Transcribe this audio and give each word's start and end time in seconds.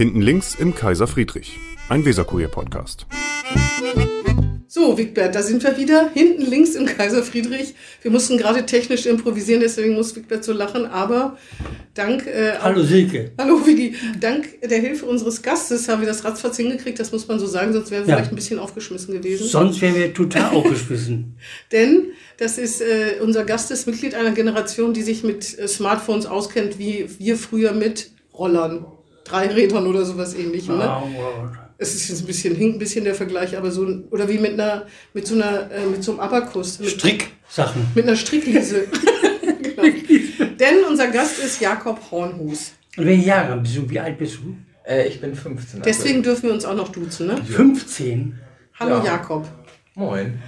Hinten 0.00 0.22
links 0.22 0.54
im 0.54 0.74
Kaiser 0.74 1.06
Friedrich, 1.06 1.58
ein 1.90 2.06
Weserkurier-Podcast. 2.06 3.04
So, 4.66 4.96
Wigbert, 4.96 5.34
da 5.34 5.42
sind 5.42 5.62
wir 5.62 5.76
wieder. 5.76 6.08
Hinten 6.14 6.40
links 6.40 6.74
im 6.74 6.86
Kaiser 6.86 7.22
Friedrich. 7.22 7.74
Wir 8.00 8.10
mussten 8.10 8.38
gerade 8.38 8.64
technisch 8.64 9.04
improvisieren, 9.04 9.60
deswegen 9.60 9.92
muss 9.92 10.16
Wigbert 10.16 10.42
so 10.42 10.54
lachen. 10.54 10.86
Aber 10.86 11.36
dank. 11.92 12.26
Äh, 12.26 12.54
hallo 12.62 12.82
Silke. 12.82 13.32
Hallo 13.36 13.66
Vigi. 13.66 13.94
Dank 14.18 14.62
der 14.62 14.78
Hilfe 14.78 15.04
unseres 15.04 15.42
Gastes 15.42 15.86
haben 15.86 16.00
wir 16.00 16.08
das 16.08 16.24
ratzfatz 16.24 16.56
hingekriegt. 16.56 16.98
Das 16.98 17.12
muss 17.12 17.28
man 17.28 17.38
so 17.38 17.46
sagen, 17.46 17.74
sonst 17.74 17.90
wären 17.90 18.06
wir 18.06 18.08
ja. 18.08 18.16
vielleicht 18.16 18.32
ein 18.32 18.36
bisschen 18.36 18.58
aufgeschmissen 18.58 19.12
gewesen. 19.12 19.46
Sonst 19.48 19.82
wären 19.82 19.96
wir 19.96 20.14
total 20.14 20.50
aufgeschmissen. 20.54 21.36
Denn 21.72 22.06
das 22.38 22.56
ist 22.56 22.80
äh, 22.80 23.20
unser 23.20 23.44
Gast 23.44 23.70
ist 23.70 23.86
Mitglied 23.86 24.14
einer 24.14 24.30
Generation, 24.30 24.94
die 24.94 25.02
sich 25.02 25.24
mit 25.24 25.58
äh, 25.58 25.68
Smartphones 25.68 26.24
auskennt, 26.24 26.78
wie 26.78 27.06
wir 27.18 27.36
früher 27.36 27.72
mit 27.72 28.12
Rollern, 28.32 28.86
Dreirädern 29.30 29.86
oder 29.86 30.04
sowas 30.04 30.34
ähnlichem. 30.34 30.78
Ne? 30.78 30.84
Wow 30.84 31.50
es 31.80 31.94
ist 31.94 32.08
jetzt 32.10 32.20
ein 32.20 32.26
bisschen, 32.26 32.54
hinkt 32.54 32.76
ein 32.76 32.78
bisschen 32.78 33.04
der 33.04 33.14
Vergleich, 33.14 33.56
aber 33.56 33.70
so, 33.70 33.86
oder 34.10 34.28
wie 34.28 34.38
mit 34.38 34.52
einer, 34.52 34.86
mit 35.14 35.26
so 35.26 35.34
einer, 35.34 35.70
äh, 35.72 35.86
mit 35.86 36.04
so 36.04 36.12
einem 36.12 36.20
Abakus. 36.20 36.78
Stricksachen. 36.84 37.86
Mit 37.94 38.06
einer 38.06 38.16
Strickliese. 38.16 38.86
genau. 39.62 39.82
Denn 40.60 40.84
unser 40.86 41.08
Gast 41.08 41.42
ist 41.42 41.58
Jakob 41.60 41.98
Hornhus. 42.10 42.72
Und 42.98 43.06
welche 43.06 43.26
Jahre 43.26 43.56
bist 43.56 43.76
du? 43.76 43.88
Wie 43.88 43.98
alt 43.98 44.18
bist 44.18 44.36
du? 44.36 44.56
Äh, 44.84 45.08
ich 45.08 45.22
bin 45.22 45.34
15. 45.34 45.80
Deswegen 45.80 46.18
also. 46.18 46.22
dürfen 46.30 46.42
wir 46.48 46.52
uns 46.52 46.66
auch 46.66 46.74
noch 46.74 46.88
duzen, 46.90 47.28
ne? 47.28 47.42
15? 47.42 48.38
Hallo 48.78 48.98
ja. 48.98 49.04
Jakob. 49.04 49.48
Moin. 49.94 50.38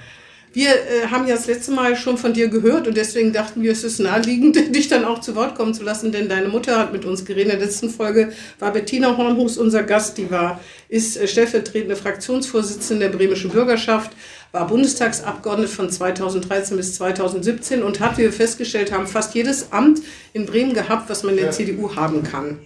Wir 0.55 0.69
äh, 0.69 1.07
haben 1.11 1.27
ja 1.27 1.35
das 1.35 1.47
letzte 1.47 1.73
Mal 1.73 1.97
schon 1.97 2.19
von 2.19 2.35
dir 2.35 2.49
gehört 2.49 2.87
und 2.87 2.97
deswegen 2.97 3.33
dachten 3.33 3.63
wir, 3.63 3.73
es 3.73 3.85
ist 3.85 4.01
naheliegend, 4.01 4.57
dich 4.75 4.89
dann 4.89 5.05
auch 5.05 5.21
zu 5.21 5.35
Wort 5.35 5.55
kommen 5.55 5.73
zu 5.73 5.83
lassen, 5.83 6.13
denn 6.13 6.29
deine 6.29 6.49
Mutter 6.49 6.79
hat 6.79 6.93
mit 6.93 7.05
uns 7.05 7.25
geredet. 7.25 7.53
In 7.55 7.59
der 7.59 7.67
letzten 7.67 7.89
Folge 7.89 8.33
war 8.59 8.73
Bettina 8.73 9.17
Hornhus 9.17 9.57
unser 9.57 9.83
Gast, 9.83 10.19
die 10.19 10.31
war, 10.31 10.61
ist 10.89 11.17
äh, 11.17 11.27
stellvertretende 11.27 11.97
Fraktionsvorsitzende 11.97 13.09
der 13.09 13.17
bremischen 13.17 13.51
Bürgerschaft, 13.51 14.13
war 14.53 14.67
Bundestagsabgeordnete 14.67 15.73
von 15.73 15.89
2013 15.89 16.77
bis 16.77 16.95
2017 16.97 17.83
und 17.83 18.01
hat, 18.01 18.19
wie 18.19 18.23
wir 18.23 18.33
festgestellt 18.33 18.93
haben, 18.93 19.07
fast 19.07 19.35
jedes 19.35 19.73
Amt 19.73 20.03
in 20.35 20.45
Bremen 20.45 20.75
gehabt, 20.75 21.09
was 21.09 21.23
man 21.23 21.39
in 21.39 21.45
der 21.45 21.53
CDU 21.53 21.97
haben 21.97 22.23
kann. 22.23 22.59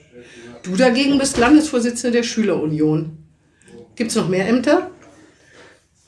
Du 0.64 0.74
dagegen 0.74 1.16
bist 1.18 1.38
Landesvorsitzende 1.38 2.18
der 2.18 2.24
Schülerunion. 2.24 3.18
Gibt 3.94 4.10
es 4.10 4.16
noch 4.16 4.28
mehr 4.28 4.48
Ämter? 4.48 4.90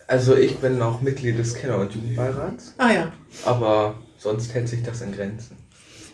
Also 0.09 0.35
ich 0.35 0.57
bin 0.57 0.79
noch 0.79 1.03
Mitglied 1.03 1.39
des 1.39 1.55
Kinder- 1.55 1.79
und 1.79 1.95
Jugendbeirats. 1.95 2.75
Ah 2.79 2.91
ja. 2.91 3.13
Aber 3.45 3.95
sonst 4.17 4.55
hält 4.55 4.67
sich 4.69 4.83
das 4.83 5.03
in 5.03 5.13
Grenzen. 5.13 5.57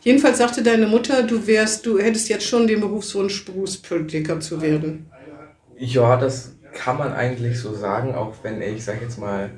Jedenfalls 0.03 0.39
sagte 0.39 0.65
deine 0.65 0.89
Mutter, 0.89 1.23
du 1.23 1.47
wärst, 1.47 1.87
du 1.87 1.99
hättest 1.99 2.29
jetzt 2.29 2.45
schon 2.45 2.67
den 2.67 2.81
Berufswunsch, 2.81 3.45
Berufspolitiker 3.45 4.41
zu 4.41 4.61
werden. 4.61 5.07
Ja, 5.79 6.17
das 6.17 6.53
kann 6.75 6.99
man 6.99 7.13
eigentlich 7.13 7.59
so 7.61 7.73
sagen, 7.73 8.15
auch 8.17 8.35
wenn 8.43 8.61
ich, 8.61 8.85
sag 8.85 9.01
jetzt 9.01 9.19
mal, 9.19 9.51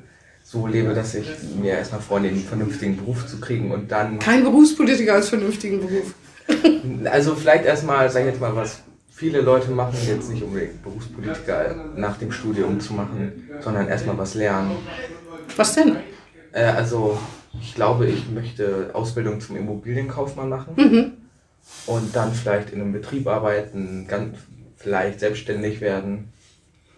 so 0.43 0.67
lebe, 0.67 0.93
dass 0.93 1.15
ich 1.15 1.27
mir 1.59 1.73
erstmal 1.73 1.99
vornehme, 1.99 2.35
einen 2.35 2.45
vernünftigen 2.45 2.95
Beruf 2.95 3.25
zu 3.25 3.39
kriegen 3.39 3.71
und 3.71 3.91
dann. 3.91 4.19
Kein 4.19 4.43
Berufspolitiker 4.43 5.15
als 5.15 5.29
vernünftigen 5.29 5.81
Beruf. 5.81 6.13
also 7.05 7.35
vielleicht 7.35 7.65
erstmal, 7.65 8.09
sag 8.09 8.21
ich 8.21 8.27
jetzt 8.27 8.39
mal, 8.39 8.55
was 8.55 8.81
viele 9.17 9.41
Leute 9.41 9.71
machen 9.71 9.97
jetzt 10.07 10.29
nicht 10.29 10.43
unbedingt 10.43 10.83
Berufspolitiker 10.83 11.75
nach 11.95 12.17
dem 12.17 12.31
Studium 12.31 12.79
zu 12.79 12.93
machen, 12.93 13.49
sondern 13.61 13.87
erstmal 13.87 14.15
was 14.17 14.35
lernen. 14.35 14.75
Was 15.55 15.73
denn? 15.73 15.95
Äh, 16.51 16.65
also 16.65 17.17
ich 17.59 17.73
glaube, 17.73 18.05
ich 18.05 18.29
möchte 18.29 18.91
Ausbildung 18.93 19.41
zum 19.41 19.57
Immobilienkaufmann 19.57 20.49
machen 20.49 20.73
mhm. 20.77 21.11
und 21.87 22.15
dann 22.15 22.31
vielleicht 22.31 22.69
in 22.69 22.79
einem 22.79 22.91
Betrieb 22.91 23.27
arbeiten, 23.27 24.05
ganz 24.07 24.37
vielleicht 24.75 25.19
selbstständig 25.19 25.81
werden. 25.81 26.31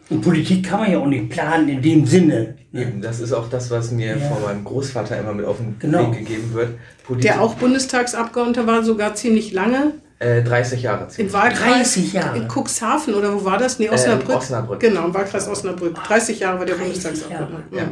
Und 0.09 0.20
Politik 0.22 0.66
kann 0.66 0.81
man 0.81 0.92
ja 0.92 1.00
auch 1.00 1.06
nicht 1.06 1.30
planen 1.30 1.70
in 1.70 1.81
dem 1.81 2.06
Sinne. 2.06 2.56
Ne? 2.72 2.81
Eben, 2.81 3.02
das 3.02 3.22
ist 3.22 3.31
auch 3.31 3.50
das, 3.50 3.72
was 3.72 3.91
mir 3.91 4.18
ja. 4.18 4.28
von 4.28 4.44
meinem 4.44 4.66
Großvater 4.66 5.18
immer 5.18 5.34
mit 5.34 5.46
auf 5.46 5.58
den 5.58 5.79
genau. 5.79 6.12
Weg 6.12 6.19
gegeben 6.19 6.53
wird. 6.53 6.72
Politik 7.06 7.31
Der 7.31 7.41
auch 7.41 7.53
Bundestagsabgeordneter 7.53 8.68
war, 8.68 8.84
sogar 8.84 9.16
ziemlich 9.16 9.53
lange. 9.53 9.94
Äh, 10.19 10.44
30 10.44 10.81
Jahre. 10.84 11.07
Ziemlich. 11.07 11.34
In 11.34 11.40
Wahlkreis 11.40 11.94
30 11.94 12.13
Jahre. 12.13 12.38
in 12.38 12.47
Cuxhaven 12.50 13.13
oder 13.13 13.34
wo 13.34 13.46
war 13.46 13.57
das? 13.57 13.80
Nee, 13.80 13.85
äh, 13.85 13.90
Osnabrück. 13.90 14.30
Äh, 14.30 14.38
Osnabrück. 14.38 14.80
Genau, 14.81 15.06
im 15.06 15.13
Wahlkreis 15.13 15.47
Osnabrück. 15.47 15.96
30 15.96 16.40
Jahre 16.41 16.59
war 16.59 16.66
der 16.66 16.75
Bundestagsabgeordnete. 16.75 17.75
Ja. 17.75 17.91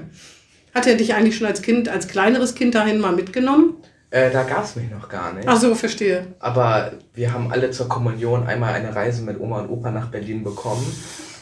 Hat 0.76 0.88
er 0.88 0.96
dich 0.96 1.14
eigentlich 1.14 1.38
schon 1.38 1.48
als 1.48 1.62
Kind, 1.62 1.88
als 1.88 2.08
kleineres 2.10 2.54
Kind 2.54 2.76
dahin 2.76 3.00
mal 3.00 3.14
mitgenommen? 3.14 3.76
Äh, 4.10 4.30
da 4.32 4.44
gab 4.44 4.66
es 4.66 4.76
mich 4.76 4.90
noch 4.90 5.08
gar 5.10 5.34
nicht. 5.34 5.48
Ach 5.48 5.60
so, 5.60 5.74
verstehe. 5.74 6.28
Aber 6.40 6.92
wir 7.14 7.34
haben 7.34 7.52
alle 7.52 7.72
zur 7.72 7.88
Kommunion 7.88 8.46
einmal 8.46 8.74
eine 8.74 8.94
Reise 8.94 9.22
mit 9.22 9.40
Oma 9.40 9.62
und 9.62 9.70
Opa 9.70 9.92
nach 9.92 10.08
Berlin 10.10 10.44
bekommen. 10.44 10.86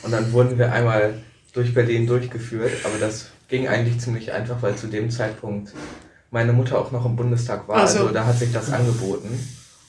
Und 0.03 0.11
dann 0.11 0.31
wurden 0.33 0.57
wir 0.57 0.71
einmal 0.71 1.15
durch 1.53 1.73
Berlin 1.73 2.05
durchgeführt. 2.07 2.71
Aber 2.83 2.97
das 2.99 3.27
ging 3.47 3.67
eigentlich 3.67 3.99
ziemlich 3.99 4.31
einfach, 4.31 4.57
weil 4.61 4.75
zu 4.75 4.87
dem 4.87 5.09
Zeitpunkt 5.09 5.73
meine 6.31 6.53
Mutter 6.53 6.77
auch 6.77 6.91
noch 6.91 7.05
im 7.05 7.15
Bundestag 7.15 7.67
war. 7.67 7.87
So. 7.87 7.99
Also 7.99 8.11
da 8.13 8.25
hat 8.25 8.37
sich 8.37 8.51
das 8.51 8.71
angeboten. 8.71 9.39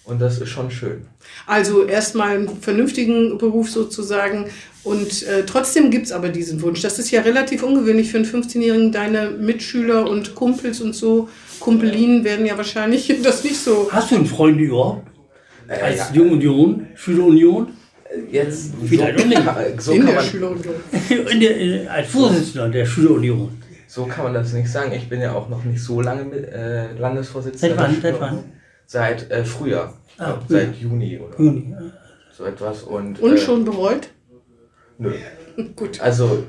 Und 0.06 0.20
das 0.20 0.40
ist 0.40 0.50
schon 0.50 0.70
schön. 0.70 1.06
Also 1.46 1.84
erstmal 1.84 2.36
einen 2.36 2.48
vernünftigen 2.60 3.38
Beruf 3.38 3.68
sozusagen. 3.68 4.46
Und 4.84 5.24
äh, 5.24 5.44
trotzdem 5.44 5.90
gibt 5.90 6.06
es 6.06 6.12
aber 6.12 6.28
diesen 6.28 6.62
Wunsch. 6.62 6.80
Das 6.80 7.00
ist 7.00 7.10
ja 7.10 7.22
relativ 7.22 7.64
ungewöhnlich 7.64 8.12
für 8.12 8.18
einen 8.18 8.26
15-Jährigen. 8.26 8.92
Deine 8.92 9.30
Mitschüler 9.30 10.08
und 10.08 10.36
Kumpels 10.36 10.80
und 10.80 10.94
so, 10.94 11.28
Kumpelinen 11.58 12.22
werden 12.22 12.46
ja 12.46 12.56
wahrscheinlich 12.56 13.12
das 13.22 13.42
nicht 13.42 13.58
so. 13.58 13.88
Hast 13.90 14.12
du 14.12 14.14
einen 14.14 14.26
Freund 14.26 14.60
überhaupt? 14.60 15.08
Äh, 15.66 15.80
Als 15.80 15.98
ja. 15.98 16.10
Jungunion, 16.14 16.86
Schülerunion? 16.94 17.68
Jetzt 18.30 18.70
Vielleicht 18.84 19.18
so. 19.18 19.90
So 19.90 19.92
in 19.92 20.06
der 20.06 20.22
Schülerunion. 20.22 20.74
Äh, 21.10 21.86
als 21.88 22.08
Vorsitzender 22.08 22.68
der 22.68 22.86
Schülerunion. 22.86 23.50
So 23.88 24.04
kann 24.06 24.24
man 24.24 24.34
das 24.34 24.52
nicht 24.52 24.70
sagen. 24.70 24.92
Ich 24.92 25.08
bin 25.08 25.20
ja 25.20 25.32
auch 25.32 25.48
noch 25.48 25.64
nicht 25.64 25.82
so 25.82 26.00
lange 26.00 26.24
mit, 26.24 26.44
äh, 26.44 26.92
Landesvorsitzender. 26.96 27.76
Seit 27.76 27.84
wann? 27.84 28.00
Seit 28.00 28.20
wann? 28.20 28.44
Seit 28.86 29.30
äh, 29.30 29.44
Frühjahr. 29.44 29.92
Ah, 30.18 30.38
seit 30.48 30.76
Juni 30.76 31.18
oder 31.18 31.38
Juni. 31.38 31.74
so 32.32 32.44
etwas. 32.44 32.82
Und, 32.84 33.20
und 33.20 33.34
äh, 33.34 33.38
schon 33.38 33.64
bereut? 33.64 34.08
Nö. 34.98 35.12
Gut. 35.76 36.00
Also 36.00 36.44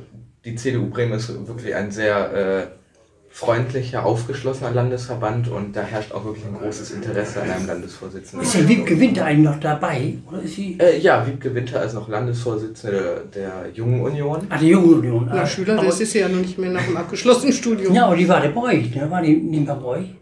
die 0.45 0.55
CDU 0.55 0.89
Bremen 0.89 1.13
ist 1.13 1.29
wirklich 1.47 1.75
ein 1.75 1.91
sehr 1.91 2.33
äh, 2.33 2.67
freundlicher, 3.29 4.05
aufgeschlossener 4.05 4.71
Landesverband 4.71 5.47
und 5.49 5.75
da 5.75 5.81
herrscht 5.81 6.11
auch 6.11 6.25
wirklich 6.25 6.45
ein 6.45 6.55
großes 6.57 6.91
Interesse 6.91 7.41
an 7.41 7.51
einem 7.51 7.67
Landesvorsitzenden. 7.67 8.47
Ist 8.47 8.55
der 8.55 8.67
Wiebke 8.67 8.99
Winter 8.99 9.25
eigentlich 9.25 9.53
noch 9.53 9.59
dabei? 9.59 10.13
Oder 10.27 10.41
ist 10.41 10.55
sie? 10.55 10.77
Äh, 10.79 10.99
ja, 10.99 11.25
Wiebke 11.27 11.53
Winter 11.53 11.83
ist 11.83 11.93
noch 11.93 12.07
Landesvorsitzende 12.07 13.25
der, 13.35 13.63
der 13.63 13.71
Jungen 13.73 14.01
Union. 14.01 14.47
Ah, 14.49 14.57
der 14.57 14.67
Jungen 14.67 14.93
Union. 14.99 15.29
Ah, 15.29 15.35
ja, 15.37 15.45
Schüler, 15.45 15.75
das 15.75 15.99
ist 15.99 16.13
ja 16.13 16.27
noch 16.29 16.39
nicht 16.39 16.57
mehr 16.57 16.71
nach 16.71 16.85
dem 16.85 16.97
abgeschlossenen 16.97 17.53
Studium. 17.53 17.93
Ja, 17.93 18.05
aber 18.05 18.15
die 18.15 18.27
war 18.27 18.41
der 18.41 18.49
bei 18.49 18.61
euch, 18.61 18.95
ne? 18.95 19.09
War 19.11 19.21
die 19.21 19.35
nicht 19.35 19.65
mehr 19.65 19.75
bei 19.75 19.85
euch? 19.85 20.15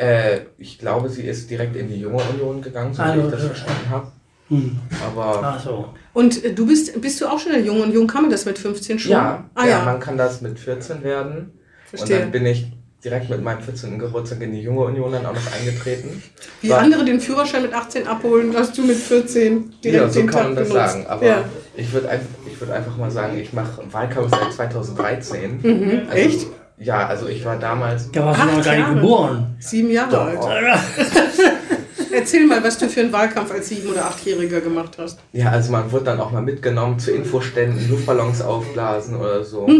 Äh, 0.00 0.46
ich 0.56 0.78
glaube, 0.78 1.10
sie 1.10 1.22
ist 1.22 1.50
direkt 1.50 1.76
in 1.76 1.88
die 1.88 2.00
Junge 2.00 2.22
Union 2.32 2.62
gegangen, 2.62 2.94
so 2.94 3.02
also, 3.02 3.22
wie 3.22 3.26
ich 3.26 3.32
das 3.32 3.44
verstanden 3.44 3.90
habe. 3.90 4.06
Hm. 4.48 4.78
Aber. 5.06 5.40
Ach 5.42 5.62
so. 5.62 5.88
Und 6.14 6.42
äh, 6.42 6.54
du 6.54 6.66
bist, 6.66 6.98
bist 7.02 7.20
du 7.20 7.26
auch 7.26 7.38
schon 7.38 7.52
in 7.52 7.58
der 7.58 7.66
Jungen 7.66 7.82
Union? 7.82 8.06
Kann 8.06 8.22
man 8.22 8.30
das 8.30 8.46
mit 8.46 8.58
15 8.58 8.98
schon? 8.98 9.12
Ja, 9.12 9.44
ah, 9.54 9.64
ja, 9.64 9.70
ja, 9.70 9.84
man 9.84 10.00
kann 10.00 10.16
das 10.16 10.40
mit 10.40 10.58
14 10.58 11.04
werden. 11.04 11.52
Verstehe. 11.84 12.16
Und 12.16 12.22
dann 12.22 12.30
bin 12.32 12.46
ich 12.46 12.72
direkt 13.04 13.28
mit 13.28 13.42
meinem 13.42 13.60
14. 13.62 13.98
Geburtstag 13.98 14.40
in 14.40 14.52
die 14.52 14.62
Junge 14.62 14.80
Union 14.80 15.12
dann 15.12 15.26
auch 15.26 15.34
noch 15.34 15.52
eingetreten. 15.58 16.22
Wie 16.62 16.70
War, 16.70 16.78
andere 16.78 17.04
den 17.04 17.20
Führerschein 17.20 17.62
mit 17.62 17.74
18 17.74 18.06
abholen, 18.06 18.54
hast 18.56 18.76
du 18.78 18.82
mit 18.82 18.96
14 18.96 19.74
direkt 19.84 20.02
ja, 20.02 20.08
so 20.08 20.20
den 20.20 20.26
kann 20.28 20.34
Tag 20.34 20.44
man 20.46 20.56
das 20.56 20.68
benutzt. 20.68 20.92
sagen. 20.92 21.06
Aber 21.08 21.26
ja. 21.26 21.44
ich 21.76 21.92
würde 21.92 22.08
einfach, 22.08 22.28
würd 22.60 22.70
einfach 22.70 22.96
mal 22.96 23.10
sagen, 23.10 23.38
ich 23.38 23.52
mache 23.52 23.82
Wahlkampf 23.90 24.30
seit 24.30 24.52
2013. 24.52 25.60
Mhm, 25.62 26.02
also, 26.08 26.12
echt? 26.12 26.46
Ja, 26.80 27.06
also 27.06 27.28
ich 27.28 27.44
war 27.44 27.58
damals. 27.58 28.10
Da 28.10 28.24
warst 28.24 28.40
du 28.40 28.46
noch 28.46 28.64
gar 28.64 28.76
nicht 28.76 28.94
geboren. 28.94 29.56
Sieben 29.58 29.90
Jahre 29.90 30.10
Doch. 30.10 30.48
alt. 30.48 30.78
Erzähl 32.12 32.46
mal, 32.46 32.62
was 32.64 32.78
du 32.78 32.88
für 32.88 33.00
einen 33.00 33.12
Wahlkampf 33.12 33.52
als 33.52 33.68
Sieben- 33.68 33.90
oder 33.90 34.06
Achtjähriger 34.06 34.60
gemacht 34.60 34.96
hast. 34.98 35.20
Ja, 35.32 35.50
also 35.50 35.70
man 35.72 35.92
wurde 35.92 36.06
dann 36.06 36.20
auch 36.20 36.32
mal 36.32 36.42
mitgenommen 36.42 36.98
zu 36.98 37.12
Infoständen, 37.12 37.88
Luftballons 37.88 38.42
aufblasen 38.42 39.16
oder 39.16 39.44
so. 39.44 39.68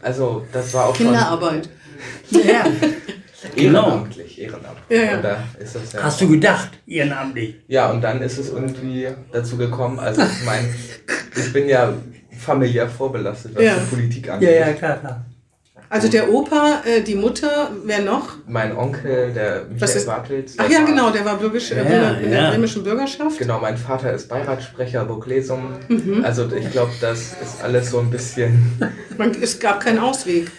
Also 0.00 0.46
das 0.52 0.72
war 0.74 0.86
auch 0.86 0.94
Kinderarbeit. 0.94 1.68
schon... 2.30 2.40
Kinderarbeit. 2.42 2.88
Ja. 2.94 3.56
Ehrenamtlich, 3.56 4.40
ehrenamtlich. 4.40 4.96
Ja, 4.96 5.04
ja. 5.04 5.16
Da 5.20 5.44
ist 5.58 5.74
das 5.74 5.92
ja 5.92 6.02
Hast 6.04 6.20
du 6.20 6.28
gedacht, 6.28 6.70
ehrenamtlich? 6.86 7.56
Ja, 7.66 7.90
und 7.90 8.00
dann 8.00 8.22
ist 8.22 8.38
es 8.38 8.50
irgendwie 8.50 9.08
dazu 9.32 9.56
gekommen, 9.56 9.98
also 9.98 10.22
ich 10.22 10.44
meine, 10.44 10.68
ich 11.36 11.52
bin 11.52 11.68
ja 11.68 11.92
familiär 12.38 12.88
vorbelastet, 12.88 13.56
was 13.56 13.64
ja. 13.64 13.74
die 13.74 13.94
Politik 13.94 14.30
angeht. 14.30 14.50
Ja, 14.50 14.68
ja, 14.68 14.72
klar, 14.74 14.96
klar. 14.98 15.26
Also 15.90 16.08
der 16.08 16.30
Opa, 16.30 16.82
äh, 16.84 17.02
die 17.02 17.14
Mutter, 17.14 17.70
wer 17.84 18.02
noch? 18.02 18.34
Mein 18.46 18.76
Onkel, 18.76 19.32
der 19.32 19.64
Michael 19.64 20.04
Bartels. 20.04 20.54
Ach 20.58 20.68
ja, 20.68 20.84
genau, 20.84 21.10
der 21.10 21.24
war 21.24 21.36
bürgisch, 21.36 21.70
ja, 21.70 21.78
äh, 21.78 22.24
in 22.24 22.30
der 22.30 22.50
bremischen 22.50 22.84
Bürgerschaft. 22.84 23.38
Genau, 23.38 23.58
mein 23.58 23.78
Vater 23.78 24.12
ist 24.12 24.28
Beiratssprecher 24.28 25.06
Burglesum. 25.06 25.76
Mhm. 25.88 26.24
Also 26.24 26.50
ich 26.52 26.70
glaube, 26.70 26.92
das 27.00 27.34
ist 27.42 27.62
alles 27.62 27.90
so 27.90 28.00
ein 28.00 28.10
bisschen... 28.10 28.78
Man, 29.16 29.34
es 29.40 29.58
gab 29.58 29.80
keinen 29.80 29.98
Ausweg. 29.98 30.50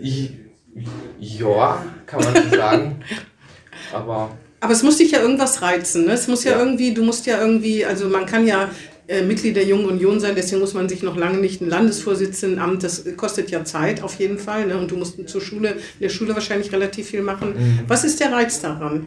ja, 0.00 1.84
kann 2.06 2.24
man 2.24 2.50
so 2.50 2.56
sagen. 2.56 3.04
Aber... 3.92 4.30
Aber 4.58 4.72
es 4.72 4.84
muss 4.84 4.98
dich 4.98 5.10
ja 5.10 5.20
irgendwas 5.20 5.60
reizen, 5.60 6.04
ne? 6.04 6.12
Es 6.12 6.28
muss 6.28 6.44
ja, 6.44 6.52
ja, 6.52 6.58
irgendwie, 6.60 6.94
du 6.94 7.02
musst 7.02 7.26
ja 7.26 7.40
irgendwie, 7.40 7.84
also 7.84 8.08
man 8.08 8.26
kann 8.26 8.46
ja 8.46 8.68
äh, 9.08 9.22
Mitglied 9.22 9.56
der 9.56 9.64
Jungen 9.64 9.86
Union 9.86 10.20
sein, 10.20 10.34
deswegen 10.36 10.60
muss 10.60 10.74
man 10.74 10.88
sich 10.88 11.02
noch 11.02 11.16
lange 11.16 11.38
nicht 11.38 11.60
ein 11.60 11.68
Landesvorsitzendenamt, 11.68 12.82
das 12.82 13.04
kostet 13.16 13.50
ja 13.50 13.64
Zeit 13.64 14.02
auf 14.02 14.18
jeden 14.18 14.38
Fall. 14.38 14.66
Ne? 14.66 14.78
Und 14.78 14.90
du 14.90 14.96
musst 14.96 15.28
zur 15.28 15.40
Schule, 15.40 15.70
in 15.70 16.00
der 16.00 16.08
Schule 16.08 16.34
wahrscheinlich 16.34 16.72
relativ 16.72 17.08
viel 17.08 17.22
machen. 17.22 17.54
Mhm. 17.54 17.80
Was 17.88 18.04
ist 18.04 18.20
der 18.20 18.32
Reiz 18.32 18.60
daran? 18.60 19.06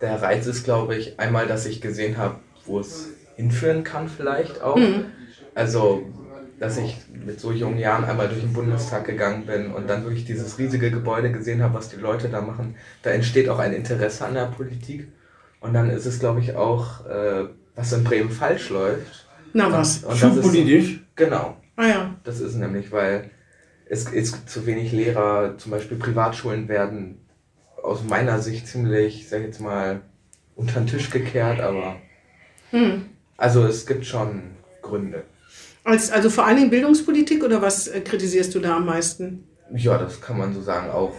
Der 0.00 0.22
Reiz 0.22 0.46
ist, 0.46 0.64
glaube 0.64 0.96
ich, 0.96 1.18
einmal, 1.18 1.46
dass 1.46 1.66
ich 1.66 1.80
gesehen 1.80 2.16
habe, 2.16 2.36
wo 2.64 2.80
es 2.80 3.08
hinführen 3.36 3.84
kann, 3.84 4.08
vielleicht 4.08 4.62
auch. 4.62 4.76
Mhm. 4.76 5.06
Also, 5.54 6.02
dass 6.58 6.76
ich 6.78 6.96
mit 7.26 7.40
so 7.40 7.52
jungen 7.52 7.78
Jahren 7.78 8.04
einmal 8.04 8.28
durch 8.28 8.40
den 8.40 8.52
Bundestag 8.52 9.04
gegangen 9.04 9.44
bin 9.46 9.72
und 9.72 9.88
dann 9.88 10.04
wirklich 10.04 10.24
dieses 10.24 10.58
riesige 10.58 10.90
Gebäude 10.90 11.30
gesehen 11.30 11.62
habe, 11.62 11.74
was 11.74 11.88
die 11.88 11.96
Leute 11.96 12.28
da 12.28 12.40
machen. 12.40 12.76
Da 13.02 13.10
entsteht 13.10 13.48
auch 13.48 13.58
ein 13.58 13.72
Interesse 13.72 14.24
an 14.24 14.34
der 14.34 14.46
Politik. 14.46 15.08
Und 15.60 15.74
dann 15.74 15.90
ist 15.90 16.06
es, 16.06 16.20
glaube 16.20 16.40
ich, 16.40 16.54
auch, 16.54 17.06
äh, 17.06 17.46
was 17.78 17.92
in 17.92 18.04
Bremen 18.04 18.30
falsch 18.30 18.70
läuft. 18.70 19.26
Na 19.52 19.72
was? 19.72 20.04
Und, 20.04 20.22
und 20.22 20.42
politisch? 20.42 21.00
Genau. 21.14 21.56
Ah 21.76 21.86
ja. 21.86 22.14
Das 22.24 22.40
ist 22.40 22.56
nämlich, 22.56 22.90
weil 22.90 23.30
es, 23.88 24.12
es 24.12 24.32
gibt 24.32 24.50
zu 24.50 24.66
wenig 24.66 24.92
Lehrer, 24.92 25.56
zum 25.58 25.70
Beispiel 25.70 25.96
Privatschulen 25.96 26.68
werden 26.68 27.20
aus 27.82 28.02
meiner 28.02 28.40
Sicht 28.40 28.66
ziemlich, 28.66 29.28
sag 29.28 29.40
ich 29.40 29.46
jetzt 29.46 29.60
mal, 29.60 30.02
unter 30.56 30.80
den 30.80 30.88
Tisch 30.88 31.08
gekehrt, 31.10 31.60
aber 31.60 31.96
hm. 32.70 33.06
also 33.36 33.64
es 33.64 33.86
gibt 33.86 34.04
schon 34.04 34.42
Gründe. 34.82 35.22
Als, 35.84 36.10
also 36.10 36.28
vor 36.28 36.44
allen 36.44 36.56
Dingen 36.56 36.70
Bildungspolitik 36.70 37.44
oder 37.44 37.62
was 37.62 37.86
äh, 37.86 38.00
kritisierst 38.00 38.54
du 38.56 38.58
da 38.58 38.76
am 38.76 38.86
meisten? 38.86 39.44
Ja, 39.72 39.96
das 39.96 40.20
kann 40.20 40.36
man 40.36 40.52
so 40.52 40.60
sagen. 40.60 40.90
Auch 40.90 41.14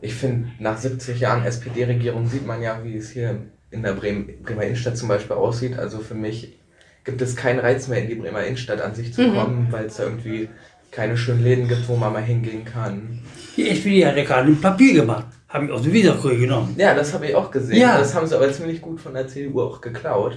ich 0.00 0.14
finde, 0.14 0.48
nach 0.58 0.76
70 0.76 1.20
Jahren 1.20 1.44
SPD-Regierung 1.44 2.26
sieht 2.26 2.46
man 2.46 2.60
ja, 2.60 2.82
wie 2.82 2.96
es 2.96 3.10
hier 3.10 3.40
in 3.76 3.82
der 3.82 3.92
Bremer 3.92 4.62
Innenstadt 4.62 4.96
zum 4.96 5.08
Beispiel 5.08 5.36
aussieht. 5.36 5.78
Also 5.78 5.98
für 5.98 6.14
mich 6.14 6.58
gibt 7.04 7.22
es 7.22 7.36
keinen 7.36 7.60
Reiz 7.60 7.88
mehr, 7.88 8.02
in 8.02 8.08
die 8.08 8.14
Bremer 8.14 8.44
Innenstadt 8.44 8.80
an 8.80 8.94
sich 8.94 9.12
zu 9.12 9.22
mhm. 9.22 9.34
kommen, 9.34 9.66
weil 9.70 9.86
es 9.86 9.96
da 9.96 10.04
irgendwie 10.04 10.48
keine 10.90 11.16
schönen 11.16 11.42
Läden 11.42 11.68
gibt, 11.68 11.88
wo 11.88 11.96
man 11.96 12.12
mal 12.12 12.22
hingehen 12.22 12.64
kann. 12.64 13.20
Die 13.56 13.68
SPD 13.68 14.06
hat 14.06 14.16
ja 14.16 14.24
gerade 14.24 14.48
ein 14.48 14.60
Papier 14.60 14.94
gemacht. 14.94 15.26
Haben 15.48 15.66
ich 15.66 15.72
aus 15.72 15.82
dem 15.82 15.92
Wiederkurier 15.92 16.38
genommen. 16.38 16.74
Ja, 16.78 16.94
das 16.94 17.12
habe 17.12 17.26
ich 17.26 17.34
auch 17.34 17.50
gesehen. 17.50 17.78
Ja. 17.78 17.98
Das 17.98 18.14
haben 18.14 18.26
sie 18.26 18.34
aber 18.34 18.52
ziemlich 18.52 18.80
gut 18.80 19.00
von 19.00 19.14
der 19.14 19.28
CDU 19.28 19.62
auch 19.62 19.80
geklaut. 19.80 20.36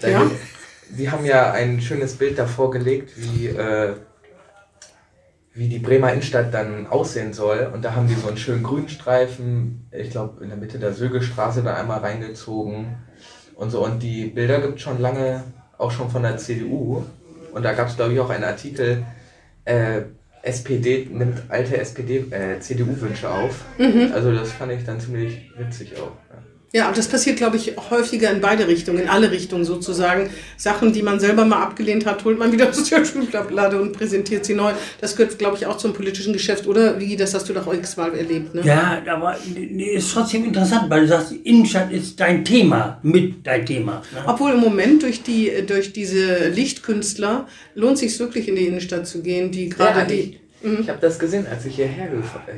Ja. 0.00 0.30
Die 0.90 1.10
haben 1.10 1.24
ja 1.24 1.52
ein 1.52 1.80
schönes 1.80 2.16
Bild 2.16 2.38
davor 2.38 2.70
gelegt, 2.70 3.12
wie, 3.16 3.46
äh, 3.46 3.94
wie 5.52 5.68
die 5.68 5.78
Bremer 5.78 6.12
Innenstadt 6.12 6.54
dann 6.54 6.86
aussehen 6.86 7.32
soll. 7.32 7.70
Und 7.72 7.84
da 7.84 7.94
haben 7.94 8.06
die 8.06 8.14
so 8.14 8.28
einen 8.28 8.36
schönen 8.36 8.62
Grünstreifen, 8.62 9.88
ich 9.90 10.10
glaube 10.10 10.42
in 10.42 10.50
der 10.50 10.58
Mitte 10.58 10.78
der 10.78 10.92
Sögelstraße 10.92 11.62
da 11.62 11.74
einmal 11.74 12.00
reingezogen 12.00 12.96
und 13.56 13.70
so. 13.70 13.84
Und 13.84 14.02
die 14.02 14.26
Bilder 14.26 14.60
gibt 14.60 14.76
es 14.76 14.82
schon 14.82 15.00
lange, 15.00 15.44
auch 15.78 15.90
schon 15.90 16.10
von 16.10 16.22
der 16.22 16.36
CDU. 16.36 17.04
Und 17.52 17.64
da 17.64 17.72
gab 17.72 17.88
es, 17.88 17.96
glaube 17.96 18.12
ich, 18.12 18.20
auch 18.20 18.30
einen 18.30 18.44
Artikel, 18.44 19.04
äh, 19.64 20.02
SPD 20.42 21.08
nimmt 21.10 21.42
alte 21.48 21.76
SPD, 21.76 22.24
äh, 22.30 22.58
CDU-Wünsche 22.60 23.28
auf. 23.28 23.64
Mhm. 23.78 24.10
Also 24.14 24.32
das 24.32 24.52
fand 24.52 24.72
ich 24.72 24.84
dann 24.84 25.00
ziemlich 25.00 25.50
witzig 25.58 25.96
auch. 25.96 26.12
Ja. 26.30 26.42
Ja, 26.72 26.88
und 26.88 26.96
das 26.96 27.08
passiert, 27.08 27.36
glaube 27.36 27.56
ich, 27.56 27.72
häufiger 27.90 28.30
in 28.30 28.40
beide 28.40 28.68
Richtungen, 28.68 29.00
in 29.00 29.08
alle 29.08 29.32
Richtungen 29.32 29.64
sozusagen. 29.64 30.30
Sachen, 30.56 30.92
die 30.92 31.02
man 31.02 31.18
selber 31.18 31.44
mal 31.44 31.62
abgelehnt 31.62 32.06
hat, 32.06 32.24
holt 32.24 32.38
man 32.38 32.52
wieder 32.52 32.68
aus 32.68 32.84
der 32.84 33.04
Schulblablade 33.04 33.80
und 33.80 33.92
präsentiert 33.92 34.44
sie 34.44 34.54
neu. 34.54 34.72
Das 35.00 35.16
gehört, 35.16 35.36
glaube 35.36 35.56
ich, 35.56 35.66
auch 35.66 35.78
zum 35.78 35.92
politischen 35.92 36.32
Geschäft, 36.32 36.68
oder? 36.68 37.00
Wie, 37.00 37.16
das 37.16 37.34
hast 37.34 37.48
du 37.48 37.54
doch 37.54 37.72
x-mal 37.72 38.14
erlebt, 38.14 38.54
ne? 38.54 38.62
Ja, 38.64 39.02
aber 39.06 39.36
ist 39.76 40.12
trotzdem 40.12 40.44
interessant, 40.44 40.88
weil 40.88 41.00
du 41.00 41.08
sagst, 41.08 41.32
Innenstadt 41.42 41.90
ist 41.90 42.20
dein 42.20 42.44
Thema, 42.44 43.00
mit 43.02 43.44
dein 43.44 43.66
Thema. 43.66 44.02
Ne? 44.12 44.22
Obwohl 44.26 44.52
im 44.52 44.60
Moment 44.60 45.02
durch, 45.02 45.24
die, 45.24 45.50
durch 45.66 45.92
diese 45.92 46.50
Lichtkünstler 46.50 47.48
lohnt 47.74 47.98
sich 47.98 48.16
wirklich 48.20 48.48
in 48.48 48.54
die 48.54 48.66
Innenstadt 48.66 49.08
zu 49.08 49.22
gehen, 49.22 49.50
die 49.50 49.70
gerade 49.70 50.00
ja, 50.00 50.04
die 50.04 50.40
Mhm. 50.62 50.78
Ich 50.80 50.88
habe 50.88 50.98
das 51.00 51.18
gesehen, 51.18 51.46
als 51.50 51.64
ich 51.64 51.76
hierher, 51.76 52.08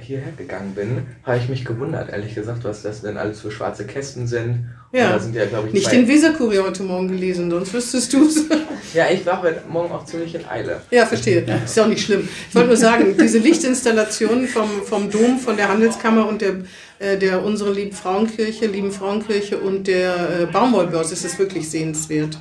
hierher 0.00 0.32
gegangen 0.37 0.75
bin, 0.75 1.06
habe 1.22 1.38
ich 1.38 1.49
mich 1.49 1.64
gewundert, 1.64 2.10
ehrlich 2.10 2.34
gesagt, 2.34 2.64
was 2.64 2.82
das 2.82 3.02
denn 3.02 3.16
alles 3.16 3.40
für 3.40 3.50
schwarze 3.50 3.87
Kästen 3.87 4.26
sind. 4.26 4.66
Ja, 4.93 5.19
sind 5.19 5.34
ja 5.34 5.44
ich, 5.44 5.72
nicht 5.72 5.90
den 5.90 6.06
Weserkurier 6.06 6.64
heute 6.64 6.82
Morgen 6.82 7.08
gelesen, 7.08 7.50
sonst 7.50 7.72
wüsstest 7.72 8.12
du 8.12 8.26
es. 8.26 8.44
Ja, 8.94 9.06
ich 9.10 9.25
war 9.25 9.40
heute 9.40 9.62
Morgen 9.70 9.90
auch 9.90 10.04
ziemlich 10.04 10.34
in 10.34 10.44
Eile. 10.44 10.82
Ja, 10.90 11.06
verstehe. 11.06 11.46
Ist 11.64 11.76
ja 11.78 11.84
auch 11.84 11.88
nicht 11.88 12.04
schlimm. 12.04 12.28
Ich 12.50 12.54
wollte 12.54 12.69
nur 12.69 12.76
sagen, 12.76 13.16
diese 13.19 13.38
Lichtinstallationen 13.38 14.46
vom, 14.46 14.69
vom 14.82 15.10
Dom, 15.10 15.38
von 15.38 15.56
der 15.56 15.69
Handelskammer 15.69 16.28
und 16.28 16.43
der, 16.43 16.56
äh, 16.98 17.16
der 17.16 17.43
unseren 17.43 17.75
lieben 17.75 17.93
Frauenkirche, 17.93 18.66
lieben 18.66 18.93
Frauenkirche 18.93 19.56
und 19.56 19.87
der 19.87 20.40
äh, 20.40 20.46
Baumwollbörse, 20.46 21.14
ist 21.14 21.25
es 21.25 21.38
wirklich 21.38 21.70
sehenswert. 21.70 22.38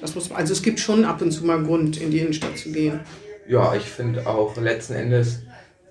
Das 0.00 0.16
muss, 0.16 0.32
also 0.32 0.52
es 0.52 0.62
gibt 0.62 0.80
schon 0.80 1.04
ab 1.04 1.22
und 1.22 1.30
zu 1.30 1.44
mal 1.44 1.62
Grund, 1.62 1.98
in 1.98 2.10
die 2.10 2.18
Innenstadt 2.18 2.58
zu 2.58 2.72
gehen 2.72 2.98
ja, 3.48 3.74
ich 3.74 3.84
finde 3.84 4.26
auch 4.26 4.56
letzten 4.56 4.94
Endes 4.94 5.42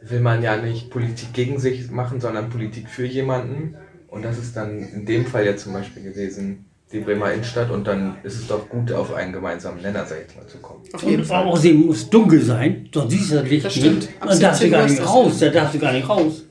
will 0.02 0.20
man 0.20 0.44
ja 0.44 0.58
nicht 0.58 0.90
Politik 0.90 1.34
gegen 1.34 1.60
sich 1.60 1.90
machen, 1.90 2.20
sondern 2.20 2.50
Politik 2.50 2.90
für 2.90 3.06
jemanden. 3.06 3.76
Und 4.08 4.24
das 4.24 4.38
ist 4.38 4.56
dann 4.56 4.80
in 4.80 5.06
dem 5.06 5.26
Fall 5.26 5.46
ja 5.46 5.56
zum 5.56 5.74
Beispiel 5.74 6.04
gewesen, 6.04 6.66
die 6.92 7.00
Bremer 7.00 7.32
Innenstadt. 7.34 7.72
Und 7.72 7.88
dann 7.88 8.18
ist 8.24 8.36
es 8.36 8.48
doch 8.48 8.70
gut, 8.70 8.92
auf 8.92 9.14
einen 9.14 9.34
gemeinsamen 9.34 9.82
Nenner, 9.82 10.06
sag 10.06 10.18
ich 10.28 10.36
mal, 10.36 10.46
zu 10.46 10.58
kommen. 10.58 10.84
Auf 10.94 11.04
jeden 11.04 11.22
und 11.22 11.26
Fall. 11.28 11.46
Außerdem 11.46 11.86
muss 11.88 12.10
dunkel 12.10 12.42
sein, 12.42 12.90
sonst 12.94 13.12
siehst 13.12 13.32
du 13.32 13.36
das 13.36 13.50
Licht 13.50 13.66
das 13.66 13.74
stimmt. 13.74 13.96
nicht. 13.96 14.10
Dann 14.20 14.40
darfst 14.40 14.64
du 14.64 14.70
gar 14.70 14.88
nicht 14.88 15.06
raus, 15.06 15.40
da 15.40 15.50
darfst 15.50 15.76
du 15.76 15.80
gar 15.80 15.94
nicht 15.94 16.08
raus. 16.08 16.44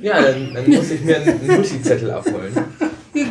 Ja, 0.00 0.22
dann, 0.22 0.54
dann 0.54 0.70
muss 0.70 0.90
ich 0.90 1.00
mir 1.00 1.20
einen 1.20 1.46
Multizettel 1.46 2.10
abholen. 2.10 2.52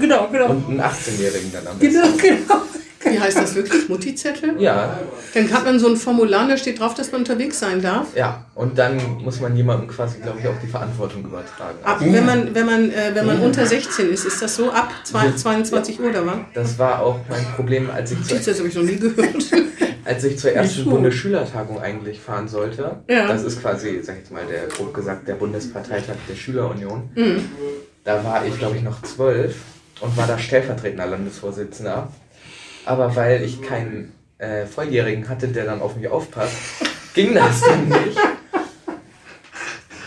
Genau, 0.02 0.28
genau. 0.30 0.50
Und 0.50 0.68
einen 0.68 0.82
18-Jährigen 0.82 1.50
dann 1.54 1.68
am 1.68 1.80
besten. 1.80 2.02
Genau, 2.02 2.18
genau. 2.18 2.62
Wie 3.12 3.20
heißt 3.20 3.38
das 3.38 3.56
wirklich? 3.56 3.90
Mutti-Zettel? 3.90 4.60
Ja. 4.60 5.00
Dann 5.34 5.52
hat 5.52 5.66
man 5.66 5.80
so 5.80 5.88
ein 5.88 5.96
Formular, 5.96 6.48
da 6.48 6.58
steht 6.58 6.80
drauf, 6.80 6.94
dass 6.94 7.12
man 7.12 7.22
unterwegs 7.22 7.60
sein 7.60 7.82
darf. 7.82 8.16
Ja, 8.16 8.46
und 8.56 8.78
dann 8.78 8.98
muss 9.24 9.40
man 9.40 9.56
jemandem 9.56 9.88
quasi, 9.88 10.20
glaube 10.20 10.40
ich, 10.40 10.48
auch 10.48 10.60
die 10.62 10.68
Verantwortung 10.68 11.24
übertragen. 11.24 11.78
Ab, 11.84 11.98
wenn 12.02 12.26
man, 12.26 12.56
wenn 12.56 12.66
man, 12.66 12.92
äh, 12.92 13.12
wenn 13.14 13.26
man 13.26 13.40
unter 13.40 13.66
16 13.66 14.10
ist, 14.10 14.26
ist 14.26 14.42
das 14.42 14.56
so? 14.56 14.72
Ab 14.72 14.92
22 15.04 16.00
Uhr, 16.00 16.10
oder 16.10 16.26
was? 16.26 16.38
Das 16.54 16.80
war 16.80 17.02
auch 17.02 17.20
mein 17.30 17.46
Problem, 17.56 17.90
als 17.90 18.12
ich... 18.12 18.20
Mutti-Zettel 18.20 18.60
habe 18.60 18.68
ich 18.68 18.76
noch 18.76 18.84
nie 18.84 18.98
gehört. 18.98 19.46
als 20.08 20.24
ich 20.24 20.40
zur 20.40 20.52
ersten 20.52 20.86
Bundesschülertagung 20.86 21.82
eigentlich 21.82 22.20
fahren 22.20 22.48
sollte, 22.48 23.02
ja. 23.10 23.28
das 23.28 23.44
ist 23.44 23.62
quasi, 23.62 24.00
sag 24.02 24.16
ich 24.16 24.22
jetzt 24.22 24.32
mal, 24.32 24.46
der 24.46 24.68
grob 24.68 24.94
gesagt 24.94 25.28
der 25.28 25.36
Bundesparteitag 25.36 26.16
der 26.30 26.36
Schülerunion, 26.36 27.10
mhm. 27.14 27.42
da 28.04 28.24
war 28.24 28.46
ich, 28.46 28.58
glaube 28.58 28.78
ich, 28.78 28.84
noch 28.84 29.02
zwölf 29.04 29.56
und 30.00 30.16
war 30.16 30.28
da 30.28 30.38
stellvertretender 30.38 31.08
Landesvorsitzender. 31.08 32.10
Aber 32.88 33.14
weil 33.18 33.44
ich 33.44 33.62
keinen 33.62 34.14
äh, 34.38 34.66
Volljährigen 34.66 35.28
hatte, 35.28 35.50
der 35.50 35.66
dann 35.66 35.82
auf 35.82 35.98
mich 35.98 36.08
aufpasst, 36.08 36.56
ging 37.14 37.34
das 37.34 37.60
dann 37.62 37.90
nicht. 37.90 38.18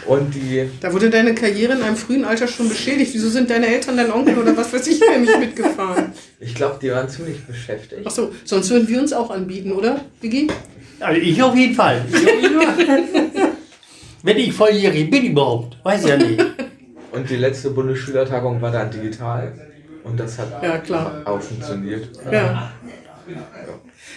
Und 0.07 0.35
die. 0.35 0.69
Da 0.81 0.91
wurde 0.91 1.11
deine 1.11 1.35
Karriere 1.35 1.75
in 1.75 1.83
einem 1.83 1.97
frühen 1.97 2.25
Alter 2.25 2.49
schon 2.49 2.71
beschädigt. 2.71 3.13
Wieso 3.13 3.29
sind 3.29 3.51
deine 3.51 3.67
Eltern, 3.67 3.99
dein 3.99 4.11
Onkel 4.11 4.39
oder 4.39 4.57
was 4.57 4.73
weiß 4.73 4.87
ich, 4.87 4.99
nämlich 4.99 5.37
mitgefahren? 5.39 6.13
Ich 6.41 6.55
glaube, 6.55 6.79
die 6.81 6.91
waren 6.91 7.07
ziemlich 7.09 7.45
beschäftigt. 7.45 8.07
Achso, 8.07 8.33
sonst 8.45 8.71
würden 8.71 8.89
wir 8.89 8.99
uns 8.99 9.13
auch 9.13 9.31
anbieten, 9.31 9.73
oder, 9.73 10.01
Vicky? 10.23 10.49
Also 11.01 11.21
ich 11.21 11.43
auf 11.43 11.55
jeden 11.55 11.75
Fall. 11.75 12.03
Ich 12.13 12.27
auf 12.27 12.79
jeden 12.79 12.93
Fall. 12.97 13.53
Wenn 14.23 14.39
ich 14.39 14.53
volljährig 14.55 15.11
bin 15.11 15.27
überhaupt, 15.27 15.77
weiß 15.85 16.09
ja 16.09 16.17
nicht. 16.17 16.45
Und 17.13 17.29
die 17.29 17.37
letzte 17.37 17.71
Bundesschülertagung 17.71 18.61
war 18.63 18.73
dann 18.73 18.91
digital. 18.91 19.70
Und 20.05 20.19
das 20.19 20.39
hat 20.39 20.63
ja, 20.63 20.79
klar. 20.79 21.23
auch 21.25 21.41
funktioniert. 21.41 22.11
Ja. 22.31 22.73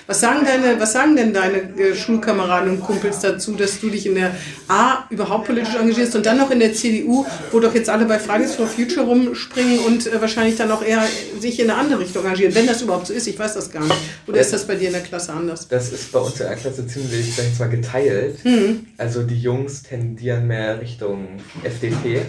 Was 0.05 0.19
sagen, 0.19 0.45
deine, 0.45 0.79
was 0.79 0.91
sagen 0.91 1.15
denn 1.15 1.33
deine 1.33 1.57
äh, 1.77 1.95
Schulkameraden 1.95 2.71
und 2.71 2.81
Kumpels 2.81 3.19
dazu, 3.19 3.53
dass 3.53 3.79
du 3.79 3.89
dich 3.89 4.05
in 4.05 4.15
der 4.15 4.35
A 4.67 5.05
überhaupt 5.09 5.45
politisch 5.45 5.75
engagierst 5.75 6.15
und 6.15 6.25
dann 6.25 6.37
noch 6.37 6.51
in 6.51 6.59
der 6.59 6.73
CDU, 6.73 7.25
wo 7.51 7.59
doch 7.59 7.73
jetzt 7.73 7.89
alle 7.89 8.05
bei 8.05 8.19
Fridays 8.19 8.55
for 8.55 8.67
Future 8.67 9.05
rumspringen 9.05 9.79
und 9.79 10.07
äh, 10.07 10.19
wahrscheinlich 10.19 10.57
dann 10.57 10.71
auch 10.71 10.83
eher 10.83 11.03
sich 11.39 11.59
in 11.59 11.69
eine 11.69 11.79
andere 11.79 11.99
Richtung 11.99 12.23
engagieren, 12.23 12.53
wenn 12.53 12.67
das 12.67 12.81
überhaupt 12.81 13.07
so 13.07 13.13
ist, 13.13 13.27
ich 13.27 13.39
weiß 13.39 13.53
das 13.53 13.71
gar 13.71 13.83
nicht. 13.83 13.95
Oder 14.27 14.41
ist 14.41 14.51
das 14.51 14.67
bei 14.67 14.75
dir 14.75 14.87
in 14.87 14.93
der 14.93 15.03
Klasse 15.03 15.31
anders? 15.31 15.67
Das 15.69 15.91
ist 15.93 16.11
bei 16.11 16.19
uns 16.19 16.39
in 16.39 16.47
der 16.47 16.55
Klasse 16.57 16.85
ziemlich, 16.85 17.35
sag 17.35 17.45
ich 17.51 17.59
mal, 17.59 17.69
geteilt. 17.69 18.43
Mhm. 18.43 18.87
Also 18.97 19.23
die 19.23 19.39
Jungs 19.39 19.83
tendieren 19.83 20.47
mehr 20.47 20.81
Richtung 20.81 21.27
FDP 21.63 22.23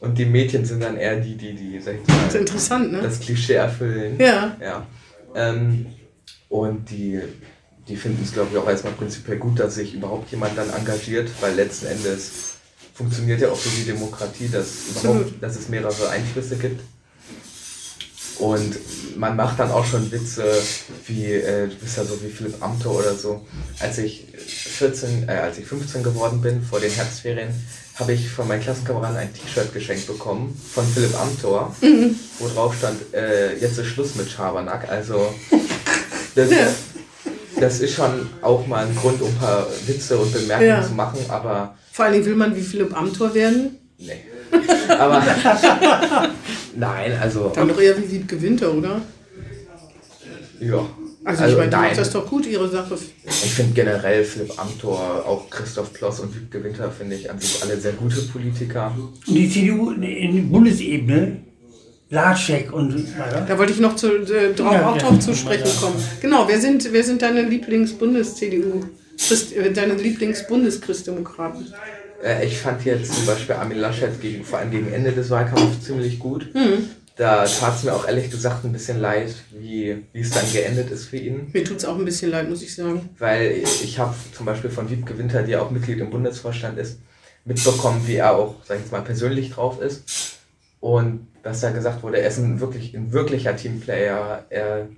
und 0.00 0.16
die 0.16 0.24
Mädchen 0.24 0.64
sind 0.64 0.82
dann 0.82 0.96
eher 0.96 1.20
die, 1.20 1.36
die, 1.36 1.54
die, 1.54 1.80
sag 1.80 1.94
ich 1.94 2.08
mal, 2.08 2.16
das, 2.24 2.34
ist 2.34 2.40
interessant, 2.40 2.92
ne? 2.92 3.02
das 3.02 3.20
Klischee 3.20 3.54
erfüllen. 3.54 4.18
Ja. 4.18 4.56
ja. 4.60 4.86
Ähm, 5.34 5.86
und 6.48 6.90
die, 6.90 7.20
die 7.86 7.96
finden 7.96 8.22
es, 8.24 8.32
glaube 8.32 8.48
ich, 8.52 8.58
auch 8.58 8.68
erstmal 8.68 8.94
prinzipiell 8.94 9.38
gut, 9.38 9.60
dass 9.60 9.74
sich 9.74 9.94
überhaupt 9.94 10.30
jemand 10.30 10.56
dann 10.56 10.70
engagiert, 10.70 11.30
weil 11.40 11.54
letzten 11.54 11.86
Endes 11.86 12.54
funktioniert 12.94 13.40
ja 13.40 13.50
auch 13.50 13.56
so 13.56 13.70
die 13.70 13.84
Demokratie, 13.84 14.48
dass, 14.48 14.88
überhaupt, 14.90 15.42
dass 15.42 15.56
es 15.56 15.68
mehrere 15.68 16.08
Einflüsse 16.08 16.56
gibt. 16.56 16.80
Und 18.40 18.74
man 19.18 19.36
macht 19.36 19.58
dann 19.60 19.70
auch 19.70 19.84
schon 19.84 20.10
Witze 20.10 20.44
wie, 21.06 21.26
äh, 21.26 21.68
du 21.68 21.74
bist 21.76 21.96
ja 21.98 22.04
so 22.04 22.20
wie 22.22 22.28
Philipp 22.30 22.56
Amthor 22.62 22.98
oder 23.00 23.14
so. 23.14 23.42
Als 23.80 23.98
ich 23.98 24.24
14, 24.34 25.28
äh, 25.28 25.32
als 25.32 25.58
ich 25.58 25.66
15 25.66 26.02
geworden 26.02 26.40
bin, 26.40 26.62
vor 26.62 26.80
den 26.80 26.90
Herbstferien, 26.90 27.48
habe 27.96 28.14
ich 28.14 28.30
von 28.30 28.48
meinen 28.48 28.62
Klassenkameraden 28.62 29.18
ein 29.18 29.28
T-Shirt 29.34 29.74
geschenkt 29.74 30.06
bekommen 30.06 30.58
von 30.72 30.86
Philipp 30.86 31.14
Amthor, 31.20 31.74
mhm. 31.82 32.16
wo 32.38 32.48
drauf 32.48 32.74
stand, 32.78 32.98
äh, 33.12 33.56
jetzt 33.58 33.76
ist 33.78 33.88
Schluss 33.88 34.14
mit 34.14 34.30
Schabernack. 34.30 34.88
Also 34.90 35.34
Das, 36.34 36.48
Ja. 36.50 36.68
das 37.60 37.80
ist 37.80 37.92
schon 37.94 38.26
auch 38.40 38.66
mal 38.66 38.86
ein 38.86 38.96
Grund, 38.96 39.20
um 39.20 39.28
ein 39.28 39.34
paar 39.38 39.66
Witze 39.86 40.16
und 40.16 40.32
Bemerkungen 40.32 40.68
Ja. 40.68 40.82
zu 40.86 40.92
machen, 40.94 41.18
aber 41.28 41.74
Vor 41.92 42.04
allen 42.06 42.14
Dingen 42.14 42.24
will 42.26 42.36
man 42.36 42.56
wie 42.56 42.62
Philipp 42.62 42.96
Amthor 42.96 43.34
werden. 43.34 43.76
nee. 43.98 44.12
Aber 44.88 45.22
nein, 46.76 47.12
also 47.20 47.50
Dann 47.54 47.68
doch 47.68 47.80
eher 47.80 47.96
wie 47.98 48.10
Wiebke 48.10 48.40
Winter, 48.40 48.72
oder? 48.74 49.00
ja. 50.60 50.86
Also, 51.22 51.44
ich 51.44 51.56
meine, 51.56 51.70
macht 51.70 51.98
das 51.98 52.10
doch 52.12 52.26
gut, 52.26 52.46
ihre 52.46 52.66
Sache. 52.66 52.96
Ich 53.26 53.52
finde 53.52 53.74
generell 53.74 54.24
Philipp 54.24 54.58
Amthor, 54.58 55.22
auch 55.26 55.50
Christoph 55.50 55.92
Ploss 55.92 56.20
und 56.20 56.34
Wiebke 56.34 56.64
Winter 56.64 56.90
finde 56.90 57.16
ich 57.16 57.30
an 57.30 57.38
sich 57.38 57.62
alle 57.62 57.78
sehr 57.78 57.92
gute 57.92 58.22
Politiker. 58.22 58.96
Und 59.26 59.34
die 59.34 59.48
CDU 59.50 59.90
in 59.90 60.50
Bundesebene, 60.50 61.42
Laschek 62.08 62.72
und 62.72 62.94
weiter. 63.18 63.44
Da 63.46 63.58
wollte 63.58 63.72
ich 63.72 63.80
noch 63.80 63.96
zu, 63.96 64.08
äh, 64.16 64.54
drauf, 64.54 64.72
Ja, 64.72 64.88
auch 64.90 64.96
ja. 64.96 65.02
drauf 65.02 65.20
zu 65.20 65.34
sprechen 65.34 65.68
kommen. 65.80 65.94
Genau, 66.22 66.48
wer 66.48 66.58
sind, 66.58 66.90
wer 66.90 67.04
sind 67.04 67.20
deine 67.20 67.42
Lieblings-Bundes-CDU? 67.42 68.86
Äh, 69.54 69.70
Deine 69.72 69.94
Lieblings-Bundeschristdemokraten? 69.94 71.66
Äh, 72.22 72.46
ich 72.46 72.58
fand 72.58 72.84
jetzt 72.84 73.14
zum 73.14 73.26
Beispiel 73.26 73.54
Armin 73.54 73.78
Laschet 73.78 74.20
gegen, 74.20 74.44
vor 74.44 74.58
allem 74.58 74.70
gegen 74.70 74.92
Ende 74.92 75.12
des 75.12 75.30
Wahlkampfs 75.30 75.84
ziemlich 75.84 76.18
gut. 76.18 76.48
Hm. 76.52 76.88
Da 77.16 77.44
tat 77.44 77.76
es 77.76 77.84
mir 77.84 77.92
auch 77.92 78.06
ehrlich 78.06 78.30
gesagt 78.30 78.64
ein 78.64 78.72
bisschen 78.72 78.98
leid, 78.98 79.34
wie, 79.50 80.04
wie 80.12 80.20
es 80.20 80.30
dann 80.30 80.50
geendet 80.52 80.90
ist 80.90 81.06
für 81.06 81.18
ihn. 81.18 81.50
Mir 81.52 81.64
tut 81.64 81.76
es 81.76 81.84
auch 81.84 81.98
ein 81.98 82.04
bisschen 82.04 82.30
leid, 82.30 82.48
muss 82.48 82.62
ich 82.62 82.74
sagen. 82.74 83.10
Weil 83.18 83.62
ich 83.62 83.98
habe 83.98 84.14
zum 84.34 84.46
Beispiel 84.46 84.70
von 84.70 84.88
Wiebke 84.88 85.18
Winter, 85.18 85.42
die 85.42 85.56
auch 85.56 85.70
Mitglied 85.70 85.98
im 85.98 86.08
Bundesvorstand 86.08 86.78
ist, 86.78 86.98
mitbekommen, 87.44 88.02
wie 88.06 88.16
er 88.16 88.36
auch, 88.36 88.56
sag 88.64 88.76
ich 88.76 88.84
jetzt 88.84 88.92
mal, 88.92 89.02
persönlich 89.02 89.50
drauf 89.50 89.82
ist. 89.82 90.38
Und 90.80 91.26
dass 91.42 91.60
da 91.60 91.70
gesagt 91.70 92.02
wurde, 92.02 92.20
er 92.20 92.28
ist 92.28 92.38
ein, 92.38 92.60
wirklich, 92.60 92.94
ein 92.94 93.12
wirklicher 93.12 93.54
Teamplayer. 93.54 94.46
Er 94.48 94.88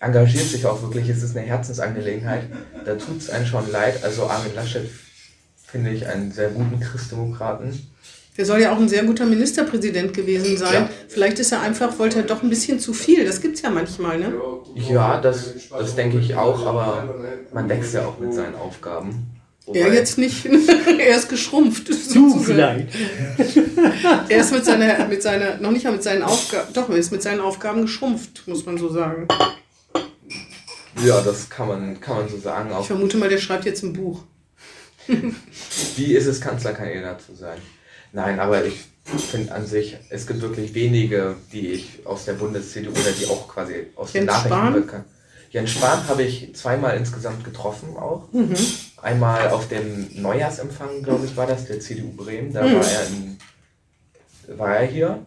engagiert 0.00 0.44
sich 0.44 0.66
auch 0.66 0.82
wirklich. 0.82 1.08
Es 1.08 1.22
ist 1.22 1.34
eine 1.34 1.46
Herzensangelegenheit. 1.46 2.42
Da 2.84 2.94
tut 2.96 3.18
es 3.18 3.30
einem 3.30 3.46
schon 3.46 3.70
leid. 3.72 4.04
Also 4.04 4.26
Armin 4.26 4.54
Laschet 4.54 4.90
finde 5.74 5.90
ich 5.90 6.06
einen 6.06 6.30
sehr 6.30 6.50
guten 6.50 6.78
Christdemokraten. 6.78 7.76
Der 8.36 8.46
soll 8.46 8.60
ja 8.60 8.72
auch 8.72 8.78
ein 8.78 8.88
sehr 8.88 9.02
guter 9.02 9.26
Ministerpräsident 9.26 10.14
gewesen 10.14 10.56
sein. 10.56 10.72
Ja. 10.72 10.90
Vielleicht 11.08 11.40
ist 11.40 11.50
er 11.50 11.62
einfach, 11.62 11.98
wollte 11.98 12.18
er 12.18 12.22
doch 12.22 12.44
ein 12.44 12.48
bisschen 12.48 12.78
zu 12.78 12.92
viel. 12.92 13.24
Das 13.24 13.40
gibt's 13.40 13.60
ja 13.62 13.70
manchmal, 13.70 14.20
ne? 14.20 14.32
Ja, 14.76 15.20
das, 15.20 15.68
das 15.76 15.96
denke 15.96 16.20
ich 16.20 16.36
auch, 16.36 16.64
aber 16.64 17.12
man 17.52 17.68
wächst 17.68 17.92
ja 17.92 18.06
auch 18.06 18.20
mit 18.20 18.32
seinen 18.32 18.54
Aufgaben. 18.54 19.26
Er 19.66 19.86
Wobei- 19.86 19.94
jetzt 19.94 20.16
nicht. 20.16 20.46
er 20.98 21.16
ist 21.16 21.28
geschrumpft. 21.28 21.88
Du 21.88 21.92
sozusagen. 21.92 22.44
vielleicht. 22.44 22.88
Er 24.28 24.38
ist 24.38 24.52
mit 24.52 24.64
seiner, 24.64 25.08
mit 25.08 25.22
seiner, 25.24 25.56
noch 25.58 25.72
nicht 25.72 25.84
mal 25.84 25.92
mit 25.92 26.04
seinen 26.04 26.22
Aufgaben, 26.22 26.72
doch, 26.72 26.88
er 26.88 26.96
ist 26.96 27.10
mit 27.10 27.22
seinen 27.22 27.40
Aufgaben 27.40 27.82
geschrumpft, 27.82 28.46
muss 28.46 28.64
man 28.64 28.78
so 28.78 28.88
sagen. 28.92 29.26
Ja, 31.04 31.20
das 31.20 31.50
kann 31.50 31.66
man, 31.66 32.00
kann 32.00 32.18
man 32.18 32.28
so 32.28 32.38
sagen. 32.38 32.68
Ich 32.70 32.76
Auch 32.76 32.86
vermute 32.86 33.16
mal, 33.16 33.28
der 33.28 33.38
schreibt 33.38 33.64
jetzt 33.64 33.82
ein 33.82 33.92
Buch. 33.92 34.22
Wie 35.96 36.14
ist 36.14 36.26
es, 36.26 36.40
Kanzlerkandidat 36.40 37.22
zu 37.22 37.34
sein? 37.34 37.58
Nein, 38.12 38.38
aber 38.40 38.64
ich 38.64 38.84
finde 39.04 39.52
an 39.54 39.66
sich, 39.66 39.96
es 40.08 40.26
gibt 40.26 40.40
wirklich 40.40 40.74
wenige, 40.74 41.36
die 41.52 41.68
ich 41.72 42.06
aus 42.06 42.24
der 42.24 42.34
Bundes-CDU 42.34 42.90
oder 42.90 43.12
die 43.18 43.26
auch 43.26 43.48
quasi 43.48 43.86
aus 43.96 44.12
den 44.12 44.24
Nachrichten 44.26 44.72
bekannt. 44.72 45.04
Jens 45.50 45.70
Spahn 45.70 46.08
habe 46.08 46.22
ich 46.24 46.54
zweimal 46.56 46.96
insgesamt 46.96 47.44
getroffen 47.44 47.96
auch. 47.96 48.28
Mhm. 48.32 48.54
Einmal 49.00 49.50
auf 49.50 49.68
dem 49.68 50.08
Neujahrsempfang, 50.20 51.02
glaube 51.02 51.26
ich, 51.26 51.36
war 51.36 51.46
das, 51.46 51.66
der 51.66 51.78
CDU 51.80 52.10
Bremen. 52.12 52.52
Da 52.52 52.62
Mhm. 52.62 52.74
war, 52.74 52.84
er 52.90 53.06
in, 53.06 53.38
war 54.58 54.76
er 54.76 54.86
hier. 54.86 55.18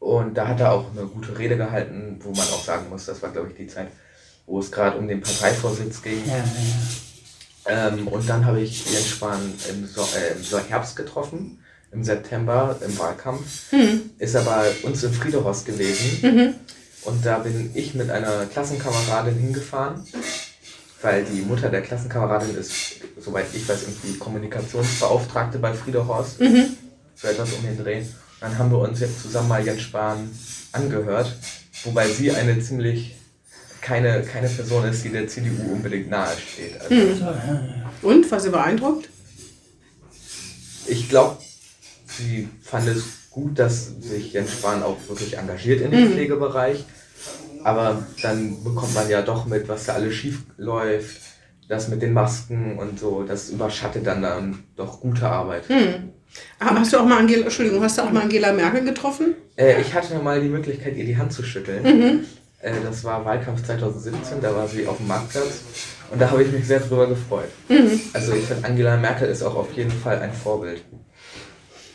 Und 0.00 0.34
da 0.34 0.48
hat 0.48 0.60
er 0.60 0.72
auch 0.72 0.90
eine 0.90 1.06
gute 1.06 1.38
Rede 1.38 1.56
gehalten, 1.56 2.18
wo 2.22 2.30
man 2.30 2.40
auch 2.48 2.64
sagen 2.64 2.88
muss, 2.90 3.06
das 3.06 3.22
war, 3.22 3.30
glaube 3.30 3.50
ich, 3.50 3.56
die 3.56 3.66
Zeit, 3.66 3.88
wo 4.46 4.58
es 4.58 4.70
gerade 4.72 4.98
um 4.98 5.06
den 5.08 5.20
Parteivorsitz 5.20 6.02
ging. 6.02 6.22
Ja, 6.26 6.36
ja. 6.38 6.44
Ähm, 7.66 8.08
und 8.08 8.28
dann 8.28 8.44
habe 8.44 8.60
ich 8.60 8.84
Jens 8.92 9.08
Spahn 9.08 9.40
im, 9.70 9.86
so 9.86 10.02
äh, 10.02 10.32
im 10.32 10.68
Herbst 10.68 10.96
getroffen, 10.96 11.58
im 11.92 12.04
September 12.04 12.76
im 12.84 12.98
Wahlkampf. 12.98 13.70
Hm. 13.70 14.10
Ist 14.18 14.36
aber 14.36 14.64
bei 14.82 14.88
uns 14.88 15.02
in 15.02 15.12
Friedehorst 15.12 15.64
gewesen. 15.64 16.18
Mhm. 16.22 16.54
Und 17.04 17.24
da 17.24 17.38
bin 17.38 17.70
ich 17.74 17.94
mit 17.94 18.10
einer 18.10 18.46
Klassenkameradin 18.46 19.34
hingefahren, 19.34 20.06
weil 21.02 21.24
die 21.24 21.42
Mutter 21.42 21.68
der 21.68 21.82
Klassenkameradin 21.82 22.56
ist, 22.56 22.72
soweit 23.20 23.46
ich 23.52 23.68
weiß, 23.68 23.82
irgendwie 23.82 24.18
Kommunikationsbeauftragte 24.18 25.58
bei 25.58 25.72
Friedehorst. 25.74 26.40
Mhm. 26.40 26.76
So 27.14 27.28
etwas 27.28 27.52
um 27.52 27.62
den 27.62 27.78
Dreh. 27.78 28.02
Dann 28.40 28.58
haben 28.58 28.70
wir 28.70 28.78
uns 28.78 29.00
jetzt 29.00 29.22
zusammen 29.22 29.48
mal 29.48 29.64
Jens 29.64 29.82
Spahn 29.82 30.30
angehört, 30.72 31.34
wobei 31.84 32.08
sie 32.08 32.30
eine 32.30 32.58
ziemlich 32.60 33.14
keine, 33.84 34.22
keine 34.22 34.48
Person 34.48 34.84
ist, 34.86 35.04
die 35.04 35.10
der 35.10 35.28
CDU 35.28 35.72
unbedingt 35.72 36.08
nahe 36.08 36.32
steht. 36.36 36.80
Also, 36.80 36.94
ja. 36.94 37.34
Und, 38.02 38.30
war 38.30 38.40
sie 38.40 38.48
beeindruckt? 38.50 39.08
Ich 40.86 41.08
glaube, 41.08 41.36
sie 42.06 42.48
fand 42.62 42.88
es 42.88 43.04
gut, 43.30 43.58
dass 43.58 43.86
sich 44.00 44.32
Jens 44.32 44.52
Spahn 44.52 44.82
auch 44.82 44.96
wirklich 45.08 45.36
engagiert 45.36 45.80
in 45.82 45.90
den 45.90 46.08
Mhm. 46.08 46.12
Pflegebereich. 46.12 46.84
Aber 47.62 48.06
dann 48.22 48.62
bekommt 48.64 48.94
man 48.94 49.08
ja 49.08 49.22
doch 49.22 49.46
mit, 49.46 49.68
was 49.68 49.84
da 49.86 49.94
alles 49.94 50.14
schief 50.14 50.40
läuft. 50.56 51.20
Das 51.68 51.88
mit 51.88 52.02
den 52.02 52.12
Masken 52.12 52.78
und 52.78 52.98
so, 53.00 53.22
das 53.22 53.48
überschattet 53.48 54.06
dann, 54.06 54.20
dann 54.22 54.64
doch 54.76 55.00
gute 55.00 55.26
Arbeit. 55.26 55.66
Hm. 55.68 56.10
Ah, 56.58 56.74
Hast 56.74 56.92
du 56.92 56.98
auch 56.98 57.06
mal 57.06 57.18
Angela, 57.18 57.44
Entschuldigung, 57.44 57.82
hast 57.82 57.96
du 57.96 58.02
auch 58.02 58.10
mal 58.10 58.22
Angela 58.22 58.52
Merkel 58.52 58.84
getroffen? 58.84 59.34
Äh, 59.56 59.80
ich 59.80 59.94
hatte 59.94 60.18
mal 60.18 60.40
die 60.42 60.48
Möglichkeit, 60.48 60.94
ihr 60.96 61.06
die 61.06 61.16
Hand 61.16 61.32
zu 61.32 61.42
schütteln. 61.42 61.82
Mhm. 61.82 62.24
Äh, 62.64 62.80
das 62.82 63.04
war 63.04 63.22
Wahlkampf 63.26 63.62
2017, 63.62 64.40
da 64.40 64.54
war 64.56 64.66
sie 64.66 64.86
auf 64.86 64.96
dem 64.96 65.06
Marktplatz. 65.06 65.60
Und 66.10 66.20
da 66.20 66.30
habe 66.30 66.42
ich 66.42 66.50
mich 66.50 66.66
sehr 66.66 66.80
drüber 66.80 67.06
gefreut. 67.06 67.50
Mhm. 67.68 68.00
Also 68.14 68.32
ich 68.32 68.44
finde, 68.44 68.66
Angela 68.66 68.96
Merkel 68.96 69.28
ist 69.28 69.42
auch 69.42 69.54
auf 69.54 69.72
jeden 69.74 69.90
Fall 69.90 70.18
ein 70.20 70.32
Vorbild. 70.32 70.82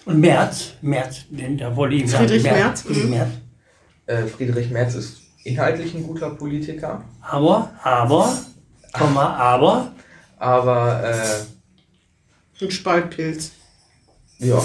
Und 0.06 0.20
Merz, 0.20 0.74
Merz, 0.82 1.26
denn 1.30 1.58
da 1.58 1.76
wollte 1.76 1.96
ich 1.96 2.12
sagen, 2.12 2.28
Friedrich 2.28 2.44
Merz, 2.44 2.82
Friedrich 2.84 3.04
mhm. 3.06 3.10
Merz. 3.10 3.30
Äh, 4.06 4.24
Friedrich 4.28 4.70
Merz 4.70 4.94
ist 4.94 5.18
inhaltlich 5.44 5.96
ein 5.96 6.04
guter 6.04 6.30
Politiker. 6.32 7.04
Aber, 7.22 7.72
aber, 7.82 8.38
Komma, 8.94 9.36
aber, 9.38 9.92
Aber 10.38 11.04
äh, 11.04 12.64
Ein 12.64 12.72
Spaltpilz. 12.72 13.52
ja. 14.38 14.62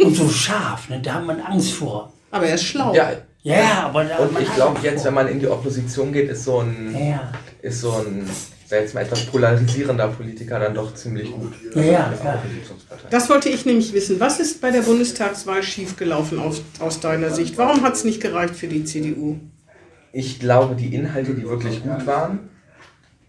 und 0.00 0.16
so 0.16 0.28
scharf, 0.28 0.88
ne, 0.88 1.00
da 1.00 1.14
hat 1.14 1.24
man 1.26 1.40
Angst 1.40 1.72
vor. 1.72 2.12
Aber 2.32 2.46
er 2.46 2.56
ist 2.56 2.64
schlau. 2.64 2.94
ja. 2.94 3.12
Ja, 3.42 3.86
aber 3.86 4.04
da 4.04 4.18
Und 4.18 4.38
ich 4.38 4.54
glaube 4.54 4.78
jetzt, 4.82 5.04
wenn 5.04 5.14
man 5.14 5.28
in 5.28 5.40
die 5.40 5.48
Opposition 5.48 6.12
geht, 6.12 6.30
ist 6.30 6.44
so 6.44 6.60
ein, 6.60 6.96
Ja, 6.96 7.32
ist 7.60 7.80
so 7.80 7.92
ein, 7.92 8.28
jetzt 8.70 8.94
mal 8.94 9.00
etwas 9.00 9.26
polarisierender 9.26 10.08
Politiker 10.08 10.60
dann 10.60 10.74
doch 10.74 10.94
ziemlich 10.94 11.30
gut. 11.30 11.52
Ja, 11.74 11.82
ja, 11.82 12.06
Eine 12.06 12.16
ja. 12.16 12.34
Oppositionspartei. 12.36 13.08
Das 13.10 13.28
wollte 13.28 13.48
ich 13.48 13.66
nämlich 13.66 13.92
wissen. 13.92 14.20
Was 14.20 14.38
ist 14.38 14.60
bei 14.60 14.70
der 14.70 14.82
Bundestagswahl 14.82 15.62
schiefgelaufen 15.62 16.38
aus, 16.38 16.62
aus 16.78 17.00
deiner 17.00 17.30
Sicht? 17.30 17.58
Warum 17.58 17.82
hat 17.82 17.94
es 17.94 18.04
nicht 18.04 18.20
gereicht 18.20 18.54
für 18.54 18.68
die 18.68 18.84
CDU? 18.84 19.38
Ich 20.12 20.38
glaube, 20.38 20.76
die 20.76 20.94
Inhalte, 20.94 21.34
die 21.34 21.48
wirklich 21.48 21.82
gut 21.82 22.06
waren, 22.06 22.50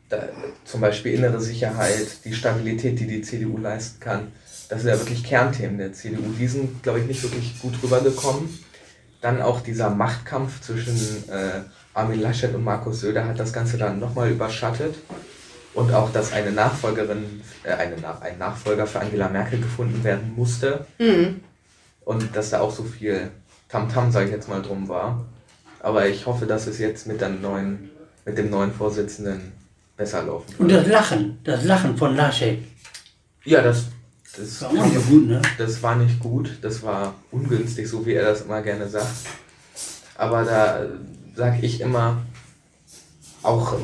da, 0.09 0.29
zum 0.65 0.81
Beispiel 0.81 1.13
innere 1.13 1.41
Sicherheit, 1.41 2.07
die 2.23 2.33
Stabilität, 2.33 2.99
die 2.99 3.07
die 3.07 3.21
CDU 3.21 3.57
leisten 3.57 3.99
kann, 3.99 4.31
das 4.69 4.81
sind 4.81 4.91
ja 4.91 4.99
wirklich 4.99 5.23
Kernthemen 5.23 5.77
der 5.77 5.93
CDU. 5.93 6.23
Die 6.39 6.47
sind, 6.47 6.83
glaube 6.83 6.99
ich, 6.99 7.05
nicht 7.05 7.23
wirklich 7.23 7.59
gut 7.59 7.73
rübergekommen. 7.81 8.47
Dann 9.23 9.41
auch 9.41 9.61
dieser 9.61 9.89
Machtkampf 9.89 10.59
zwischen 10.59 10.97
äh, 11.29 11.61
Armin 11.93 12.19
Laschet 12.21 12.53
und 12.53 12.65
Markus 12.65 12.99
Söder 12.99 13.25
hat 13.25 13.39
das 13.39 13.53
Ganze 13.53 13.77
dann 13.77 13.97
nochmal 13.97 14.29
überschattet. 14.29 14.95
Und 15.73 15.93
auch, 15.93 16.11
dass 16.11 16.33
eine 16.33 16.51
Nachfolgerin, 16.51 17.39
äh, 17.63 17.71
eine, 17.71 17.95
Nach- 18.01 18.19
ein 18.21 18.37
Nachfolger 18.37 18.85
für 18.85 18.99
Angela 18.99 19.29
Merkel 19.29 19.61
gefunden 19.61 20.03
werden 20.03 20.33
musste. 20.35 20.85
Hm. 20.97 21.39
Und 22.03 22.35
dass 22.35 22.49
da 22.49 22.59
auch 22.59 22.75
so 22.75 22.83
viel 22.83 23.31
Tamtam, 23.69 24.11
sage 24.11 24.25
ich 24.25 24.31
jetzt 24.33 24.49
mal, 24.49 24.61
drum 24.61 24.89
war. 24.89 25.25
Aber 25.79 26.05
ich 26.05 26.25
hoffe, 26.25 26.45
dass 26.45 26.67
es 26.67 26.77
jetzt 26.79 27.07
mit, 27.07 27.21
dem 27.21 27.41
neuen, 27.41 27.89
mit 28.25 28.37
dem 28.37 28.49
neuen 28.49 28.73
Vorsitzenden 28.73 29.53
besser 29.95 30.23
laufen 30.23 30.53
Und 30.57 30.69
wird. 30.69 30.81
das 30.81 30.91
Lachen, 30.91 31.39
das 31.45 31.63
Lachen 31.63 31.95
von 31.95 32.13
Laschet, 32.17 32.59
Ja, 33.45 33.61
das, 33.61 33.85
das, 34.37 34.61
war 34.61 34.69
auch 34.69 34.73
nicht 34.73 34.93
so 34.95 35.01
gut, 35.01 35.27
ne? 35.27 35.41
das 35.57 35.83
war 35.83 35.95
nicht 35.95 36.19
gut. 36.19 36.57
Das 36.61 36.83
war 36.83 37.15
ungünstig, 37.31 37.87
so 37.87 38.05
wie 38.05 38.13
er 38.13 38.25
das 38.25 38.41
immer 38.41 38.61
gerne 38.61 38.87
sagt. 38.87 39.27
Aber 40.15 40.43
da 40.43 40.85
sage 41.35 41.57
ich 41.61 41.81
immer, 41.81 42.21
auch, 43.41 43.77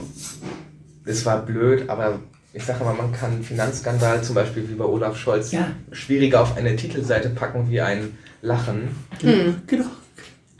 es 1.05 1.25
war 1.25 1.45
blöd, 1.45 1.89
aber 1.89 2.19
ich 2.53 2.63
sage 2.65 2.83
mal, 2.83 2.93
man 2.93 3.11
kann 3.11 3.31
einen 3.31 3.43
Finanzskandal, 3.43 4.23
zum 4.23 4.35
Beispiel 4.35 4.67
wie 4.69 4.75
bei 4.75 4.85
Olaf 4.85 5.17
Scholz, 5.17 5.51
Ja. 5.51 5.71
schwieriger 5.91 6.41
auf 6.41 6.57
eine 6.57 6.75
Titelseite 6.75 7.29
packen 7.29 7.69
wie 7.69 7.81
ein 7.81 8.17
Lachen. 8.41 8.89
Hm. 9.21 9.61
Genau. 9.67 9.85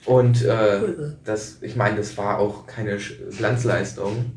Und 0.06 0.44
äh, 0.44 0.80
das, 1.24 1.58
ich 1.62 1.76
meine, 1.76 1.98
das 1.98 2.18
war 2.18 2.40
auch 2.40 2.68
keine 2.68 2.98
Glanzleistung, 3.38 4.32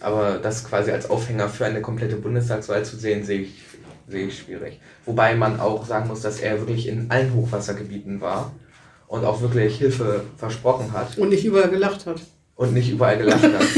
aber 0.00 0.38
das 0.38 0.64
quasi 0.64 0.90
als 0.90 1.08
Aufhänger 1.10 1.48
für 1.48 1.64
eine 1.64 1.80
komplette 1.80 2.16
Bundestagswahl 2.16 2.84
zu 2.84 2.96
sehen, 2.96 3.24
sehe 3.24 3.42
ich, 3.42 3.62
sehe 4.12 4.26
ich 4.28 4.38
schwierig. 4.38 4.78
Wobei 5.04 5.34
man 5.34 5.58
auch 5.58 5.84
sagen 5.84 6.06
muss, 6.08 6.20
dass 6.20 6.38
er 6.40 6.58
wirklich 6.60 6.86
in 6.86 7.10
allen 7.10 7.34
Hochwassergebieten 7.34 8.20
war 8.20 8.52
und 9.08 9.24
auch 9.24 9.40
wirklich 9.40 9.78
Hilfe 9.78 10.22
versprochen 10.36 10.92
hat 10.92 11.18
Und 11.18 11.30
nicht 11.30 11.44
überall 11.44 11.70
gelacht 11.70 12.06
hat. 12.06 12.20
und 12.54 12.72
nicht 12.72 12.90
überall 12.90 13.18
gelacht 13.18 13.42
hat. 13.42 13.52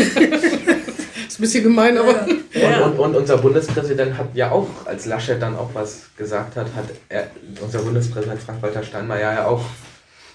Ist 1.26 1.40
ein 1.40 1.42
bisschen 1.42 1.64
gemein, 1.64 1.96
aber. 1.98 2.26
Ja. 2.52 2.84
Und, 2.84 2.92
und, 2.92 2.98
und 3.00 3.16
unser 3.16 3.38
Bundespräsident 3.38 4.16
hat 4.16 4.28
ja 4.34 4.50
auch, 4.52 4.68
als 4.84 5.06
Laschet 5.06 5.40
dann 5.42 5.56
auch 5.56 5.70
was 5.74 6.02
gesagt 6.16 6.54
hat, 6.56 6.66
hat 6.76 6.84
er, 7.08 7.28
unser 7.60 7.80
Bundespräsident 7.80 8.40
Frank-Walter 8.40 8.82
Steinmeier 8.84 9.32
ja 9.32 9.46
auch 9.46 9.64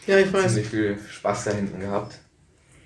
Ja, 0.07 0.17
ziemlich 0.47 0.67
viel 0.67 0.97
Spaß 1.09 1.45
da 1.45 1.51
hinten 1.51 1.79
gehabt. 1.79 2.15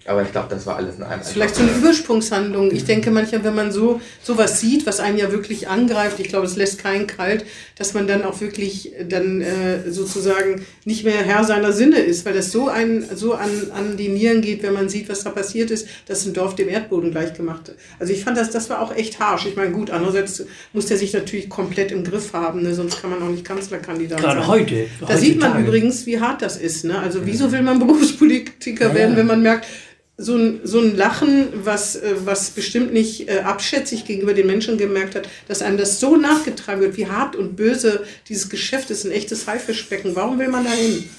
Aber 0.05 0.21
ich 0.21 0.31
glaube, 0.31 0.47
das 0.49 0.65
war 0.65 0.75
alles 0.75 0.97
in 0.97 1.03
einem. 1.03 1.19
Das 1.19 1.27
ist 1.27 1.33
vielleicht 1.33 1.55
so 1.55 1.61
eine 1.61 1.71
Übersprungshandlung. 1.71 2.71
Ich 2.71 2.83
denke 2.83 3.09
manchmal, 3.09 3.43
wenn 3.45 3.55
man 3.55 3.71
so 3.71 4.01
sowas 4.21 4.59
sieht, 4.59 4.85
was 4.85 4.99
einen 4.99 5.17
ja 5.17 5.31
wirklich 5.31 5.69
angreift, 5.69 6.19
ich 6.19 6.27
glaube, 6.27 6.45
es 6.45 6.57
lässt 6.57 6.79
keinen 6.79 7.07
kalt, 7.07 7.45
dass 7.77 7.93
man 7.93 8.05
dann 8.05 8.23
auch 8.23 8.41
wirklich 8.41 8.91
dann 9.07 9.41
äh, 9.41 9.89
sozusagen 9.89 10.65
nicht 10.83 11.05
mehr 11.05 11.23
Herr 11.23 11.43
seiner 11.45 11.71
Sinne 11.71 11.99
ist, 11.99 12.25
weil 12.25 12.33
das 12.33 12.51
so 12.51 12.67
ein 12.67 13.05
so 13.15 13.33
an, 13.33 13.49
an 13.73 13.95
die 13.95 14.09
Nieren 14.09 14.41
geht, 14.41 14.61
wenn 14.63 14.73
man 14.73 14.89
sieht, 14.89 15.07
was 15.07 15.23
da 15.23 15.29
passiert 15.29 15.71
ist, 15.71 15.87
dass 16.07 16.25
ein 16.25 16.33
Dorf 16.33 16.55
dem 16.55 16.67
Erdboden 16.67 17.11
gleich 17.11 17.33
gemacht 17.33 17.69
hat. 17.69 17.75
Also 17.99 18.11
ich 18.11 18.23
fand 18.23 18.37
das, 18.37 18.49
das 18.51 18.69
war 18.69 18.81
auch 18.81 18.93
echt 18.93 19.19
harsch. 19.19 19.45
Ich 19.45 19.55
meine, 19.55 19.71
gut, 19.71 19.89
andererseits 19.89 20.43
muss 20.73 20.87
der 20.87 20.97
sich 20.97 21.13
natürlich 21.13 21.47
komplett 21.49 21.91
im 21.93 22.03
Griff 22.03 22.33
haben, 22.33 22.61
ne? 22.61 22.73
sonst 22.73 23.01
kann 23.01 23.09
man 23.09 23.21
auch 23.23 23.29
nicht 23.29 23.45
Kanzlerkandidat 23.45 24.19
Gerade 24.19 24.41
sein. 24.41 24.47
heute. 24.49 24.87
Da 25.07 25.17
sieht 25.17 25.39
man 25.39 25.49
heutzutage. 25.51 25.63
übrigens, 25.67 26.05
wie 26.05 26.19
hart 26.19 26.41
das 26.41 26.57
ist. 26.57 26.83
Ne? 26.83 26.99
Also 26.99 27.25
wieso 27.25 27.51
will 27.53 27.61
man 27.61 27.79
Berufspolitiker 27.79 28.89
Ja, 28.89 28.95
werden, 28.95 29.11
ja. 29.11 29.17
wenn 29.19 29.27
man 29.27 29.41
merkt, 29.41 29.65
so 30.17 30.35
ein, 30.35 30.61
so 30.63 30.79
ein 30.79 30.95
Lachen, 30.95 31.47
was, 31.65 31.95
äh, 31.95 32.15
was 32.23 32.51
bestimmt 32.51 32.93
nicht 32.93 33.29
äh, 33.29 33.39
abschätzig 33.39 34.05
gegenüber 34.05 34.33
den 34.33 34.47
Menschen 34.47 34.77
gemerkt 34.77 35.15
hat, 35.15 35.27
dass 35.47 35.61
einem 35.61 35.77
das 35.77 35.99
so 35.99 36.15
nachgetragen 36.15 36.81
wird, 36.81 36.97
wie 36.97 37.07
hart 37.07 37.35
und 37.35 37.55
böse 37.55 38.03
dieses 38.29 38.49
Geschäft 38.49 38.89
ist, 38.91 39.05
ein 39.05 39.11
echtes 39.11 39.47
Haifischbecken. 39.47 40.15
Warum 40.15 40.39
will 40.39 40.49
man 40.49 40.65
da 40.65 40.71
hin? 40.71 41.09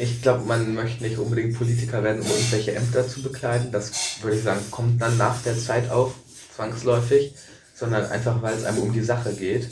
Ich 0.00 0.22
glaube, 0.22 0.44
man 0.44 0.74
möchte 0.74 1.02
nicht 1.02 1.18
unbedingt 1.18 1.56
Politiker 1.56 2.02
werden, 2.02 2.22
um 2.22 2.28
irgendwelche 2.28 2.74
Ämter 2.74 3.08
zu 3.08 3.22
bekleiden. 3.22 3.72
Das 3.72 3.92
würde 4.22 4.36
ich 4.36 4.42
sagen, 4.42 4.60
kommt 4.70 5.00
dann 5.00 5.16
nach 5.16 5.42
der 5.42 5.58
Zeit 5.58 5.90
auf, 5.90 6.12
zwangsläufig, 6.54 7.34
sondern 7.74 8.06
einfach, 8.06 8.42
weil 8.42 8.56
es 8.56 8.64
einem 8.64 8.78
um 8.78 8.92
die 8.92 9.02
Sache 9.02 9.32
geht. 9.32 9.68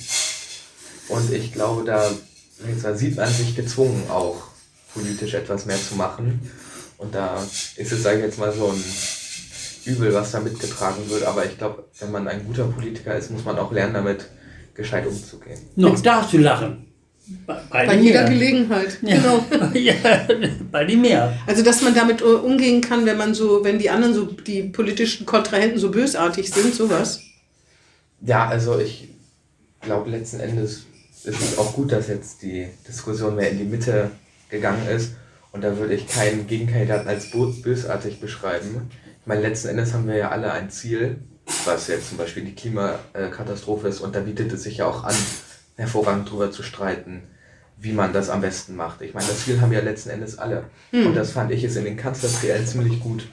Und 1.09 1.33
ich 1.33 1.53
glaube, 1.53 1.85
da 1.85 2.11
da 2.83 2.95
sieht 2.95 3.17
man 3.17 3.33
sich 3.33 3.57
gezwungen, 3.57 4.05
auch 4.09 4.43
politisch 4.93 5.35
etwas 5.35 5.67
mehr 5.67 5.79
zu 5.81 5.97
machen. 5.97 6.51
Und 7.05 7.15
da 7.15 7.37
ist 7.77 7.93
es, 7.93 8.03
sage 8.03 8.19
ich 8.19 8.25
jetzt 8.25 8.39
mal, 8.39 8.51
so 8.51 8.69
ein 8.69 8.85
Übel, 9.85 10.15
was 10.15 10.33
da 10.33 10.41
mitgetragen 10.41 11.09
wird. 11.11 11.25
Aber 11.25 11.45
ich 11.45 11.59
glaube, 11.59 11.85
wenn 12.01 12.11
man 12.11 12.27
ein 12.29 12.47
guter 12.47 12.65
Politiker 12.65 13.15
ist, 13.15 13.31
muss 13.31 13.45
man 13.45 13.59
auch 13.59 13.71
lernen, 13.73 13.93
damit 13.93 14.27
gescheit 14.75 15.07
umzugehen. 15.07 15.59
Noch 15.77 16.01
darfst 16.01 16.33
du 16.33 16.39
lachen. 16.39 16.87
Bei, 17.47 17.87
bei, 17.87 17.97
jeder 17.97 18.23
mehr. 18.23 18.31
Gelegenheit. 18.31 18.99
Ja. 19.03 19.17
Genau. 19.17 19.45
ja, 19.75 19.95
bei 20.71 20.85
dem 20.85 21.03
mehr. 21.03 21.39
Also, 21.47 21.63
dass 21.63 21.83
man 21.83 21.95
damit 21.95 22.23
äh, 22.23 22.25
umgehen 22.25 22.81
kann, 22.81 23.05
wenn 23.05 23.19
man 23.19 23.35
so, 23.35 23.63
wenn 23.63 23.79
die 23.79 23.91
anderen 23.91 24.15
so, 24.15 24.25
die 24.25 24.63
politischen 24.65 25.27
Kontrahenten 25.27 25.79
so 25.79 25.91
bösartig 25.91 26.51
sind, 26.51 26.75
sowas. 26.75 27.21
Ja, 28.21 28.47
also 28.49 28.79
ich 28.79 29.09
glaube 29.81 30.11
letzten 30.11 30.41
Endes 30.41 30.85
ist 31.25 31.41
es 31.41 31.59
auch 31.59 31.75
gut, 31.75 31.93
dass 31.93 32.09
jetzt 32.09 32.43
die 32.43 32.69
Diskussion 32.89 33.37
mehr 33.37 33.51
in 33.51 33.59
die 33.59 33.65
Mitte 33.65 34.11
gegangen 34.49 34.87
ist. 34.89 35.13
Und 35.55 35.63
da 35.63 35.79
würde 35.79 35.95
ich 35.95 36.09
keinen 36.09 36.49
Gegenkandidaten 36.49 37.07
als 37.07 37.31
bösartig 37.31 38.21
beschreiben. 38.21 38.91
Ich 39.21 39.27
meine, 39.27 39.41
letzten 39.41 39.69
Endes 39.69 39.95
haben 39.95 40.09
wir 40.09 40.17
ja 40.17 40.31
alle 40.31 40.51
ein 40.51 40.69
Ziel, 40.69 41.19
was 41.65 41.87
jetzt 41.87 42.09
zum 42.09 42.19
Beispiel 42.19 42.45
die 42.45 42.57
Klimakatastrophe 42.57 43.87
ist. 43.87 44.01
Und 44.01 44.17
da 44.17 44.21
bietet 44.21 44.53
es 44.53 44.65
sich 44.65 44.79
ja 44.79 44.87
auch 44.87 45.05
an, 45.05 45.15
hervorragend 45.77 46.27
darüber 46.29 46.51
zu 46.51 46.65
streiten, 46.65 47.23
wie 47.79 47.93
man 47.93 48.13
das 48.13 48.31
am 48.31 48.41
besten 48.41 48.75
macht. 48.75 49.01
Ich 49.01 49.15
meine, 49.15 49.29
das 49.29 49.45
Ziel 49.45 49.61
haben 49.61 49.71
ja 49.71 49.79
letzten 49.79 50.11
Endes 50.11 50.39
alle. 50.39 50.65
Und 51.07 51.15
das 51.15 51.31
fand 51.31 51.53
ich 51.53 51.63
ist 51.63 51.77
in 51.77 51.85
den 51.85 51.97
Kanzlertriellen 51.97 52.67
ziemlich 52.67 52.99
gut 52.99 53.29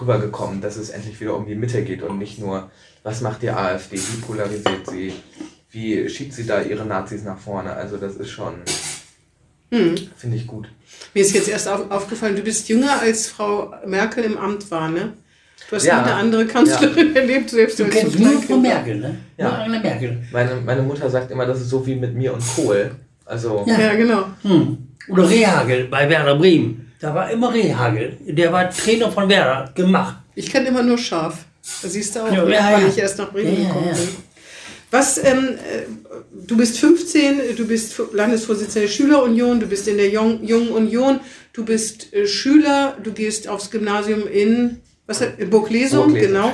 rübergekommen, 0.00 0.62
dass 0.62 0.78
es 0.78 0.88
endlich 0.88 1.20
wieder 1.20 1.36
um 1.36 1.44
die 1.44 1.54
Mitte 1.54 1.84
geht 1.84 2.02
und 2.02 2.16
nicht 2.16 2.38
nur, 2.38 2.70
was 3.02 3.20
macht 3.20 3.42
die 3.42 3.50
AfD, 3.50 3.98
wie 3.98 4.22
polarisiert 4.22 4.88
sie, 4.88 5.12
wie 5.70 6.08
schiebt 6.08 6.32
sie 6.32 6.46
da 6.46 6.62
ihre 6.62 6.86
Nazis 6.86 7.24
nach 7.24 7.38
vorne. 7.38 7.74
Also 7.74 7.98
das 7.98 8.16
ist 8.16 8.30
schon, 8.30 8.54
finde 9.70 10.36
ich 10.36 10.46
gut. 10.46 10.68
Mir 11.14 11.20
ist 11.22 11.34
jetzt 11.34 11.48
erst 11.48 11.68
auf, 11.68 11.90
aufgefallen, 11.90 12.36
du 12.36 12.42
bist 12.42 12.68
jünger 12.68 13.00
als 13.00 13.26
Frau 13.28 13.74
Merkel 13.86 14.24
im 14.24 14.38
Amt 14.38 14.70
war, 14.70 14.88
ne? 14.88 15.12
Du 15.68 15.76
hast 15.76 15.84
Ja. 15.84 15.96
nie 15.96 16.02
eine 16.04 16.14
andere 16.14 16.46
Kanzlerin 16.46 17.14
erlebt, 17.16 17.50
selbst 17.50 17.78
Du 17.78 17.84
als 17.84 17.92
kennst 17.94 18.18
nur 18.18 18.48
war. 18.48 18.56
Merkel, 18.58 18.96
ne? 18.98 19.16
Ja. 19.36 19.48
Nur 19.50 19.58
Angela 19.58 19.80
Merkel. 19.82 20.18
Meine, 20.32 20.50
meine 20.64 20.82
Mutter 20.82 21.10
sagt 21.10 21.30
immer, 21.30 21.44
das 21.46 21.60
ist 21.60 21.68
so 21.68 21.86
wie 21.86 21.96
mit 21.96 22.14
mir 22.14 22.32
und 22.32 22.42
Kohl. 22.56 22.92
Also, 23.26 23.64
Ja. 23.66 23.78
Ja, 23.78 23.94
genau. 23.94 24.24
Hm. 24.42 24.78
Oder 25.10 25.28
Rehagel 25.28 25.84
bei 25.88 26.08
Werder 26.08 26.36
Bremen. 26.36 26.92
Da 27.00 27.14
war 27.14 27.30
immer 27.30 27.52
Rehagel. 27.52 28.16
Der 28.26 28.52
war 28.52 28.70
Trainer 28.70 29.10
von 29.12 29.28
Werder. 29.28 29.70
Gemacht. 29.74 30.16
Ich 30.34 30.50
kenne 30.50 30.68
immer 30.68 30.82
nur 30.82 30.96
scharf. 30.98 31.44
Da 31.82 31.88
siehst 31.88 32.16
du 32.16 32.20
auch, 32.20 32.26
Ja, 32.32 32.36
ja, 32.38 32.44
weil 32.44 32.82
ja. 32.82 32.88
ich 32.88 32.98
erst 32.98 33.18
nach 33.18 33.30
Bremen 33.30 33.52
Ja, 33.54 33.60
ja, 33.62 33.68
gekommen 33.68 33.88
ja. 33.88 33.94
bin. 33.94 34.08
Was, 34.90 35.18
ähm, 35.18 35.50
äh, 35.56 35.82
du 36.46 36.56
bist 36.56 36.78
15, 36.78 37.56
du 37.56 37.66
bist 37.66 37.94
Landesvorsitzender 38.12 38.82
der 38.86 38.88
Schülerunion, 38.88 39.60
du 39.60 39.66
bist 39.66 39.86
in 39.86 39.98
der 39.98 40.08
Jung, 40.08 40.42
Jungen 40.44 40.70
Union, 40.70 41.20
du 41.52 41.64
bist 41.64 42.12
äh, 42.14 42.26
Schüler, 42.26 42.96
du 43.02 43.12
gehst 43.12 43.48
aufs 43.48 43.70
Gymnasium 43.70 44.26
in, 44.26 44.80
was, 45.06 45.20
hat- 45.20 45.38
in 45.38 45.50
Burglesum, 45.50 46.04
Burglesum. 46.12 46.32
genau. 46.32 46.52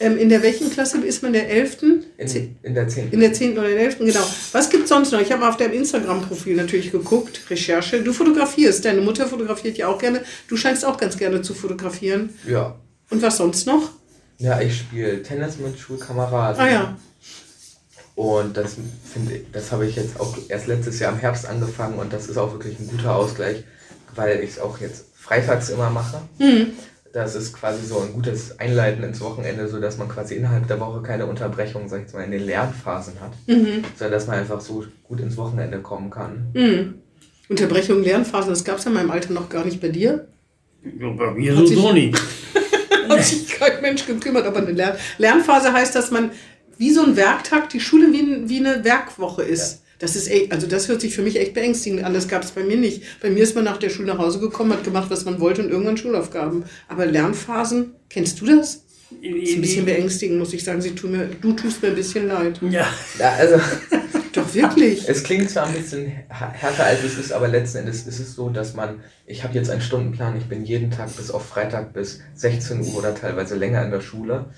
Ähm, 0.00 0.16
in 0.16 0.28
der 0.28 0.42
welchen 0.44 0.70
Klasse 0.70 0.98
ist 0.98 1.22
man? 1.24 1.32
Der 1.32 1.50
11.? 1.50 1.82
in, 1.82 2.56
in 2.62 2.74
der 2.74 2.86
10. 2.86 3.10
In 3.12 3.18
der 3.20 3.32
10. 3.32 3.58
oder 3.58 3.68
der 3.68 3.80
11. 3.80 3.98
genau. 3.98 4.24
Was 4.52 4.70
gibt 4.70 4.86
sonst 4.86 5.10
noch? 5.12 5.20
Ich 5.20 5.32
habe 5.32 5.48
auf 5.48 5.56
deinem 5.56 5.72
Instagram-Profil 5.72 6.54
natürlich 6.54 6.92
geguckt, 6.92 7.40
Recherche. 7.50 8.00
Du 8.02 8.12
fotografierst, 8.12 8.84
deine 8.84 9.00
Mutter 9.00 9.26
fotografiert 9.26 9.76
ja 9.76 9.88
auch 9.88 9.98
gerne. 9.98 10.22
Du 10.48 10.56
scheinst 10.56 10.84
auch 10.84 10.98
ganz 10.98 11.16
gerne 11.16 11.42
zu 11.42 11.52
fotografieren. 11.52 12.30
Ja. 12.48 12.76
Und 13.10 13.22
was 13.22 13.38
sonst 13.38 13.66
noch? 13.66 13.90
Ja, 14.38 14.60
ich 14.60 14.76
spiele 14.78 15.20
Tennis 15.24 15.58
mit 15.58 15.76
Schulkameraden. 15.80 16.60
Ah 16.60 16.70
ja. 16.70 16.98
Und 18.18 18.56
das 18.56 18.74
finde 19.12 19.36
ich, 19.36 19.42
das 19.52 19.70
habe 19.70 19.86
ich 19.86 19.94
jetzt 19.94 20.18
auch 20.18 20.36
erst 20.48 20.66
letztes 20.66 20.98
Jahr 20.98 21.12
im 21.12 21.18
Herbst 21.20 21.46
angefangen 21.46 22.00
und 22.00 22.12
das 22.12 22.26
ist 22.28 22.36
auch 22.36 22.52
wirklich 22.52 22.76
ein 22.80 22.88
guter 22.88 23.14
Ausgleich, 23.14 23.62
weil 24.16 24.40
ich 24.40 24.50
es 24.50 24.58
auch 24.58 24.80
jetzt 24.80 25.04
freitags 25.14 25.68
immer 25.70 25.88
mache. 25.90 26.20
Mhm. 26.38 26.70
Das 27.12 27.36
ist 27.36 27.52
quasi 27.52 27.86
so 27.86 28.00
ein 28.00 28.12
gutes 28.12 28.58
Einleiten 28.58 29.04
ins 29.04 29.20
Wochenende, 29.20 29.68
so 29.68 29.78
dass 29.80 29.98
man 29.98 30.08
quasi 30.08 30.34
innerhalb 30.34 30.66
der 30.66 30.80
Woche 30.80 31.00
keine 31.02 31.26
Unterbrechung, 31.26 31.88
sag 31.88 32.06
ich 32.08 32.12
mal, 32.12 32.24
in 32.24 32.32
den 32.32 32.44
Lernphasen 32.44 33.14
hat, 33.20 33.30
Mhm. 33.46 33.84
sondern 33.96 34.10
dass 34.12 34.26
man 34.26 34.38
einfach 34.40 34.60
so 34.60 34.84
gut 35.04 35.20
ins 35.20 35.36
Wochenende 35.36 35.78
kommen 35.78 36.10
kann. 36.10 36.48
Mhm. 36.54 36.94
Unterbrechung, 37.48 38.02
Lernphasen, 38.02 38.50
das 38.50 38.64
gab 38.64 38.78
es 38.78 38.84
ja 38.84 38.90
in 38.90 38.96
meinem 38.96 39.12
Alter 39.12 39.32
noch 39.32 39.48
gar 39.48 39.64
nicht 39.64 39.80
bei 39.80 39.90
dir. 39.90 40.26
Ja, 40.82 41.08
bei 41.10 41.30
mir 41.30 41.52
Hat 41.52 41.58
so, 41.60 41.66
sich- 41.66 41.78
so 41.78 41.92
nicht. 41.92 42.20
Hat 43.08 43.24
sich 43.24 43.48
kein 43.48 43.80
Mensch 43.80 44.04
gekümmert, 44.06 44.44
aber 44.44 44.58
eine 44.58 44.72
Lern 44.72 44.96
Lernphase 45.18 45.72
heißt, 45.72 45.94
dass 45.94 46.10
man 46.10 46.32
wie 46.78 46.90
so 46.92 47.02
ein 47.04 47.16
Werktag, 47.16 47.68
die 47.70 47.80
Schule 47.80 48.12
wie, 48.12 48.48
wie 48.48 48.58
eine 48.64 48.84
Werkwoche 48.84 49.42
ist. 49.42 49.82
Das 49.98 50.14
ist 50.14 50.30
echt, 50.30 50.52
also 50.52 50.68
das 50.68 50.86
hört 50.88 51.00
sich 51.00 51.12
für 51.14 51.22
mich 51.22 51.40
echt 51.40 51.54
beängstigend 51.54 52.04
an. 52.04 52.14
Das 52.14 52.28
gab 52.28 52.44
es 52.44 52.52
bei 52.52 52.62
mir 52.62 52.76
nicht. 52.76 53.02
Bei 53.20 53.30
mir 53.30 53.42
ist 53.42 53.56
man 53.56 53.64
nach 53.64 53.78
der 53.78 53.90
Schule 53.90 54.06
nach 54.06 54.18
Hause 54.18 54.38
gekommen, 54.38 54.72
hat 54.72 54.84
gemacht, 54.84 55.10
was 55.10 55.24
man 55.24 55.40
wollte 55.40 55.60
und 55.62 55.70
irgendwann 55.70 55.96
Schulaufgaben. 55.96 56.64
Aber 56.86 57.04
Lernphasen, 57.04 57.94
kennst 58.08 58.40
du 58.40 58.46
das? 58.46 58.84
Ist 59.22 59.54
ein 59.56 59.60
bisschen 59.60 59.86
beängstigend, 59.86 60.38
muss 60.38 60.52
ich 60.52 60.62
sagen. 60.62 60.80
Sie 60.82 60.94
tun 60.94 61.10
mir, 61.12 61.28
du 61.40 61.52
tust 61.52 61.82
mir 61.82 61.88
ein 61.88 61.94
bisschen 61.96 62.28
leid. 62.28 62.60
Ja. 62.62 62.86
Ja, 63.18 63.32
also 63.38 63.56
Doch 64.34 64.54
wirklich. 64.54 65.08
es 65.08 65.24
klingt 65.24 65.50
zwar 65.50 65.66
ein 65.66 65.72
bisschen 65.74 66.06
här- 66.28 66.52
härter 66.52 66.84
als 66.84 67.02
es 67.02 67.18
ist, 67.18 67.32
aber 67.32 67.48
letzten 67.48 67.78
Endes 67.78 68.06
ist 68.06 68.20
es 68.20 68.34
so, 68.34 68.50
dass 68.50 68.74
man, 68.74 69.00
ich 69.26 69.42
habe 69.42 69.54
jetzt 69.54 69.70
einen 69.70 69.80
Stundenplan, 69.80 70.36
ich 70.36 70.44
bin 70.44 70.64
jeden 70.64 70.90
Tag 70.92 71.16
bis 71.16 71.30
auf 71.30 71.44
Freitag 71.48 71.92
bis 71.94 72.20
16 72.34 72.82
Uhr 72.82 72.98
oder 72.98 73.14
teilweise 73.14 73.56
länger 73.56 73.82
in 73.84 73.90
der 73.90 74.02
Schule. 74.02 74.50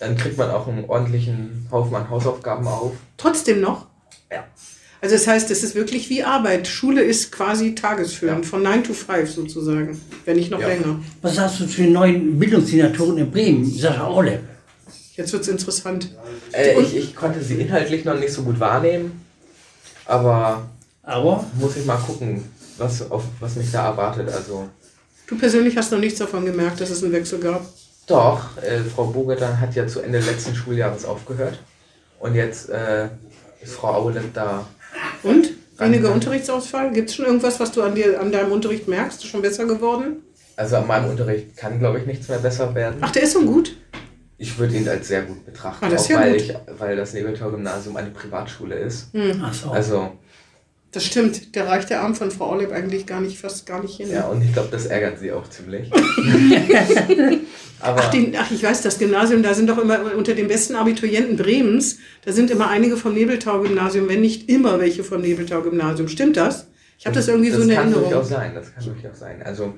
Dann 0.00 0.16
kriegt 0.16 0.36
man 0.38 0.50
auch 0.50 0.66
einen 0.66 0.84
ordentlichen 0.86 1.68
Haufen 1.70 1.94
an 1.94 2.10
Hausaufgaben 2.10 2.66
auf. 2.66 2.92
Trotzdem 3.16 3.60
noch? 3.60 3.86
Ja. 4.32 4.44
Also 5.02 5.14
das 5.14 5.26
heißt, 5.26 5.50
es 5.50 5.62
ist 5.62 5.74
wirklich 5.74 6.10
wie 6.10 6.22
Arbeit. 6.24 6.66
Schule 6.68 7.02
ist 7.02 7.32
quasi 7.32 7.74
tagesfüllend, 7.74 8.44
Ja. 8.44 8.50
von 8.50 8.62
9 8.62 8.84
to 8.84 8.92
5 8.92 9.30
sozusagen, 9.30 9.98
wenn 10.24 10.36
nicht 10.36 10.50
noch 10.50 10.60
Ja. 10.60 10.68
länger. 10.68 11.00
Was 11.22 11.36
sagst 11.36 11.60
du 11.60 11.66
zu 11.66 11.82
den 11.82 11.92
neuen 11.92 12.38
Bildungssenatoren 12.38 13.16
in 13.18 13.30
Bremen? 13.30 13.64
Sascha 13.64 14.06
Orle. 14.06 14.40
Jetzt 15.16 15.32
wird 15.32 15.42
es 15.42 15.48
interessant. 15.48 16.14
Äh, 16.52 16.80
ich, 16.80 16.96
ich 16.96 17.16
konnte 17.16 17.42
sie 17.42 17.54
inhaltlich 17.56 18.04
noch 18.04 18.18
nicht 18.18 18.32
so 18.32 18.42
gut 18.42 18.58
wahrnehmen, 18.60 19.20
aber 20.06 20.68
Aber 21.02 21.44
muss 21.58 21.76
ich 21.76 21.84
mal 21.86 21.96
gucken, 21.96 22.42
was, 22.78 23.10
auf, 23.10 23.24
was 23.40 23.56
mich 23.56 23.70
da 23.72 23.86
erwartet. 23.86 24.28
Also 24.32 24.68
Du 25.26 25.36
persönlich 25.38 25.76
hast 25.76 25.92
noch 25.92 25.98
nichts 25.98 26.18
davon 26.18 26.44
gemerkt, 26.44 26.80
dass 26.80 26.90
es 26.90 27.02
einen 27.02 27.12
Wechsel 27.12 27.38
gab. 27.38 27.64
Doch, 28.10 28.40
äh, 28.62 28.78
Frau 28.80 29.04
Bogetan 29.06 29.60
hat 29.60 29.74
ja 29.74 29.86
zu 29.86 30.00
Ende 30.00 30.18
letzten 30.20 30.54
Schuljahres 30.54 31.04
aufgehört 31.04 31.58
und 32.18 32.34
jetzt 32.34 32.68
äh, 32.70 33.08
ist 33.62 33.74
Frau 33.74 33.88
Aulet 33.94 34.22
da. 34.34 34.66
Und? 35.22 35.50
Weniger. 35.78 36.12
Unterrichtsausfall? 36.12 36.92
Gibt 36.92 37.08
es 37.08 37.16
schon 37.16 37.24
irgendwas, 37.24 37.58
was 37.58 37.72
du 37.72 37.82
an, 37.82 37.94
dir, 37.94 38.20
an 38.20 38.30
deinem 38.30 38.52
Unterricht 38.52 38.86
merkst? 38.86 39.22
Ist 39.24 39.30
schon 39.30 39.40
besser 39.40 39.64
geworden? 39.64 40.16
Also 40.56 40.76
an 40.76 40.86
meinem 40.86 41.08
Unterricht 41.08 41.56
kann, 41.56 41.78
glaube 41.78 42.00
ich, 42.00 42.06
nichts 42.06 42.28
mehr 42.28 42.38
besser 42.38 42.74
werden. 42.74 42.98
Ach, 43.00 43.10
der 43.10 43.22
ist 43.22 43.32
so 43.32 43.40
gut. 43.46 43.74
Ich 44.36 44.58
würde 44.58 44.74
ihn 44.76 44.86
als 44.88 45.08
sehr 45.08 45.22
gut 45.22 45.44
betrachten, 45.46 45.84
Ah, 45.84 45.88
das 45.88 46.02
ist 46.02 46.06
auch 46.08 46.10
ja 46.10 46.20
weil, 46.20 46.32
gut. 46.32 46.40
ich, 46.42 46.54
weil 46.78 46.96
das 46.96 47.14
Nebeltor-Gymnasium 47.14 47.96
eine 47.96 48.10
Privatschule 48.10 48.74
ist. 48.74 49.12
Hm. 49.14 49.42
ach 49.42 49.54
so. 49.54 49.70
Also 49.70 50.12
Das 50.92 51.04
stimmt, 51.04 51.54
da 51.54 51.66
reicht 51.66 51.88
der 51.90 52.00
Arm 52.02 52.16
von 52.16 52.32
Frau 52.32 52.46
Orleb 52.46 52.72
eigentlich 52.72 53.06
gar 53.06 53.20
nicht, 53.20 53.38
fast 53.38 53.64
gar 53.64 53.80
nicht 53.80 53.96
hin. 53.96 54.10
Ja, 54.10 54.26
und 54.26 54.42
ich 54.42 54.52
glaube, 54.52 54.70
das 54.72 54.86
ärgert 54.86 55.20
sie 55.20 55.30
auch 55.30 55.48
ziemlich. 55.48 55.88
Aber 57.80 58.00
Ach, 58.02 58.10
den, 58.10 58.34
ach, 58.36 58.50
ich 58.50 58.62
weiß, 58.62 58.82
das 58.82 58.98
Gymnasium, 58.98 59.42
da 59.42 59.54
sind 59.54 59.70
doch 59.70 59.78
immer 59.78 60.14
unter 60.14 60.34
den 60.34 60.48
besten 60.48 60.74
Abiturienten 60.74 61.36
Bremens, 61.36 61.98
da 62.24 62.32
sind 62.32 62.50
immer 62.50 62.68
einige 62.68 62.96
vom 62.96 63.14
Nebeltau-Gymnasium, 63.14 64.08
wenn 64.08 64.20
nicht 64.20 64.50
immer 64.50 64.78
welche 64.80 65.02
vom 65.02 65.22
Nebeltau-Gymnasium. 65.22 66.08
Stimmt 66.08 66.36
das? 66.36 66.66
Ich 66.98 67.06
habe 67.06 67.14
das 67.14 67.28
irgendwie 67.28 67.50
so 67.50 67.62
in 67.62 67.68
das 67.68 67.76
kann 67.76 67.86
Erinnerung. 67.86 68.10
durchaus 68.10 68.28
sein, 68.28 68.54
das 68.54 68.74
kann 68.74 68.84
durchaus 68.84 69.18
sein. 69.18 69.42
Also 69.42 69.74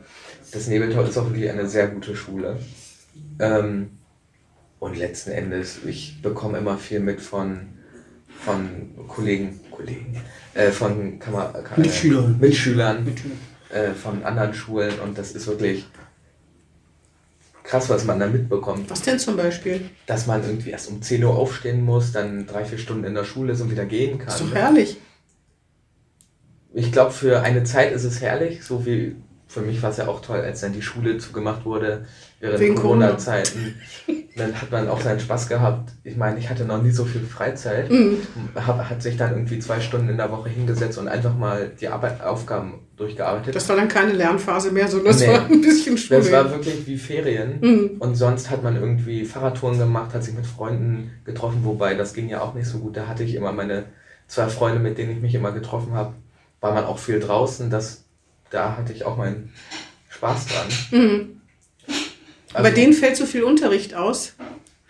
das 0.50 0.66
Nebeltau 0.66 1.02
ist 1.04 1.16
auch 1.16 1.26
wirklich 1.30 1.48
eine 1.50 1.68
sehr 1.68 1.86
gute 1.88 2.16
Schule. 2.16 2.58
Ähm, 3.38 3.90
und 4.80 4.98
letzten 4.98 5.30
Endes, 5.30 5.78
ich 5.86 6.20
bekomme 6.22 6.58
immer 6.58 6.78
viel 6.78 6.98
mit 6.98 7.20
von, 7.20 7.68
von 8.44 8.90
Kollegen, 9.08 9.60
Kollegen, 9.70 10.16
äh, 10.54 10.70
von 10.70 11.18
Kammer, 11.18 11.52
Ka- 11.52 11.78
Mitschülern. 11.80 12.38
Mitschülern 12.40 13.06
äh, 13.70 13.90
von 13.92 14.22
anderen 14.24 14.52
Schulen 14.54 14.98
und 15.00 15.16
das 15.18 15.32
ist 15.32 15.46
wirklich 15.46 15.86
krass, 17.62 17.88
was 17.88 18.04
man 18.04 18.18
da 18.18 18.26
mitbekommt. 18.26 18.90
Was 18.90 19.02
denn 19.02 19.18
zum 19.18 19.36
Beispiel? 19.36 19.88
Dass 20.06 20.26
man 20.26 20.42
irgendwie 20.42 20.70
erst 20.70 20.90
um 20.90 21.00
10 21.00 21.22
Uhr 21.24 21.36
aufstehen 21.36 21.84
muss, 21.84 22.12
dann 22.12 22.46
drei, 22.46 22.64
vier 22.64 22.78
Stunden 22.78 23.04
in 23.04 23.14
der 23.14 23.24
Schule 23.24 23.52
ist 23.52 23.60
und 23.60 23.70
wieder 23.70 23.84
gehen 23.86 24.18
kann. 24.18 24.28
Ist 24.28 24.40
doch 24.40 24.54
herrlich. 24.54 24.98
Ich 26.74 26.90
glaube, 26.90 27.12
für 27.12 27.42
eine 27.42 27.64
Zeit 27.64 27.92
ist 27.92 28.04
es 28.04 28.20
herrlich, 28.20 28.64
so 28.64 28.84
wie 28.86 29.14
für 29.52 29.60
mich 29.60 29.82
war 29.82 29.90
es 29.90 29.98
ja 29.98 30.08
auch 30.08 30.22
toll, 30.22 30.40
als 30.40 30.60
dann 30.60 30.72
die 30.72 30.80
Schule 30.82 31.18
zugemacht 31.18 31.64
wurde 31.64 32.06
während. 32.40 32.76
Corona-Zeiten. 32.76 33.74
Dann 34.36 34.54
hat 34.60 34.70
man 34.70 34.88
auch 34.88 35.00
seinen 35.02 35.20
Spaß 35.20 35.48
gehabt. 35.48 35.92
Ich 36.04 36.16
meine, 36.16 36.38
ich 36.38 36.48
hatte 36.48 36.64
noch 36.64 36.82
nie 36.82 36.90
so 36.90 37.04
viel 37.04 37.20
Freizeit. 37.20 37.90
Mhm. 37.90 38.18
Hab, 38.54 38.88
hat 38.88 39.02
sich 39.02 39.18
dann 39.18 39.32
irgendwie 39.32 39.58
zwei 39.58 39.80
Stunden 39.80 40.08
in 40.08 40.16
der 40.16 40.30
Woche 40.30 40.48
hingesetzt 40.48 40.96
und 40.96 41.06
einfach 41.06 41.36
mal 41.36 41.70
die 41.78 41.88
Arbeit, 41.88 42.22
Aufgaben 42.22 42.80
durchgearbeitet. 42.96 43.54
Das 43.54 43.68
war 43.68 43.76
dann 43.76 43.88
keine 43.88 44.12
Lernphase 44.12 44.70
mehr, 44.72 44.88
sondern 44.88 45.08
das 45.12 45.20
Nee. 45.20 45.28
war 45.28 45.44
ein 45.44 45.60
bisschen 45.60 45.98
Schule. 45.98 46.20
Das 46.20 46.32
war 46.32 46.50
wirklich 46.50 46.86
wie 46.86 46.96
Ferien. 46.96 47.58
Mhm. 47.60 47.90
Und 47.98 48.14
sonst 48.14 48.48
hat 48.48 48.62
man 48.62 48.76
irgendwie 48.76 49.26
Fahrradtouren 49.26 49.78
gemacht, 49.78 50.14
hat 50.14 50.24
sich 50.24 50.34
mit 50.34 50.46
Freunden 50.46 51.10
getroffen, 51.26 51.60
wobei 51.64 51.94
das 51.94 52.14
ging 52.14 52.28
ja 52.30 52.40
auch 52.40 52.54
nicht 52.54 52.66
so 52.66 52.78
gut. 52.78 52.96
Da 52.96 53.06
hatte 53.08 53.24
ich 53.24 53.34
immer 53.34 53.52
meine 53.52 53.84
zwei 54.28 54.48
Freunde, 54.48 54.78
mit 54.80 54.96
denen 54.96 55.12
ich 55.12 55.20
mich 55.20 55.34
immer 55.34 55.52
getroffen 55.52 55.92
habe. 55.92 56.14
War 56.62 56.72
man 56.72 56.84
auch 56.84 56.98
viel 56.98 57.20
draußen. 57.20 57.68
Das, 57.70 58.01
da 58.52 58.76
hatte 58.76 58.92
ich 58.92 59.04
auch 59.04 59.16
meinen 59.16 59.52
Spaß 60.10 60.46
dran. 60.46 61.00
Mhm. 61.00 61.40
Also 62.54 62.62
Bei 62.62 62.70
denen 62.70 62.92
fällt 62.92 63.16
so 63.16 63.26
viel 63.26 63.42
Unterricht 63.44 63.94
aus. 63.94 64.34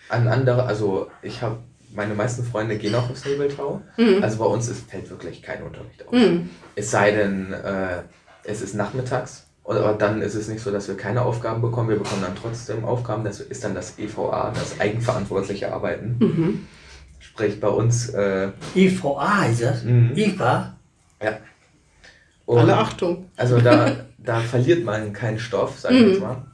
An 0.08 0.28
andere, 0.28 0.64
also 0.64 1.08
ich 1.22 1.42
habe, 1.42 1.58
meine 1.94 2.14
meisten 2.14 2.44
Freunde 2.44 2.76
gehen 2.76 2.94
auch 2.94 3.08
aufs 3.08 3.24
Nebeltau. 3.24 3.80
Mhm. 3.96 4.22
Also 4.22 4.38
bei 4.38 4.44
uns 4.44 4.68
ist, 4.68 4.90
fällt 4.90 5.08
wirklich 5.10 5.42
kein 5.42 5.62
Unterricht 5.62 6.06
aus. 6.06 6.12
Mhm. 6.12 6.50
Es 6.74 6.90
sei 6.90 7.12
denn, 7.12 7.52
äh, 7.52 8.02
es 8.44 8.60
ist 8.62 8.74
nachmittags. 8.74 9.46
Aber 9.64 9.92
dann 9.92 10.22
ist 10.22 10.34
es 10.34 10.48
nicht 10.48 10.60
so, 10.60 10.72
dass 10.72 10.88
wir 10.88 10.96
keine 10.96 11.22
Aufgaben 11.22 11.62
bekommen. 11.62 11.88
Wir 11.88 11.96
bekommen 11.96 12.22
dann 12.22 12.34
trotzdem 12.34 12.84
Aufgaben. 12.84 13.22
Das 13.22 13.38
ist 13.38 13.62
dann 13.62 13.76
das 13.76 13.96
EVA, 13.96 14.52
das 14.52 14.80
eigenverantwortliche 14.80 15.72
Arbeiten. 15.72 16.16
Mhm. 16.18 16.66
Sprich 17.20 17.60
bei 17.60 17.68
uns. 17.68 18.08
Äh, 18.08 18.50
EVA 18.74 19.38
heißt 19.38 19.62
das? 19.62 19.84
Mhm. 19.84 20.12
EVA? 20.16 20.76
ja. 21.22 21.38
Und 22.52 22.60
Alle 22.60 22.76
Achtung. 22.76 23.30
Also 23.36 23.60
da, 23.60 24.04
da 24.18 24.40
verliert 24.40 24.84
man 24.84 25.12
keinen 25.12 25.38
Stoff, 25.38 25.78
sag 25.78 25.92
ich 25.92 26.00
Mhm. 26.02 26.08
jetzt 26.10 26.20
mal. 26.20 26.46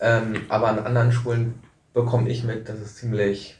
Ähm, 0.00 0.34
aber 0.48 0.68
an 0.68 0.78
anderen 0.78 1.12
Schulen 1.12 1.54
bekomme 1.92 2.28
ich 2.30 2.44
mit, 2.44 2.68
dass 2.68 2.78
es 2.80 2.96
ziemlich 2.96 3.56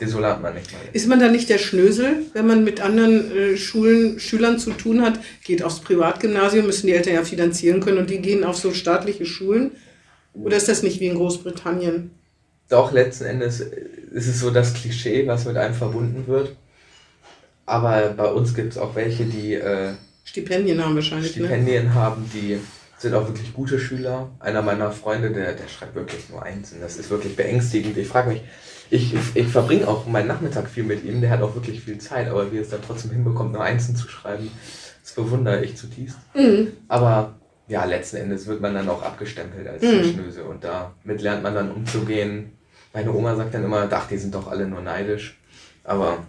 desolat 0.00 0.40
manchmal 0.40 0.80
ist. 0.86 0.94
Ist 0.94 1.08
man 1.08 1.20
da 1.20 1.28
nicht 1.28 1.48
der 1.50 1.58
Schnösel, 1.58 2.22
wenn 2.32 2.46
man 2.46 2.64
mit 2.64 2.80
anderen 2.80 3.30
äh, 3.36 3.56
Schulen, 3.56 4.18
Schülern 4.18 4.58
zu 4.58 4.70
tun 4.72 5.02
hat? 5.02 5.20
Geht 5.44 5.62
aufs 5.62 5.80
Privatgymnasium, 5.80 6.66
müssen 6.66 6.86
die 6.86 6.94
Eltern 6.94 7.14
ja 7.14 7.22
finanzieren 7.22 7.80
können 7.80 7.98
und 7.98 8.10
die 8.10 8.20
gehen 8.20 8.44
auf 8.44 8.56
so 8.56 8.72
staatliche 8.72 9.26
Schulen? 9.26 9.72
Oder 10.32 10.56
ist 10.56 10.68
das 10.68 10.82
nicht 10.82 11.00
wie 11.00 11.06
in 11.08 11.16
Großbritannien? 11.16 12.10
Doch, 12.68 12.92
letzten 12.92 13.24
Endes 13.24 13.60
ist 13.60 14.26
es 14.28 14.40
so 14.40 14.50
das 14.50 14.74
Klischee, 14.74 15.26
was 15.26 15.44
mit 15.44 15.56
einem 15.56 15.74
verbunden 15.74 16.26
wird. 16.26 16.56
Aber 17.66 18.14
bei 18.16 18.26
uns 18.26 18.54
gibt 18.54 18.72
es 18.72 18.78
auch 18.78 18.94
welche, 18.94 19.24
die 19.24 19.54
äh, 19.54 19.92
Stipendien 20.24 20.84
haben 20.84 20.94
wahrscheinlich, 20.94 21.36
ne? 21.36 21.46
Stipendien 21.46 21.94
haben, 21.94 22.30
die 22.32 22.58
sind 22.98 23.14
auch 23.14 23.26
wirklich 23.26 23.52
gute 23.54 23.78
Schüler. 23.78 24.28
Einer 24.40 24.62
meiner 24.62 24.90
Freunde, 24.92 25.30
der, 25.30 25.54
der 25.54 25.68
schreibt 25.68 25.94
wirklich 25.94 26.28
nur 26.28 26.42
Einsen. 26.42 26.80
Das 26.80 26.96
ist 26.98 27.10
wirklich 27.10 27.34
beängstigend. 27.34 27.96
Ich 27.96 28.08
frage 28.08 28.30
mich, 28.30 28.42
ich, 28.90 29.14
ich, 29.14 29.20
ich 29.34 29.46
verbringe 29.48 29.88
auch 29.88 30.06
meinen 30.06 30.28
Nachmittag 30.28 30.68
viel 30.68 30.84
mit 30.84 31.04
ihm, 31.04 31.20
der 31.20 31.30
hat 31.30 31.42
auch 31.42 31.54
wirklich 31.54 31.80
viel 31.80 31.98
Zeit, 31.98 32.28
aber 32.28 32.52
wie 32.52 32.56
er 32.56 32.62
es 32.62 32.70
dann 32.70 32.82
trotzdem 32.86 33.12
hinbekommt, 33.12 33.52
nur 33.52 33.62
Einsen 33.62 33.96
zu 33.96 34.08
schreiben, 34.08 34.50
das 35.02 35.12
bewundere 35.12 35.64
ich 35.64 35.76
zutiefst. 35.76 36.18
Mhm. 36.34 36.68
Aber 36.88 37.34
ja, 37.68 37.84
letzten 37.84 38.16
Endes 38.16 38.46
wird 38.46 38.60
man 38.60 38.74
dann 38.74 38.88
auch 38.88 39.02
abgestempelt 39.02 39.66
als 39.66 39.82
Mhm. 39.82 40.12
Schnöse 40.12 40.44
und 40.44 40.64
damit 40.64 41.22
lernt 41.22 41.42
man 41.42 41.54
dann 41.54 41.70
umzugehen. 41.70 42.52
Meine 42.92 43.12
Oma 43.12 43.36
sagt 43.36 43.54
dann 43.54 43.64
immer, 43.64 43.88
ach, 43.90 44.08
die 44.08 44.18
sind 44.18 44.34
doch 44.34 44.48
alle 44.48 44.66
nur 44.66 44.80
neidisch. 44.82 45.38
Aber 45.84 46.24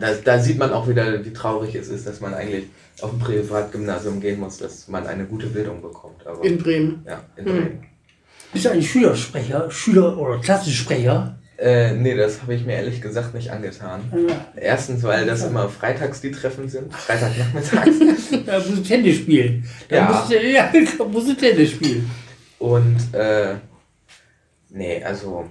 da, 0.00 0.12
da 0.14 0.38
sieht 0.38 0.58
man 0.58 0.72
auch 0.72 0.88
wieder, 0.88 1.22
wie 1.24 1.32
traurig 1.32 1.74
es 1.74 1.88
ist, 1.88 2.06
dass 2.06 2.20
man 2.20 2.32
eigentlich 2.32 2.64
auf 3.02 3.12
ein 3.12 3.18
Privatgymnasium 3.18 4.20
gehen 4.20 4.40
muss, 4.40 4.58
dass 4.58 4.88
man 4.88 5.06
eine 5.06 5.24
gute 5.24 5.46
Bildung 5.48 5.82
bekommt. 5.82 6.26
Aber 6.26 6.42
In 6.44 6.58
Bremen. 6.58 7.04
ja, 7.06 7.20
in 7.36 7.44
Mhm. 7.44 7.48
Bremen. 7.48 7.84
Bist 8.52 8.64
du 8.64 8.70
ein 8.70 8.82
Schülersprecher, 8.82 9.70
Schüler- 9.70 10.16
oder 10.16 10.38
Klassensprecher? 10.40 11.38
Äh, 11.58 11.94
nee, 11.94 12.14
das 12.14 12.42
habe 12.42 12.54
ich 12.54 12.64
mir 12.66 12.74
ehrlich 12.74 13.00
gesagt 13.00 13.34
nicht 13.34 13.50
angetan. 13.50 14.00
Äh, 14.56 14.60
Erstens, 14.60 15.02
weil 15.02 15.24
das 15.26 15.42
immer 15.44 15.68
freitags 15.70 16.20
die 16.20 16.30
Treffen 16.30 16.68
sind, 16.68 16.92
Freitagnachmittags. 16.94 17.90
Da 18.46 18.58
musst 18.58 18.76
du 18.78 18.82
Tennis 18.82 19.16
spielen. 19.16 19.64
Da 19.88 19.96
Ja. 19.96 20.04
musst 20.10 20.30
du, 20.30 20.46
ja, 20.46 20.70
da 20.98 21.04
musst 21.04 21.28
du 21.28 21.34
Tennis 21.34 21.70
spielen. 21.70 22.10
Und 22.58 22.98
äh, 23.14 23.54
nee, 24.70 25.02
also 25.02 25.46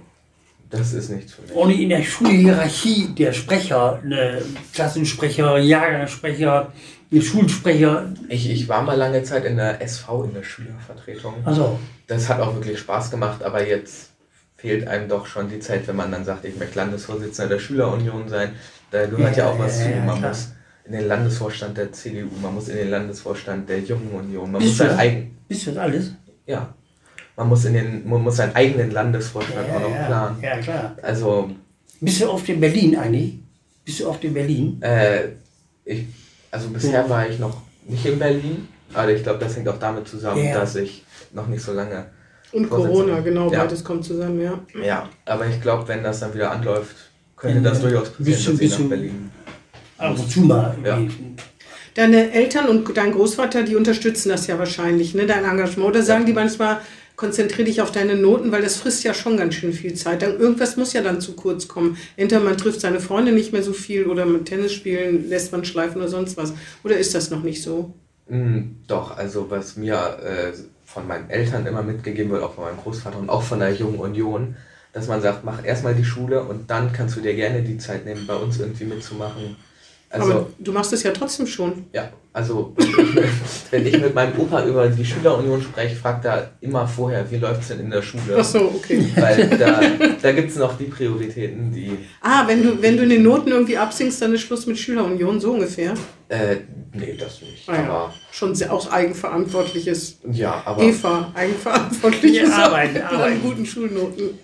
das 0.70 0.92
ist 0.92 1.10
nichts 1.10 1.32
für 1.34 1.42
mich. 1.42 1.66
Nicht 1.66 1.80
in 1.80 1.88
der 1.90 2.02
Schulhierarchie 2.02 3.08
der 3.16 3.32
Sprecher, 3.32 4.00
ne, 4.04 4.42
Klassensprecher, 4.72 5.58
Jahrgangssprecher, 5.58 6.72
Schulsprecher. 7.20 8.12
Ich, 8.28 8.50
ich 8.50 8.68
war 8.68 8.82
mal 8.82 8.96
lange 8.96 9.22
Zeit 9.22 9.44
in 9.44 9.56
der 9.56 9.80
SV, 9.80 10.24
in 10.24 10.34
der 10.34 10.42
Schülervertretung. 10.42 11.34
Also, 11.44 11.78
Das 12.06 12.28
hat 12.28 12.40
auch 12.40 12.54
wirklich 12.54 12.78
Spaß 12.78 13.10
gemacht, 13.10 13.42
aber 13.42 13.66
jetzt 13.66 14.10
fehlt 14.56 14.86
einem 14.88 15.08
doch 15.08 15.26
schon 15.26 15.48
die 15.48 15.60
Zeit, 15.60 15.86
wenn 15.86 15.96
man 15.96 16.10
dann 16.10 16.24
sagt, 16.24 16.44
ich 16.44 16.56
möchte 16.56 16.78
Landesvorsitzender 16.78 17.54
der 17.54 17.60
Schülerunion 17.60 18.28
sein. 18.28 18.52
Da 18.90 19.06
gehört 19.06 19.36
ja, 19.36 19.44
Ja, 19.44 19.50
auch 19.50 19.58
was 19.58 19.80
ja, 19.80 19.86
zu. 19.86 19.90
Man 20.06 20.18
klar. 20.18 20.30
muss 20.30 20.52
in 20.84 20.92
den 20.92 21.08
Landesvorstand 21.08 21.76
der 21.76 21.92
CDU, 21.92 22.28
man 22.40 22.54
muss 22.54 22.68
in 22.68 22.76
den 22.76 22.90
Landesvorstand 22.90 23.68
der 23.68 23.80
Jungen 23.80 24.10
Union, 24.12 24.50
man 24.52 24.60
Bist 24.60 24.78
muss 24.78 24.88
sein 24.88 24.98
eigen, 24.98 25.38
bist 25.48 25.66
du 25.66 25.70
das 25.72 25.78
alles? 25.78 26.12
ja, 26.46 26.74
man 27.36 27.48
muss 27.48 27.64
in 27.64 27.74
den, 27.74 28.08
man 28.08 28.22
muss 28.22 28.36
seinen 28.36 28.54
eigenen 28.54 28.90
Landesvorstand 28.90 29.58
auch 29.70 29.80
noch 29.80 29.94
ja, 29.94 30.06
planen. 30.06 30.36
ja, 30.42 30.58
klar. 30.58 30.96
Also 31.02 31.50
Bist 32.00 32.20
du 32.22 32.30
oft 32.30 32.48
in 32.48 32.60
Berlin 32.60 32.96
eigentlich? 32.96 33.34
Bist 33.84 34.00
du 34.00 34.08
oft 34.08 34.24
in 34.24 34.34
Berlin? 34.34 34.80
Äh, 34.82 35.28
ich, 35.84 36.04
also 36.50 36.68
bisher 36.70 37.08
war 37.08 37.28
ich 37.28 37.38
noch 37.38 37.56
nicht 37.86 38.04
in 38.06 38.18
Berlin, 38.18 38.68
aber 38.94 39.12
ich 39.12 39.22
glaube, 39.22 39.38
das 39.38 39.56
hängt 39.56 39.68
auch 39.68 39.78
damit 39.78 40.08
zusammen, 40.08 40.44
Ja. 40.44 40.54
dass 40.60 40.74
ich 40.76 41.04
noch 41.32 41.46
nicht 41.46 41.62
so 41.62 41.72
lange. 41.72 42.06
Und. 42.52 42.68
Corona, 42.70 43.20
genau, 43.20 43.50
Ja. 43.52 43.60
beides 43.64 43.84
kommt 43.84 44.04
zusammen, 44.04 44.40
ja. 44.40 44.58
Ja, 44.82 45.08
aber 45.24 45.46
ich 45.46 45.60
glaube, 45.60 45.86
wenn 45.88 46.02
das 46.02 46.20
dann 46.20 46.32
wieder 46.34 46.50
anläuft, 46.50 46.96
könnte 47.36 47.58
Ja, 47.58 47.62
das 47.70 47.80
durchaus 47.82 48.10
passieren, 48.10 48.24
bist 48.24 48.46
du- 48.46 48.52
dass 48.52 48.60
ich 48.60 48.78
nach 48.78 48.88
Berlin. 48.88 49.30
Und 49.98 50.30
zu 50.30 50.40
mal. 50.40 50.74
Ja. 50.84 50.98
Deine 51.94 52.30
Eltern 52.32 52.68
und 52.68 52.94
dein 52.96 53.12
Großvater, 53.12 53.62
die 53.62 53.74
unterstützen 53.76 54.28
das 54.28 54.46
ja 54.46 54.58
wahrscheinlich, 54.58 55.14
ne, 55.14 55.26
dein 55.26 55.44
Engagement. 55.44 55.88
Oder 55.88 56.02
sagen 56.02 56.26
die 56.26 56.32
manchmal, 56.34 56.78
konzentriere 57.16 57.64
dich 57.64 57.80
auf 57.80 57.90
deine 57.90 58.14
Noten, 58.14 58.52
weil 58.52 58.62
das 58.62 58.76
frisst 58.76 59.02
ja 59.02 59.14
schon 59.14 59.36
ganz 59.36 59.54
schön 59.54 59.72
viel 59.72 59.94
Zeit. 59.94 60.22
Dann, 60.22 60.38
irgendwas 60.38 60.76
muss 60.76 60.92
ja 60.92 61.02
dann 61.02 61.20
zu 61.20 61.32
kurz 61.32 61.66
kommen. 61.66 61.96
Entweder 62.16 62.42
man 62.42 62.58
trifft 62.58 62.80
seine 62.80 63.00
Freunde 63.00 63.32
nicht 63.32 63.52
mehr 63.52 63.62
so 63.62 63.72
viel 63.72 64.06
oder 64.06 64.26
mit 64.26 64.46
Tennis 64.46 64.72
spielen 64.72 65.28
lässt 65.28 65.52
man 65.52 65.64
schleifen 65.64 66.00
oder 66.00 66.10
sonst 66.10 66.36
was. 66.36 66.52
Oder 66.84 66.98
ist 66.98 67.14
das 67.14 67.30
noch 67.30 67.42
nicht 67.42 67.62
so? 67.62 67.94
Mm, 68.28 68.76
doch, 68.86 69.16
also 69.16 69.50
was 69.50 69.76
mir 69.76 69.96
äh, 69.96 70.52
von 70.84 71.06
meinen 71.08 71.30
Eltern 71.30 71.66
immer 71.66 71.82
mitgegeben 71.82 72.30
wird, 72.30 72.42
auch 72.42 72.54
von 72.54 72.64
meinem 72.64 72.78
Großvater 72.78 73.18
und 73.18 73.28
auch 73.28 73.42
von 73.42 73.60
der 73.60 73.72
Jungen 73.72 73.98
Union, 73.98 74.56
dass 74.92 75.08
man 75.08 75.20
sagt, 75.20 75.44
mach 75.44 75.64
erstmal 75.64 75.94
die 75.94 76.04
Schule 76.04 76.42
und 76.42 76.70
dann 76.70 76.92
kannst 76.92 77.16
du 77.16 77.20
dir 77.20 77.34
gerne 77.34 77.62
die 77.62 77.78
Zeit 77.78 78.04
nehmen, 78.04 78.26
bei 78.26 78.34
uns 78.34 78.58
irgendwie 78.58 78.84
mitzumachen. 78.84 79.56
Also, 80.20 80.32
Aber 80.32 80.46
du 80.58 80.72
machst 80.72 80.92
es 80.92 81.02
ja 81.02 81.12
trotzdem 81.12 81.46
schon. 81.46 81.84
Ja, 81.92 82.10
also 82.32 82.74
wenn 83.70 83.86
ich, 83.86 83.98
mit, 83.98 84.14
meinem 84.14 84.38
Opa 84.38 84.64
über 84.66 84.88
die 84.88 85.04
Schülerunion 85.04 85.62
spreche, 85.62 85.96
fragt 85.96 86.24
er 86.26 86.50
immer 86.60 86.86
vorher, 86.86 87.30
wie 87.30 87.36
läuft 87.36 87.62
es 87.62 87.68
denn 87.68 87.80
in 87.80 87.90
der 87.90 88.02
Schule? 88.02 88.36
Ach 88.38 88.44
so, 88.44 88.60
okay. 88.60 89.06
Weil 89.16 89.48
da, 89.58 89.80
da 90.20 90.32
gibt 90.32 90.50
es 90.50 90.56
noch 90.56 90.76
die 90.76 90.84
Prioritäten, 90.84 91.72
die. 91.72 91.92
Ah, 92.20 92.46
wenn 92.46 92.62
du, 92.62 92.82
wenn 92.82 92.96
du 92.96 93.04
in 93.04 93.08
den 93.08 93.22
Noten 93.22 93.50
irgendwie 93.50 93.78
absinkst, 93.78 94.20
dann 94.20 94.34
ist 94.34 94.42
Schluss 94.42 94.66
mit 94.66 94.78
Schülerunion, 94.78 95.40
so 95.40 95.52
ungefähr. 95.52 95.94
Äh, 96.28 96.56
nee, 96.92 97.16
das 97.18 97.40
nicht. 97.40 97.68
Ah, 97.68 97.74
ja. 97.74 97.88
Aber 97.88 98.14
Schon 98.32 98.54
sehr 98.54 98.72
auch 98.72 98.90
eigenverantwortliches. 98.92 100.18
ja, 100.30 100.62
aber, 100.64 100.82
Eva, 100.82 101.32
eigenverantwortliches 101.34 102.50
Ja, 102.50 102.66
arbeiten, 102.66 102.96
an 102.98 103.14
arbeiten. 103.16 103.40
guten 103.42 103.64
Schulnoten. 103.64 104.38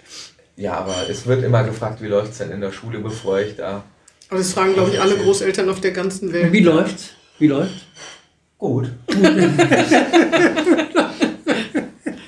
ja, 0.57 0.75
aber 0.75 0.95
es 1.11 1.27
wird 1.27 1.45
immer 1.45 1.63
gefragt, 1.65 2.01
wie 2.01 2.07
läuft 2.07 2.33
es 2.33 2.39
denn 2.39 2.53
in 2.53 2.61
der 2.61 2.73
Schule, 2.73 3.01
bevor 3.01 3.41
ich 3.41 3.57
da. 3.57 3.85
Aber 4.33 4.39
das 4.39 4.55
fragen, 4.55 4.73
glaube 4.73 4.89
ich, 4.91 4.99
alle 4.99 5.15
Großeltern 5.19 5.69
auf 5.69 5.83
der 5.83 5.91
ganzen 5.91 6.33
Welt. 6.33 6.51
Wie 6.55 6.61
läuft's? 6.61 7.11
Wie 7.39 7.49
läuft's? 7.49 7.83
Gut. 8.57 8.89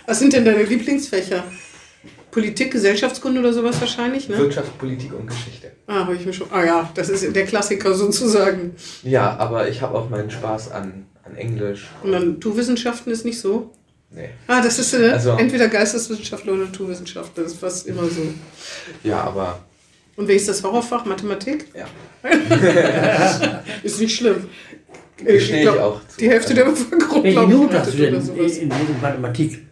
Was 0.07 0.19
sind 0.19 0.35
denn 0.35 0.45
deine 0.45 0.65
Lieblingsfächer? 0.65 1.45
Politik, 2.31 2.73
Gesellschaftskunde 2.73 3.41
oder 3.41 3.55
sowas 3.55 3.81
wahrscheinlich, 3.81 4.29
ne? 4.29 4.37
Wirtschaft, 4.37 4.77
Politik 4.77 5.15
und 5.19 5.29
Geschichte. 5.29 5.71
Ah, 5.87 6.01
habe 6.01 6.15
ich 6.15 6.27
mir 6.27 6.35
schon. 6.35 6.49
Ah 6.53 6.63
ja, 6.63 6.91
das 6.95 7.09
ist 7.09 7.35
der 7.35 7.47
Klassiker 7.47 7.95
sozusagen. 7.95 8.75
Ja, 9.03 9.39
aber 9.39 9.67
ich 9.71 9.81
habe 9.81 9.97
auch 9.97 10.11
meinen 10.11 10.31
Spaß 10.31 10.73
an, 10.73 11.07
an 11.23 11.37
Englisch. 11.37 11.87
Und 12.03 12.13
dann 12.13 12.35
Naturwissenschaften 12.35 13.13
ist 13.15 13.25
nicht 13.25 13.41
so. 13.41 13.71
Nee. 14.11 14.29
Ah, 14.47 14.61
das 14.61 14.79
ist 14.79 14.93
äh, 14.93 15.09
Also- 15.09 15.39
entweder 15.39 15.69
Geisteswissenschaftler 15.69 16.53
oder 16.53 16.65
Naturwissenschaftler. 16.67 17.45
Das 17.45 17.53
ist 17.55 17.61
fast 17.61 17.87
immer 17.87 18.05
so. 18.05 18.27
Ja, 19.05 19.23
aber 19.23 19.61
Und 20.17 20.29
welches 20.29 20.49
ist 20.49 20.59
das 20.59 20.63
Horrorfach? 20.65 21.05
Mathematik? 21.05 21.67
ja. 21.75 21.87
Ist 23.83 24.01
nicht 24.01 24.17
schlimm. 24.17 24.49
Gestehe 25.17 25.63
ich 25.63 25.69
auch 25.69 26.01
zu. 26.09 26.19
Die 26.19 26.29
Hälfte 26.29 26.55
der 26.55 26.65
Bevölkerung, 26.65 27.23
Welche 27.23 27.39
glaube 27.39 27.53
ich, 27.53 27.59
Note 27.59 27.79
hast 27.79 27.93
du 27.93 27.97
denn 27.99 28.15
oder 28.15 28.23
sowas. 28.25 28.57
in, 28.57 28.71
in 28.71 29.01
Mathematik? 29.01 29.67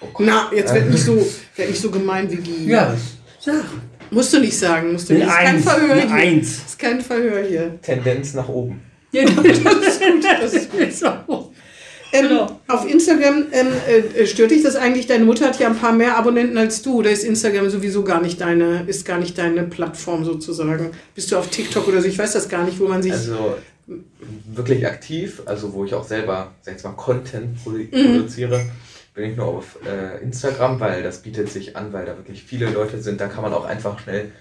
Oh. 0.00 0.06
Na, 0.18 0.50
jetzt 0.54 0.74
werd 0.74 0.90
nicht 0.90 1.02
so, 1.02 1.16
werd 1.56 1.70
nicht 1.70 1.80
so 1.80 1.90
gemein 1.90 2.30
wie 2.30 2.36
Guy. 2.36 2.68
Ja, 2.68 2.94
sag. 3.40 3.64
Musst 4.10 4.32
du 4.32 4.40
nicht 4.40 4.56
sagen. 4.56 4.92
Musst 4.92 5.08
du 5.10 5.14
nicht. 5.14 5.26
Ist 5.26 5.32
kein. 5.34 5.58
Verhör 5.60 5.94
hier. 5.96 6.10
Eins. 6.10 6.48
Ist 6.66 6.78
kein 6.78 7.00
Verhör 7.00 7.42
hier. 7.44 7.80
Tendenz 7.82 8.34
nach 8.34 8.48
oben. 8.48 8.80
Ja, 9.12 9.24
das 9.24 9.44
ist 9.44 9.64
gut. 9.64 10.24
Das 10.24 10.54
ist 10.54 10.70
gut. 11.26 11.45
Ähm, 12.24 12.28
Genau. 12.28 12.60
Auf 12.68 12.88
Instagram 12.90 13.46
ähm, 13.52 13.66
äh, 14.16 14.26
stört 14.26 14.50
dich 14.50 14.62
das 14.62 14.76
eigentlich? 14.76 15.06
Deine 15.06 15.24
Mutter 15.24 15.46
hat 15.46 15.58
ja 15.58 15.68
ein 15.68 15.76
paar 15.76 15.92
mehr 15.92 16.16
Abonnenten 16.16 16.56
als 16.58 16.82
du. 16.82 16.96
Oder 16.98 17.10
ist 17.10 17.24
Instagram 17.24 17.70
sowieso 17.70 18.02
gar 18.04 18.20
nicht 18.20 18.40
deine, 18.40 18.84
ist 18.86 19.04
gar 19.04 19.18
nicht 19.18 19.36
deine 19.38 19.64
Plattform 19.64 20.24
sozusagen? 20.24 20.90
Bist 21.14 21.30
du 21.32 21.36
auf 21.36 21.48
TikTok 21.48 21.86
oder 21.88 22.00
so? 22.00 22.08
Ich 22.08 22.18
weiß 22.18 22.32
das 22.32 22.48
gar 22.48 22.64
nicht, 22.64 22.78
wo 22.80 22.88
man 22.88 23.02
sich. 23.02 23.12
Also 23.12 23.56
wirklich 24.46 24.86
aktiv, 24.86 25.42
also 25.46 25.72
wo 25.72 25.84
ich 25.84 25.94
auch 25.94 26.04
selber, 26.04 26.52
sag 26.62 26.76
ich 26.76 26.82
mal, 26.84 26.90
Content 26.92 27.56
Mhm. 27.66 27.88
produziere, 27.90 28.60
bin 29.14 29.30
ich 29.30 29.36
nur 29.36 29.46
auf 29.46 29.78
äh, 29.86 30.22
Instagram, 30.22 30.80
weil 30.80 31.02
das 31.02 31.22
bietet 31.22 31.48
sich 31.50 31.76
an, 31.76 31.92
weil 31.92 32.04
da 32.04 32.16
wirklich 32.16 32.42
viele 32.42 32.68
Leute 32.70 33.00
sind. 33.00 33.20
Da 33.20 33.28
kann 33.28 33.42
man 33.42 33.52
auch 33.54 33.64
einfach 33.64 33.98
schnell 34.00 34.32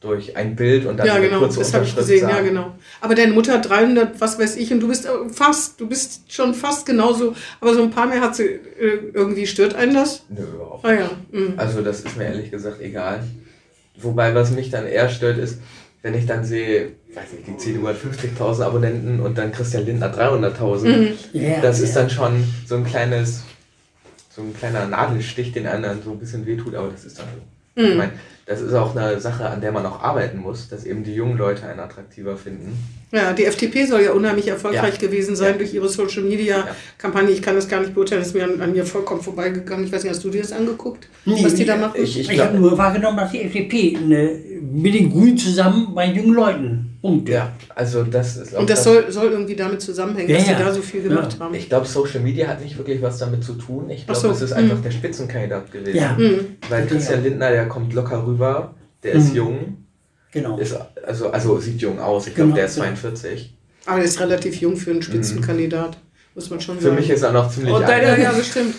durch 0.00 0.36
ein 0.36 0.54
Bild 0.54 0.86
und 0.86 0.96
dann 0.96 1.06
ja, 1.08 1.14
eine 1.14 1.26
genau, 1.26 1.40
kurze 1.40 1.58
das 1.58 1.74
habe 1.74 1.84
ich 1.84 1.90
Unterschrift 1.90 2.08
gesehen, 2.12 2.28
ja, 2.28 2.36
sagen. 2.36 2.48
genau. 2.48 2.74
Aber 3.00 3.14
deine 3.16 3.32
Mutter 3.32 3.54
hat 3.54 3.68
300, 3.68 4.20
was 4.20 4.38
weiß 4.38 4.56
ich, 4.56 4.72
und 4.72 4.80
du 4.80 4.88
bist 4.88 5.06
äh, 5.06 5.08
fast, 5.32 5.80
du 5.80 5.88
bist 5.88 6.32
schon 6.32 6.54
fast 6.54 6.86
genauso, 6.86 7.34
aber 7.60 7.74
so 7.74 7.82
ein 7.82 7.90
paar 7.90 8.06
mehr 8.06 8.20
hat 8.20 8.36
sie, 8.36 8.44
äh, 8.44 9.00
irgendwie 9.12 9.46
stört 9.46 9.74
einen 9.74 9.94
das? 9.94 10.22
Nö, 10.28 10.42
überhaupt 10.42 10.84
Ah 10.84 10.92
ja, 10.92 11.10
mhm. 11.32 11.54
Also 11.56 11.80
das 11.82 12.00
ist 12.00 12.16
mir 12.16 12.24
ehrlich 12.26 12.50
gesagt 12.50 12.80
egal. 12.80 13.24
Wobei, 14.00 14.32
was 14.36 14.52
mich 14.52 14.70
dann 14.70 14.86
eher 14.86 15.08
stört, 15.08 15.38
ist, 15.38 15.58
wenn 16.02 16.14
ich 16.14 16.26
dann 16.26 16.44
sehe, 16.44 16.92
weiß 17.12 17.32
nicht, 17.32 17.48
die 17.48 17.56
CDU 17.56 17.88
hat 17.88 17.96
50.000 17.96 18.62
Abonnenten 18.62 19.18
und 19.18 19.36
dann 19.36 19.50
Christian 19.50 19.84
Lindner 19.84 20.14
300.000. 20.14 20.86
Mhm. 20.86 21.08
Ja, 21.32 21.60
Das 21.60 21.80
ist 21.80 21.96
ja. 21.96 22.02
dann 22.02 22.10
schon 22.10 22.44
so 22.66 22.76
ein 22.76 22.84
kleines, 22.84 23.42
so 24.30 24.42
ein 24.42 24.54
kleiner 24.56 24.86
Nadelstich, 24.86 25.50
den 25.52 25.64
dann 25.64 26.02
so 26.04 26.12
ein 26.12 26.20
bisschen 26.20 26.46
wehtut, 26.46 26.76
aber 26.76 26.88
das 26.88 27.04
ist 27.04 27.18
dann 27.18 27.26
so. 27.34 27.82
Mhm. 27.82 27.88
Ich 27.90 27.96
meine, 27.96 28.12
das 28.48 28.62
ist 28.62 28.72
auch 28.72 28.96
eine 28.96 29.20
Sache, 29.20 29.46
an 29.48 29.60
der 29.60 29.72
man 29.72 29.84
auch 29.84 30.02
arbeiten 30.02 30.38
muss, 30.38 30.68
dass 30.68 30.84
eben 30.86 31.04
die 31.04 31.14
jungen 31.14 31.36
Leute 31.36 31.66
einen 31.66 31.80
attraktiver 31.80 32.36
finden. 32.36 32.72
Ja, 33.12 33.32
die 33.34 33.44
FDP 33.44 33.84
soll 33.84 34.00
ja 34.02 34.12
unheimlich 34.12 34.48
erfolgreich 34.48 34.94
Ja. 34.94 35.00
gewesen 35.08 35.36
sein 35.36 35.52
Ja. 35.52 35.58
durch 35.58 35.74
ihre 35.74 35.88
Social 35.88 36.22
Media 36.22 36.66
Kampagne. 36.96 37.30
Ich 37.30 37.42
kann 37.42 37.54
das 37.54 37.68
gar 37.68 37.80
nicht 37.80 37.94
beurteilen, 37.94 38.22
das 38.22 38.28
ist 38.28 38.34
mir 38.34 38.44
an, 38.44 38.60
an 38.60 38.72
mir 38.72 38.84
vollkommen 38.86 39.20
vorbeigegangen. 39.20 39.84
Ich 39.84 39.92
weiß 39.92 40.02
nicht, 40.02 40.12
hast 40.12 40.24
du 40.24 40.30
dir 40.30 40.40
das 40.42 40.52
angeguckt, 40.52 41.08
Nee, 41.26 41.44
was 41.44 41.54
die 41.54 41.64
da 41.66 41.76
machen? 41.76 42.00
Ich, 42.02 42.18
ich 42.20 42.30
Ich 42.30 42.40
habe 42.40 42.56
nur 42.58 42.76
wahrgenommen, 42.76 43.18
dass 43.18 43.30
die 43.32 43.42
FDP 43.42 43.96
eine, 43.96 44.30
mit 44.72 44.94
den 44.94 45.10
Grünen 45.10 45.36
zusammen 45.38 45.94
bei 45.94 46.06
jungen 46.06 46.32
Leuten 46.34 46.97
Punkte. 47.08 47.32
ja, 47.32 47.52
also 47.74 48.04
das 48.04 48.36
ist 48.36 48.54
auch 48.56 48.60
Und 48.60 48.70
das 48.70 48.84
soll, 48.84 49.10
soll 49.10 49.30
irgendwie 49.32 49.56
damit 49.56 49.80
zusammenhängen, 49.82 50.28
Ja, 50.30 50.36
dass 50.36 50.44
sie 50.46 50.52
ja. 50.52 50.58
da 50.58 50.72
so 50.72 50.82
viel 50.82 51.02
gemacht 51.02 51.34
Ja. 51.38 51.44
haben. 51.44 51.54
Ich 51.54 51.68
glaube, 51.68 51.86
Social 51.86 52.20
Media 52.20 52.46
hat 52.48 52.62
nicht 52.62 52.76
wirklich 52.78 53.02
was 53.02 53.18
damit 53.18 53.42
zu 53.44 53.54
tun. 53.54 53.90
Ich 53.90 54.06
glaube, 54.06 54.20
so, 54.20 54.30
es 54.30 54.42
ist 54.42 54.52
einfach 54.52 54.78
mhm. 54.78 54.82
der 54.82 54.90
Spitzenkandidat 54.90 55.70
gewesen. 55.72 55.96
Ja. 55.96 56.12
Mhm. 56.18 56.56
Weil. 56.68 56.86
Christian 56.86 57.22
Lindner, 57.22 57.50
der 57.50 57.66
kommt 57.68 57.92
locker 57.94 58.26
rüber, 58.26 58.74
der 59.02 59.12
ist 59.12 59.30
Mhm. 59.30 59.36
jung, 59.36 59.76
Genau. 60.32 60.58
ist 60.58 60.76
also, 61.06 61.30
also 61.30 61.58
sieht 61.58 61.80
jung 61.80 61.98
aus. 61.98 62.26
Ich 62.26 62.34
glaube, 62.34 62.48
Genau, 62.48 62.56
der 62.56 62.66
ist 62.66 62.76
ja. 62.76 62.82
42. 62.84 63.54
Aber 63.86 63.96
der 63.96 64.04
ist 64.04 64.20
relativ 64.20 64.60
jung 64.60 64.76
für 64.76 64.90
einen 64.90 65.02
Spitzenkandidat, 65.02 65.96
muss 66.34 66.50
man 66.50 66.60
schon 66.60 66.76
Für 66.76 66.84
sagen. 66.84 66.96
mich 66.96 67.08
ist 67.08 67.22
er 67.22 67.32
noch 67.32 67.50
ziemlich 67.50 67.72
Oh, 67.72 67.76
alt. 67.76 68.18
ja, 68.18 68.32
bestimmt. 68.32 68.74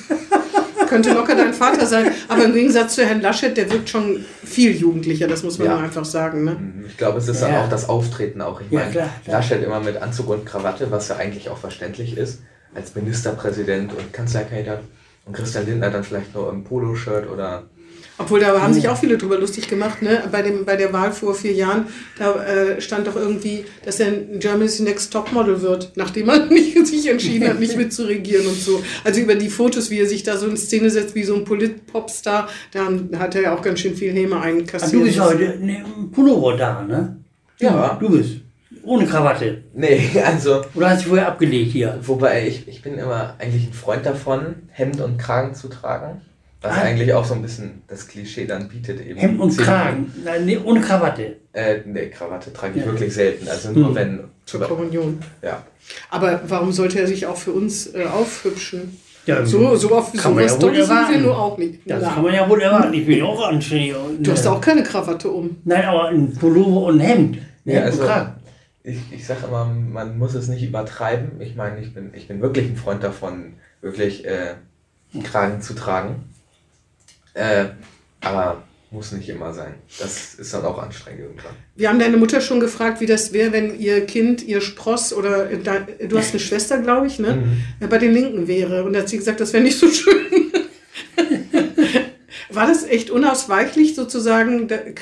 Könnte 0.89 1.13
locker 1.13 1.35
dein 1.35 1.53
Vater 1.53 1.85
sein. 1.85 2.11
Aber 2.27 2.43
im 2.45 2.53
Gegensatz 2.53 2.95
zu 2.95 3.05
Herrn 3.05 3.21
Laschet, 3.21 3.55
der 3.55 3.71
wirkt 3.71 3.89
schon 3.89 4.25
viel 4.43 4.75
jugendlicher, 4.75 5.27
das 5.27 5.43
muss 5.43 5.57
man 5.59 5.67
Ja. 5.67 5.77
einfach 5.77 6.03
sagen. 6.05 6.43
Ne? 6.43 6.51
Mhm. 6.59 6.85
Ich 6.87 6.97
glaube, 6.97 7.19
es 7.19 7.27
ist 7.27 7.41
dann 7.41 7.53
Ja. 7.53 7.63
auch 7.63 7.69
das 7.69 7.87
Auftreten 7.87 8.41
auch. 8.41 8.59
Ich 8.61 8.71
Ja, 8.71 8.79
meine, 8.79 8.91
klar, 8.91 9.09
klar. 9.23 9.37
Laschet 9.37 9.63
immer 9.63 9.79
mit 9.79 9.97
Anzug 10.01 10.29
und 10.29 10.45
Krawatte, 10.45 10.89
was 10.91 11.07
ja 11.09 11.17
eigentlich 11.17 11.49
auch 11.49 11.57
verständlich 11.57 12.17
ist, 12.17 12.41
als 12.73 12.95
Ministerpräsident 12.95 13.93
und 13.93 14.11
Kanzlerkandidat. 14.13 14.81
Und 15.25 15.33
Christian 15.35 15.65
Lindner 15.67 15.91
dann 15.91 16.03
vielleicht 16.03 16.33
nur 16.33 16.49
im 16.49 16.63
Poloshirt 16.63 17.29
oder. 17.29 17.63
Obwohl, 18.19 18.41
da 18.41 18.61
haben 18.61 18.73
sich 18.73 18.89
auch 18.89 18.97
viele 18.97 19.17
drüber 19.17 19.39
lustig 19.39 19.69
gemacht. 19.69 20.01
Ne? 20.01 20.21
Bei, 20.29 20.41
dem, 20.41 20.65
bei 20.65 20.75
der 20.75 20.91
Wahl 20.91 21.13
vor 21.13 21.33
vier 21.33 21.53
Jahren, 21.53 21.85
da 22.17 22.43
äh, 22.43 22.81
stand 22.81 23.07
doch 23.07 23.15
irgendwie, 23.15 23.63
dass 23.85 24.01
er 24.01 24.07
ein 24.07 24.39
Germany's 24.39 24.79
Next 24.81 25.13
Topmodel 25.13 25.61
wird, 25.61 25.93
nachdem 25.95 26.27
er 26.27 26.45
nicht 26.49 26.85
sich 26.85 27.09
entschieden 27.09 27.47
hat, 27.47 27.61
nicht 27.61 27.77
mitzuregieren 27.77 28.45
und 28.45 28.59
so. 28.59 28.83
Also 29.05 29.21
über 29.21 29.35
die 29.35 29.49
Fotos, 29.49 29.89
wie 29.89 29.99
er 29.99 30.05
sich 30.05 30.23
da 30.23 30.35
so 30.35 30.47
in 30.47 30.57
Szene 30.57 30.89
setzt, 30.89 31.15
wie 31.15 31.23
so 31.23 31.33
ein 31.33 31.45
Polit-Popstar, 31.45 32.49
da 32.73 32.89
hat 33.17 33.35
er 33.35 33.41
ja 33.41 33.55
auch 33.55 33.61
ganz 33.61 33.79
schön 33.79 33.95
viel 33.95 34.11
Häme 34.11 34.35
Aber 34.35 34.43
einkassiert. 34.43 34.93
du 34.93 35.05
bist 35.05 35.19
heute 35.19 35.57
ne, 35.57 35.85
im 35.97 36.11
Pullover 36.11 36.57
da, 36.57 36.83
ne? 36.83 37.17
Ja. 37.59 37.97
Du 37.99 38.09
bist. 38.09 38.41
Ohne 38.83 39.05
Krawatte. 39.05 39.63
Nee, 39.73 40.09
also. 40.25 40.61
Oder 40.75 40.89
hast 40.89 41.05
du 41.05 41.09
vorher 41.09 41.27
abgelegt 41.29 41.71
hier? 41.71 41.99
Wobei 42.01 42.47
ich, 42.47 42.67
ich 42.67 42.81
bin 42.81 42.97
immer 42.97 43.35
eigentlich 43.39 43.67
ein 43.67 43.73
Freund 43.73 44.05
davon, 44.05 44.55
Hemd 44.71 44.99
und 44.99 45.17
Kragen 45.17 45.55
zu 45.55 45.69
tragen. 45.69 46.21
Was 46.61 46.75
Ah. 46.77 46.81
eigentlich 46.81 47.13
auch 47.13 47.23
so 47.23 47.33
ein 47.35 47.41
bisschen 47.41 47.83
das 47.87 48.07
Klischee 48.07 48.45
dann 48.45 48.67
bietet 48.67 48.99
eben. 49.05 49.17
Hemd 49.19 49.39
und. 49.39 49.57
Kragen. 49.57 50.11
Nein, 50.25 50.45
nee, 50.45 50.57
ohne 50.57 50.81
Krawatte. 50.81 51.37
Äh, 51.53 51.79
nee, 51.85 52.09
Krawatte 52.09 52.51
trage 52.51 52.79
ich 52.79 52.85
Ja. 52.85 52.91
wirklich 52.91 53.13
selten. 53.13 53.47
Also 53.47 53.71
nur 53.71 53.89
Hm. 53.89 53.95
wenn. 53.95 54.19
Zur 54.45 54.61
Kommunion. 54.61 55.19
Ja. 55.41 55.63
Aber 56.09 56.41
warum 56.47 56.71
sollte 56.71 56.99
er 56.99 57.07
sich 57.07 57.25
auch 57.27 57.37
für 57.37 57.51
uns 57.51 57.93
äh, 57.93 58.03
aufhübschen? 58.05 58.97
Ja, 59.25 59.45
So, 59.45 59.75
so 59.75 59.93
auf 59.95 60.11
Kann 60.13 60.33
man 60.33 60.47
sowas 60.47 60.51
ja 60.51 60.61
wohl 60.61 60.69
Tolles 60.73 60.87
sind 60.87 61.09
wir 61.11 61.17
nur 61.21 61.37
auch 61.39 61.57
nicht. 61.57 61.79
Das 61.85 62.01
Na, 62.01 62.09
kann 62.13 62.23
man 62.23 62.33
ja 62.33 62.49
wohl 62.49 62.61
erwarten. 62.61 62.93
Ich 62.93 63.05
bin 63.05 63.19
ja 63.19 63.25
auch 63.25 63.47
anständig. 63.47 63.93
du 64.19 64.31
hast 64.31 64.47
auch 64.47 64.59
keine 64.59 64.81
Krawatte 64.83 65.29
um. 65.29 65.57
Nein, 65.65 65.85
aber 65.85 66.07
ein 66.09 66.33
Pullover 66.33 66.87
und 66.87 66.95
ein 66.97 66.99
Hemd. 67.01 67.37
Ja, 67.65 67.73
Hemd 67.75 67.85
also- 67.85 68.01
und 68.01 68.07
Kragen. 68.07 68.33
Ich, 68.83 68.97
ich 69.11 69.25
sage 69.27 69.41
immer, 69.47 69.65
man 69.65 70.17
muss 70.17 70.33
es 70.33 70.47
nicht 70.47 70.63
übertreiben. 70.63 71.39
Ich 71.41 71.55
meine, 71.55 71.79
ich 71.79 71.93
bin, 71.93 72.11
ich 72.13 72.27
bin 72.27 72.41
wirklich 72.41 72.65
ein 72.69 72.75
Freund 72.77 73.03
davon, 73.03 73.53
wirklich 73.81 74.25
äh, 74.25 74.55
einen 75.13 75.23
Kragen 75.23 75.61
zu 75.61 75.73
tragen. 75.75 76.23
Äh, 77.39 77.69
aber 78.21 78.63
muss 78.91 79.11
nicht 79.11 79.29
immer 79.29 79.53
sein. 79.53 79.75
Das 79.99 80.33
ist 80.35 80.53
dann 80.53 80.65
auch 80.65 80.77
anstrengend 80.81 81.21
irgendwann. 81.21 81.53
Wir 81.75 81.89
haben 81.89 81.99
deine 81.99 82.17
Mutter 82.17 82.41
schon 82.41 82.59
gefragt, 82.59 82.99
wie 83.01 83.05
das 83.05 83.31
wäre, 83.33 83.53
wenn 83.53 83.79
ihr 83.79 84.05
Kind, 84.05 84.43
ihr 84.43 84.61
Spross 84.61 85.13
oder 85.13 85.49
äh, 85.49 85.59
dein, 85.59 85.87
du 86.07 86.17
hast 86.17 86.31
eine 86.31 86.39
Schwester, 86.47 86.79
glaube 86.79 87.07
ich, 87.07 87.19
ne? 87.19 87.35
Mhm. 87.35 87.63
Ja, 87.79 87.87
bei 87.87 87.97
den 87.99 88.13
Linken 88.13 88.47
wäre. 88.47 88.83
Und 88.83 88.93
da 88.93 88.99
hat 88.99 89.09
sie 89.09 89.17
gesagt, 89.17 89.39
das 89.39 89.53
wäre 89.53 89.63
nicht 89.63 89.79
so 89.79 89.87
schön. 89.89 90.15
War 92.51 92.67
das 92.67 92.83
echt 92.83 93.09
unausweichlich, 93.11 93.95
sozusagen 93.95 94.67
der 94.67 94.93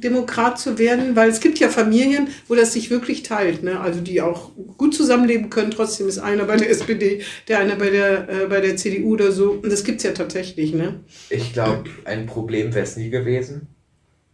Christdemokrat 0.00 0.58
zu 0.58 0.78
werden? 0.78 1.14
Weil 1.16 1.28
es 1.28 1.40
gibt 1.40 1.58
ja 1.58 1.68
Familien, 1.68 2.28
wo 2.48 2.54
das 2.54 2.72
sich 2.72 2.90
wirklich 2.90 3.22
teilt, 3.22 3.62
ne? 3.62 3.80
Also 3.80 4.00
die 4.00 4.20
auch 4.20 4.50
gut 4.76 4.94
zusammenleben 4.94 5.50
können. 5.50 5.70
Trotzdem 5.70 6.08
ist 6.08 6.18
einer 6.18 6.44
bei 6.44 6.56
der 6.56 6.70
SPD, 6.70 7.22
der 7.48 7.58
eine 7.58 7.76
bei 7.76 7.90
der, 7.90 8.28
äh, 8.28 8.46
bei 8.46 8.60
der 8.60 8.76
CDU 8.76 9.12
oder 9.12 9.32
so. 9.32 9.52
Und 9.52 9.70
das 9.70 9.84
gibt 9.84 9.98
es 9.98 10.04
ja 10.04 10.12
tatsächlich, 10.12 10.72
ne? 10.72 11.00
Ich 11.28 11.52
glaube, 11.52 11.84
ein 12.04 12.26
Problem 12.26 12.74
wäre 12.74 12.84
es 12.84 12.96
nie 12.96 13.10
gewesen. 13.10 13.68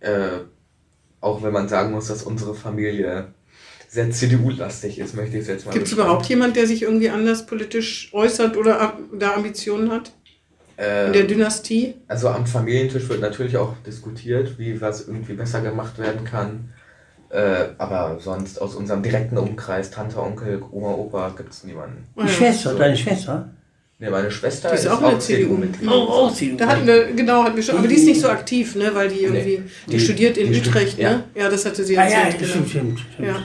Äh, 0.01 0.41
auch 1.21 1.43
wenn 1.43 1.53
man 1.53 1.69
sagen 1.69 1.93
muss, 1.93 2.09
dass 2.09 2.23
unsere 2.23 2.55
Familie 2.55 3.35
sehr 3.89 4.11
CDU-lastig 4.11 4.99
ist, 4.99 5.17
möchte 5.17 5.37
ich 5.37 5.43
es 5.43 5.49
jetzt 5.49 5.67
mal 5.67 5.73
Gibt 5.73 5.87
es 5.87 5.93
überhaupt 5.93 6.27
jemand, 6.27 6.57
der 6.57 6.67
sich 6.67 6.83
irgendwie 6.83 7.09
anders 7.09 7.47
politisch 7.47 8.11
äußert 8.13 8.57
oder 8.57 8.99
da 9.13 9.35
Ambitionen 9.35 9.91
hat? 9.91 10.13
Äh, 10.79 11.07
In 11.07 11.13
der 11.15 11.25
Dynastie? 11.25 11.95
Also 12.09 12.29
am 12.29 12.47
Familientisch 12.47 13.09
wird 13.09 13.21
natürlich 13.21 13.57
auch 13.57 13.75
diskutiert, 13.87 14.59
wie 14.59 14.81
was 14.81 15.07
irgendwie 15.07 15.33
besser 15.35 15.61
gemacht 15.63 15.99
werden 15.99 16.25
kann. 16.25 16.71
Äh, 17.31 17.71
aber 17.79 18.19
sonst 18.21 18.61
aus 18.63 18.75
unserem 18.75 19.03
direkten 19.03 19.37
Umkreis, 19.39 19.91
Tante, 19.91 20.21
Onkel, 20.23 20.63
Oma, 20.71 20.93
Opa, 20.93 21.35
gibt 21.37 21.53
es 21.53 21.65
niemanden. 21.65 22.07
Die 22.17 22.21
ja. 22.23 22.29
Schwester, 22.29 22.73
so. 22.73 22.79
deine 22.79 22.97
Schwester? 22.97 23.49
Ne, 23.99 24.11
meine 24.11 24.31
Schwester 24.31 24.69
Die 24.69 24.75
ist 24.77 24.87
auch 24.87 25.01
in 25.03 25.09
der 25.11 25.19
CDU. 25.21 25.43
CDU-Mitglied. 25.55 25.83
Mhm. 25.89 25.89
Oh, 25.93 26.09
auch 26.09 26.35
sie. 26.35 26.55
Da 26.57 26.67
hatten 26.69 26.87
wir, 26.87 27.07
genau, 27.15 27.43
hatten 27.45 27.57
wir 27.57 27.63
schon, 27.63 27.79
aber 27.79 27.89
die 27.89 27.95
ist 27.95 28.05
nicht 28.05 28.21
so 28.21 28.29
aktiv, 28.29 28.75
ne, 28.77 28.91
weil 28.95 29.09
die 29.09 29.21
irgendwie, 29.25 29.63
die, 29.87 29.91
Die- 29.93 30.01
studiert 30.01 30.37
in 30.37 30.53
die 30.53 30.59
Utrecht, 30.61 30.99
ja. 30.99 31.11
ne? 31.13 31.25
Ja, 31.35 31.49
das 31.49 31.65
hatte 31.65 31.83
sie 31.83 31.97
Ah, 31.99 32.07
ja, 32.07 32.19
erzählt, 32.19 32.43
das 32.43 32.53
genau. 32.53 32.67
stimmt, 32.67 32.99
stimmt. 32.99 33.01
stimmt. 33.15 33.29
Ja. 33.29 33.43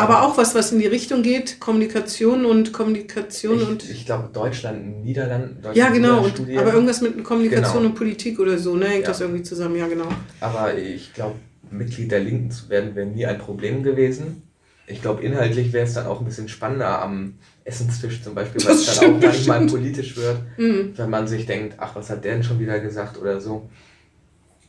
Aber 0.00 0.22
auch 0.22 0.36
was, 0.38 0.54
was 0.54 0.72
in 0.72 0.78
die 0.78 0.86
Richtung 0.86 1.22
geht, 1.22 1.60
Kommunikation 1.60 2.44
und 2.46 2.72
Kommunikation 2.72 3.62
und. 3.62 3.84
Ich, 3.84 3.90
ich 3.90 4.06
glaube, 4.06 4.30
Deutschland, 4.32 5.04
Niederlanden. 5.04 5.56
Deutschland, 5.62 5.76
Ja, 5.76 5.90
genau, 5.90 6.24
und, 6.24 6.40
aber 6.58 6.72
irgendwas 6.74 7.00
mit 7.00 7.22
Kommunikation 7.24 7.78
Genau. 7.78 7.88
und 7.90 7.94
Politik 7.94 8.38
oder 8.40 8.58
so, 8.58 8.76
ne? 8.76 8.86
Hängt 8.86 9.02
Ja. 9.02 9.08
das 9.08 9.20
irgendwie 9.20 9.42
zusammen, 9.42 9.76
ja, 9.76 9.86
genau. 9.86 10.08
Aber 10.40 10.76
ich 10.76 11.12
glaube, 11.12 11.36
Mitglied 11.70 12.10
der 12.10 12.20
Linken 12.20 12.50
zu 12.50 12.68
werden, 12.68 12.94
wäre 12.94 13.06
nie 13.06 13.26
ein 13.26 13.38
Problem 13.38 13.82
gewesen. 13.82 14.42
Ich 14.86 15.00
glaube, 15.02 15.22
inhaltlich 15.22 15.72
wäre 15.72 15.86
es 15.86 15.94
dann 15.94 16.06
auch 16.06 16.18
ein 16.18 16.24
bisschen 16.24 16.48
spannender 16.48 17.00
am 17.00 17.34
Essenstisch 17.64 18.22
zum 18.24 18.34
Beispiel, 18.34 18.64
weil 18.64 18.72
es 18.74 18.98
dann 18.98 19.14
auch 19.14 19.20
manchmal 19.22 19.58
stimmt. 19.58 19.70
politisch 19.70 20.16
wird, 20.16 20.38
Mhm. 20.56 20.92
wenn 20.96 21.10
man 21.10 21.28
sich 21.28 21.46
denkt, 21.46 21.74
ach, 21.78 21.94
was 21.94 22.10
hat 22.10 22.24
der 22.24 22.32
denn 22.34 22.42
schon 22.42 22.58
wieder 22.58 22.80
gesagt 22.80 23.16
oder 23.16 23.40
so. 23.40 23.68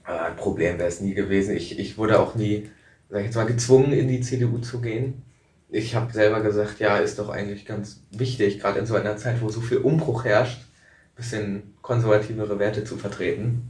Aber 0.04 0.24
ein 0.26 0.36
Problem 0.36 0.78
wäre 0.78 0.90
es 0.90 1.02
nie 1.02 1.14
gewesen. 1.14 1.56
Ich, 1.56 1.80
ich 1.80 1.98
wurde 1.98 2.20
auch 2.20 2.36
nie, 2.36 2.70
sag 3.12 3.20
ich 3.20 3.26
jetzt 3.26 3.36
mal, 3.36 3.46
gezwungen, 3.46 3.92
in 3.92 4.08
die 4.08 4.22
CDU 4.22 4.58
zu 4.60 4.80
gehen. 4.80 5.22
Ich 5.70 5.96
habe 5.96 6.12
selber 6.14 6.42
gesagt, 6.42 6.80
ja, 6.80 6.98
ist 6.98 7.20
doch 7.20 7.30
eigentlich 7.30 7.66
ganz 7.66 8.02
wichtig, 8.12 8.60
gerade 8.60 8.80
in 8.80 8.86
so 8.86 8.96
einer 8.96 9.18
Zeit, 9.18 9.42
wo 9.42 9.50
so 9.50 9.62
viel 9.62 9.78
Umbruch 9.78 10.26
herrscht, 10.26 10.62
ein 10.62 11.16
bisschen 11.16 11.64
konservativere 11.82 12.58
Werte 12.58 12.84
zu 12.84 12.98
vertreten. 12.98 13.70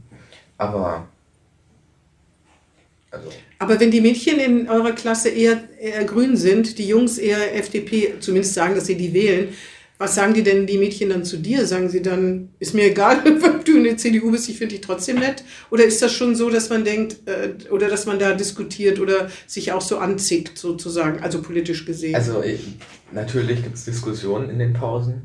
Aber, 0.58 1.08
also, 3.10 3.30
Aber 3.58 3.78
wenn 3.80 3.90
die 3.90 4.00
Mädchen 4.00 4.38
in 4.38 4.68
eurer 4.68 4.92
Klasse 4.92 5.28
eher, 5.28 5.60
eher 5.78 6.04
grün 6.04 6.36
sind, 6.36 6.78
die 6.78 6.86
Jungs 6.86 7.18
eher 7.18 7.56
FDP, 7.56 8.14
zumindest 8.20 8.54
sagen, 8.54 8.76
dass 8.76 8.86
sie 8.86 8.96
die 8.96 9.12
wählen, 9.12 9.48
was 10.02 10.16
sagen 10.16 10.34
die 10.34 10.42
denn 10.42 10.66
die 10.66 10.78
Mädchen 10.78 11.10
dann 11.10 11.24
zu 11.24 11.36
dir? 11.36 11.64
Sagen 11.64 11.88
sie 11.88 12.02
dann, 12.02 12.48
ist 12.58 12.74
mir 12.74 12.86
egal, 12.86 13.18
ob 13.44 13.64
du 13.64 13.76
in 13.76 13.84
der 13.84 13.96
CDU 13.96 14.32
bist, 14.32 14.48
ich 14.48 14.58
finde 14.58 14.74
dich 14.74 14.80
trotzdem 14.84 15.20
nett? 15.20 15.44
Oder 15.70 15.84
ist 15.84 16.02
das 16.02 16.12
schon 16.12 16.34
so, 16.34 16.50
dass 16.50 16.70
man 16.70 16.84
denkt, 16.84 17.28
äh, 17.28 17.50
oder 17.70 17.88
dass 17.88 18.04
man 18.04 18.18
da 18.18 18.34
diskutiert 18.34 18.98
oder 18.98 19.30
sich 19.46 19.70
auch 19.70 19.80
so 19.80 19.98
anzickt, 19.98 20.58
sozusagen, 20.58 21.22
also 21.22 21.40
politisch 21.40 21.86
gesehen? 21.86 22.16
also 22.16 22.42
ich, 22.42 22.74
natürlich 23.12 23.62
gibt 23.62 23.76
es 23.76 23.84
Diskussionen 23.84 24.50
in 24.50 24.58
den 24.58 24.72
Pausen. 24.72 25.22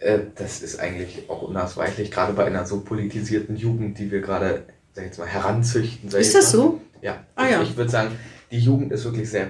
Äh, 0.00 0.20
das 0.34 0.62
ist 0.62 0.80
eigentlich 0.80 1.28
auch 1.28 1.42
unausweichlich, 1.42 2.10
gerade 2.10 2.32
bei 2.32 2.46
einer 2.46 2.64
so 2.64 2.80
politisierten 2.80 3.56
Jugend, 3.56 3.98
die 3.98 4.10
wir 4.10 4.22
gerade, 4.22 4.64
sag 4.94 5.02
ich 5.04 5.10
jetzt 5.10 5.18
mal, 5.18 5.28
heranzüchten. 5.28 6.08
ist 6.08 6.34
das 6.34 6.46
mal. 6.54 6.58
so? 6.58 6.80
Ja, 7.02 7.26
Ah, 7.34 7.44
ich, 7.44 7.50
ja. 7.50 7.62
ich 7.62 7.76
würde 7.76 7.90
sagen, 7.90 8.12
die 8.50 8.60
Jugend 8.60 8.92
ist 8.92 9.04
wirklich 9.04 9.28
sehr 9.28 9.48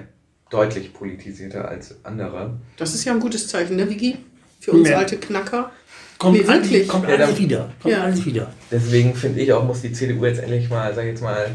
deutlich 0.49 0.93
politisierter 0.93 1.69
als 1.69 1.95
andere. 2.03 2.59
Das 2.75 2.93
ist 2.93 3.05
ja 3.05 3.13
ein 3.13 3.21
gutes 3.21 3.47
Zeichen, 3.47 3.77
ne, 3.77 3.89
Vigi? 3.89 4.17
Für 4.61 4.71
uns 4.71 4.87
Ja. 4.87 4.99
alte 4.99 5.17
Knacker. 5.17 5.71
Kommt, 6.17 6.37
Nee, 6.37 6.45
alles, 6.47 6.69
wirklich? 6.69 6.87
kommt 6.87 7.09
Ja, 7.09 7.15
alles 7.15 7.37
wieder. 7.39 7.69
Kommt 7.81 7.93
Ja. 7.93 8.03
alles 8.03 8.25
wieder. 8.25 8.53
Deswegen 8.71 9.15
finde 9.15 9.41
ich 9.41 9.51
auch, 9.51 9.65
muss 9.65 9.81
die 9.81 9.91
CDU 9.91 10.23
jetzt 10.25 10.39
endlich 10.39 10.69
mal, 10.69 10.93
sag 10.93 11.01
ich 11.03 11.09
jetzt 11.09 11.23
mal, 11.23 11.49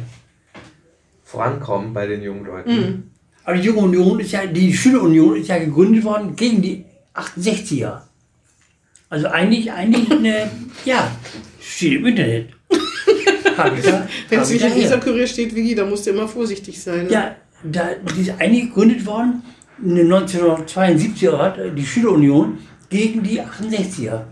vorankommen 1.24 1.92
bei 1.94 2.06
den 2.06 2.22
jungen 2.22 2.44
Leuten. 2.44 2.70
Mhm. 2.76 3.02
Aber 3.44 3.56
die 3.56 3.62
Junge 3.62 3.78
Union 3.80 4.18
ist 4.20 4.32
ja, 4.32 4.44
die 4.44 4.74
Schülerunion 4.74 5.36
ist 5.36 5.48
ja 5.48 5.58
gegründet 5.58 6.02
worden 6.04 6.34
gegen 6.34 6.60
die 6.62 6.84
68er. 7.14 8.00
Also 9.08 9.28
eigentlich, 9.28 9.70
eigentlich 9.70 10.10
eine, 10.10 10.50
ja, 10.84 11.10
steht 11.60 12.00
im 12.00 12.06
Internet. 12.06 12.48
Wenn 14.28 14.40
es 14.40 14.50
ich 14.50 14.60
nicht 14.62 14.74
in 14.74 14.80
dieser 14.82 14.98
Kurier 14.98 15.26
steht, 15.28 15.54
Vigi, 15.54 15.74
da 15.76 15.86
musst 15.86 16.06
du 16.06 16.10
immer 16.10 16.26
vorsichtig 16.28 16.82
sein. 16.82 17.04
Ne? 17.06 17.12
Ja, 17.12 17.36
da, 17.62 17.90
die 18.16 18.22
ist 18.22 18.32
eigentlich 18.38 18.66
gegründet 18.66 19.06
worden, 19.06 19.42
in 19.82 19.94
den 19.94 20.12
1972er 20.12 21.38
hat 21.38 21.56
die 21.76 21.86
Schülerunion 21.86 22.58
gegen 22.88 23.22
die 23.22 23.40
68er. 23.40 24.22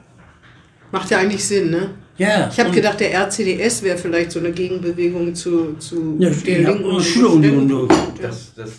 Macht 0.93 1.11
ja 1.11 1.19
eigentlich 1.19 1.45
Sinn, 1.45 1.71
ne? 1.71 1.91
Ja. 2.17 2.49
Ich 2.49 2.61
habe 2.61 2.71
gedacht, 2.71 3.01
der 3.01 3.13
RCDS 3.13 3.83
wäre 3.83 3.99
vielleicht 3.99 4.31
so 4.31 4.39
eine 4.39 4.53
Gegenbewegung 4.53 5.35
zu, 5.35 5.75
zu 5.75 6.17
Ja, 6.21 6.31
den 6.31 6.63
ja, 6.63 6.71
linken 6.71 7.01
Schülerunion. 7.01 7.89
Das, 8.23 8.55
das, 8.55 8.71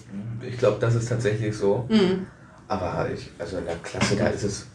ich 0.42 0.58
glaube, 0.58 0.78
das 0.80 0.96
ist 0.96 1.10
tatsächlich 1.10 1.56
so. 1.56 1.86
Mhm. 1.90 2.28
Aber 2.68 3.10
ich, 3.14 3.30
also 3.38 3.58
in 3.58 3.66
der 3.66 3.76
Klasse, 3.76 4.16
da 4.16 4.28
ist 4.28 4.44
es. 4.44 4.68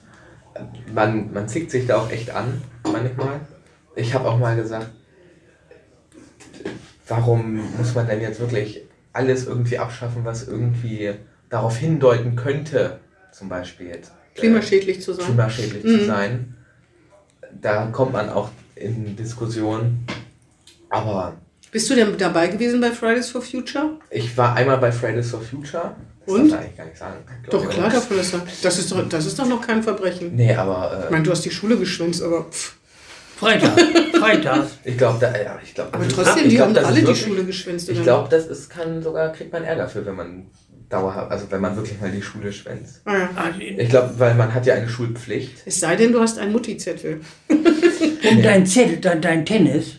Man, 0.92 1.32
man 1.32 1.48
zickt 1.48 1.70
sich 1.70 1.86
da 1.86 1.98
auch 1.98 2.10
echt 2.10 2.30
an, 2.30 2.60
manchmal. 2.84 3.40
Ich 3.96 4.14
habe 4.14 4.28
auch 4.28 4.38
mal 4.38 4.56
gesagt, 4.56 4.88
warum 7.08 7.60
muss 7.78 7.94
man 7.94 8.06
denn 8.06 8.20
jetzt 8.20 8.40
wirklich 8.40 8.82
alles 9.12 9.46
irgendwie 9.46 9.78
abschaffen, 9.78 10.24
was 10.24 10.46
irgendwie 10.46 11.14
darauf 11.48 11.76
hindeuten 11.76 12.36
könnte, 12.36 13.00
zum 13.32 13.48
Beispiel 13.48 13.88
jetzt 13.88 14.12
äh, 14.40 14.46
Klimaschädlich 14.48 15.00
zu 15.02 15.12
sein. 15.14 15.24
klimaschädlich 15.26 15.84
Mhm. 15.84 15.98
zu 16.00 16.04
sein. 16.06 16.54
Da 17.60 17.86
kommt 17.86 18.12
man 18.12 18.28
auch 18.30 18.50
in 18.76 19.16
Diskussionen. 19.16 20.06
Aber 20.88 21.34
Bist 21.70 21.88
du 21.90 21.94
denn 21.94 22.16
dabei 22.18 22.48
gewesen 22.48 22.80
bei 22.80 22.90
Fridays 22.90 23.30
for 23.30 23.42
Future? 23.42 23.98
ich 24.10 24.36
war 24.36 24.56
einmal 24.56 24.78
bei 24.78 24.90
Fridays 24.90 25.30
for 25.30 25.40
Future. 25.40 25.94
Das 26.26 26.34
Und? 26.34 26.48
darf 26.50 26.50
man 26.50 26.58
eigentlich 26.60 26.76
gar 26.76 26.84
nicht 26.86 26.98
sagen. 26.98 27.14
glaub 27.44 27.62
Doch, 27.62 27.70
ich, 27.70 27.76
klar, 27.76 27.94
ist 28.20 28.34
er. 28.34 28.40
Das 28.62 28.78
ist 28.78 28.92
doch, 28.92 29.08
das 29.08 29.26
ist 29.26 29.38
doch 29.38 29.46
noch 29.48 29.64
kein 29.66 29.82
Verbrechen. 29.82 30.34
Nee, 30.36 30.54
aber 30.54 30.98
Ich 31.00 31.08
äh, 31.08 31.10
meine, 31.12 31.24
du 31.24 31.30
hast 31.30 31.44
die 31.44 31.50
Schule 31.50 31.76
geschwänzt, 31.76 32.22
aber 32.22 32.44
pff. 32.50 32.76
Freitag, 33.36 33.72
Freitag. 34.18 34.66
ich 34.84 34.98
glaube, 34.98 35.18
da, 35.18 35.32
ja, 35.34 35.58
ich 35.64 35.74
glaube, 35.74 35.94
Aber 35.94 36.06
trotzdem, 36.06 36.50
die 36.50 36.60
haben 36.60 36.76
alle 36.76 37.02
die 37.02 37.14
Schule 37.16 37.42
geschwänzt. 37.44 37.88
Ich 37.88 38.02
glaube, 38.02 38.28
das 38.28 38.46
ist, 38.46 38.68
kann 38.68 39.02
sogar, 39.02 39.32
kriegt 39.32 39.50
man 39.50 39.64
Ärger 39.64 39.88
für, 39.88 40.04
wenn 40.04 40.14
man 40.14 40.46
dauerhaft, 40.90 41.30
also 41.30 41.46
wenn 41.50 41.60
man 41.60 41.76
wirklich 41.76 41.98
mal 42.00 42.10
die 42.10 42.20
Schule 42.20 42.52
schwänzt. 42.52 43.00
Ah, 43.06 43.16
ja. 43.18 43.30
Ah, 43.36 43.50
Ich 43.58 43.88
glaube, 43.88 44.12
weil 44.18 44.34
man 44.34 44.52
hat 44.52 44.66
ja 44.66 44.74
eine 44.74 44.88
Schulpflicht. 44.88 45.62
Es 45.64 45.80
sei 45.80 45.96
denn, 45.96 46.12
du 46.12 46.20
hast 46.20 46.38
einen 46.38 46.52
Mutti-Zettel. 46.52 47.20
Und 47.48 48.44
dein 48.44 48.66
Zettel, 48.66 48.98
dein, 48.98 49.22
dein 49.22 49.46
Tennis. 49.46 49.94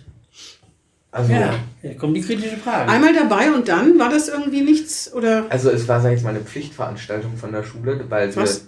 Also, 1.14 1.34
Ja, 1.34 1.56
jetzt 1.82 2.00
kommt 2.00 2.16
die 2.16 2.22
kritische 2.22 2.58
Frage. 2.58 2.90
Einmal 2.90 3.14
dabei 3.14 3.52
und 3.52 3.68
dann 3.68 4.00
war 4.00 4.10
das 4.10 4.30
irgendwie 4.30 4.62
nichts 4.62 5.12
oder 5.14 5.46
also 5.50 5.70
es 5.70 5.86
war, 5.88 6.00
sag 6.00 6.12
ich 6.12 6.16
jetzt 6.20 6.24
mal, 6.24 6.30
eine 6.30 6.40
Pflichtveranstaltung 6.40 7.36
von 7.36 7.52
der 7.52 7.64
Schule, 7.64 8.06
weil 8.08 8.34
wir, 8.34 8.44
was? 8.44 8.66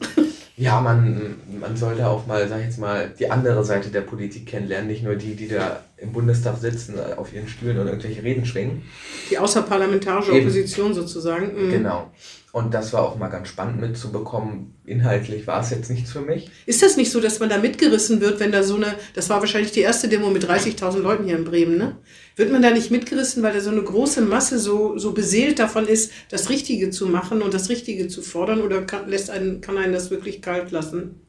Ja, 0.56 0.80
man, 0.82 1.36
man 1.60 1.76
sollte 1.76 2.08
auch 2.08 2.28
mal, 2.28 2.48
sag 2.48 2.60
ich 2.60 2.66
jetzt 2.66 2.80
mal, 2.80 3.12
die 3.18 3.32
andere 3.32 3.66
Seite 3.66 3.90
der 3.90 4.02
Politik 4.02 4.46
kennenlernen, 4.46 4.88
nicht 4.88 5.04
nur 5.04 5.16
die, 5.16 5.36
die 5.36 5.48
da 5.48 5.82
im 5.98 6.12
Bundestag 6.12 6.58
sitzen, 6.58 6.96
äh, 6.98 7.14
auf 7.16 7.34
ihren 7.34 7.48
Stühlen 7.48 7.80
und 7.80 7.88
irgendwelche 7.88 8.22
Reden 8.22 8.46
schwingen. 8.46 8.84
Die 9.32 9.38
außerparlamentarische 9.38 10.32
Eben. 10.32 10.42
Opposition 10.42 10.94
sozusagen. 10.94 11.68
Mhm. 11.68 11.72
Genau. 11.72 12.12
Und 12.54 12.76
das 12.76 12.94
war 12.94 13.02
auch 13.02 13.18
mal 13.18 13.30
ganz 13.30 13.48
spannend 13.48 13.82
mitzubekommen. 13.82 14.76
Inhaltlich 14.86 15.48
war 15.48 15.62
es 15.62 15.72
jetzt 15.72 15.90
nichts 15.90 16.12
für 16.12 16.22
mich. 16.22 16.52
Ist 16.68 16.84
das 16.84 16.98
nicht 16.98 17.12
so, 17.12 17.20
dass 17.20 17.40
man 17.40 17.50
da 17.50 17.58
mitgerissen 17.58 18.22
wird, 18.22 18.40
wenn 18.40 18.52
da 18.52 18.62
so 18.62 18.76
eine, 18.76 18.94
das 19.16 19.28
war 19.32 19.40
wahrscheinlich 19.40 19.72
die 19.72 19.80
erste 19.80 20.08
Demo 20.08 20.30
mit 20.30 20.46
30.000 20.46 21.00
Leuten 21.00 21.24
hier 21.24 21.36
in 21.36 21.46
Bremen, 21.46 21.80
ne? 21.80 21.98
Wird 22.36 22.52
man 22.52 22.62
da 22.62 22.70
nicht 22.70 22.92
mitgerissen, 22.92 23.42
weil 23.42 23.54
da 23.54 23.60
so 23.60 23.72
eine 23.72 23.82
große 23.82 24.22
Masse 24.22 24.60
so, 24.60 25.00
so 25.00 25.14
beseelt 25.14 25.58
davon 25.58 25.88
ist, 25.88 26.12
das 26.30 26.52
Richtige 26.52 26.92
zu 26.92 27.08
machen 27.08 27.42
und 27.42 27.56
das 27.56 27.70
Richtige 27.70 28.08
zu 28.08 28.22
fordern 28.22 28.62
oder 28.62 28.84
kann, 28.84 29.10
lässt 29.10 29.32
einen, 29.32 29.62
kann 29.62 29.80
einen 29.80 29.92
das 29.92 30.12
wirklich 30.12 30.44
kalt 30.44 30.70
lassen? 30.70 31.22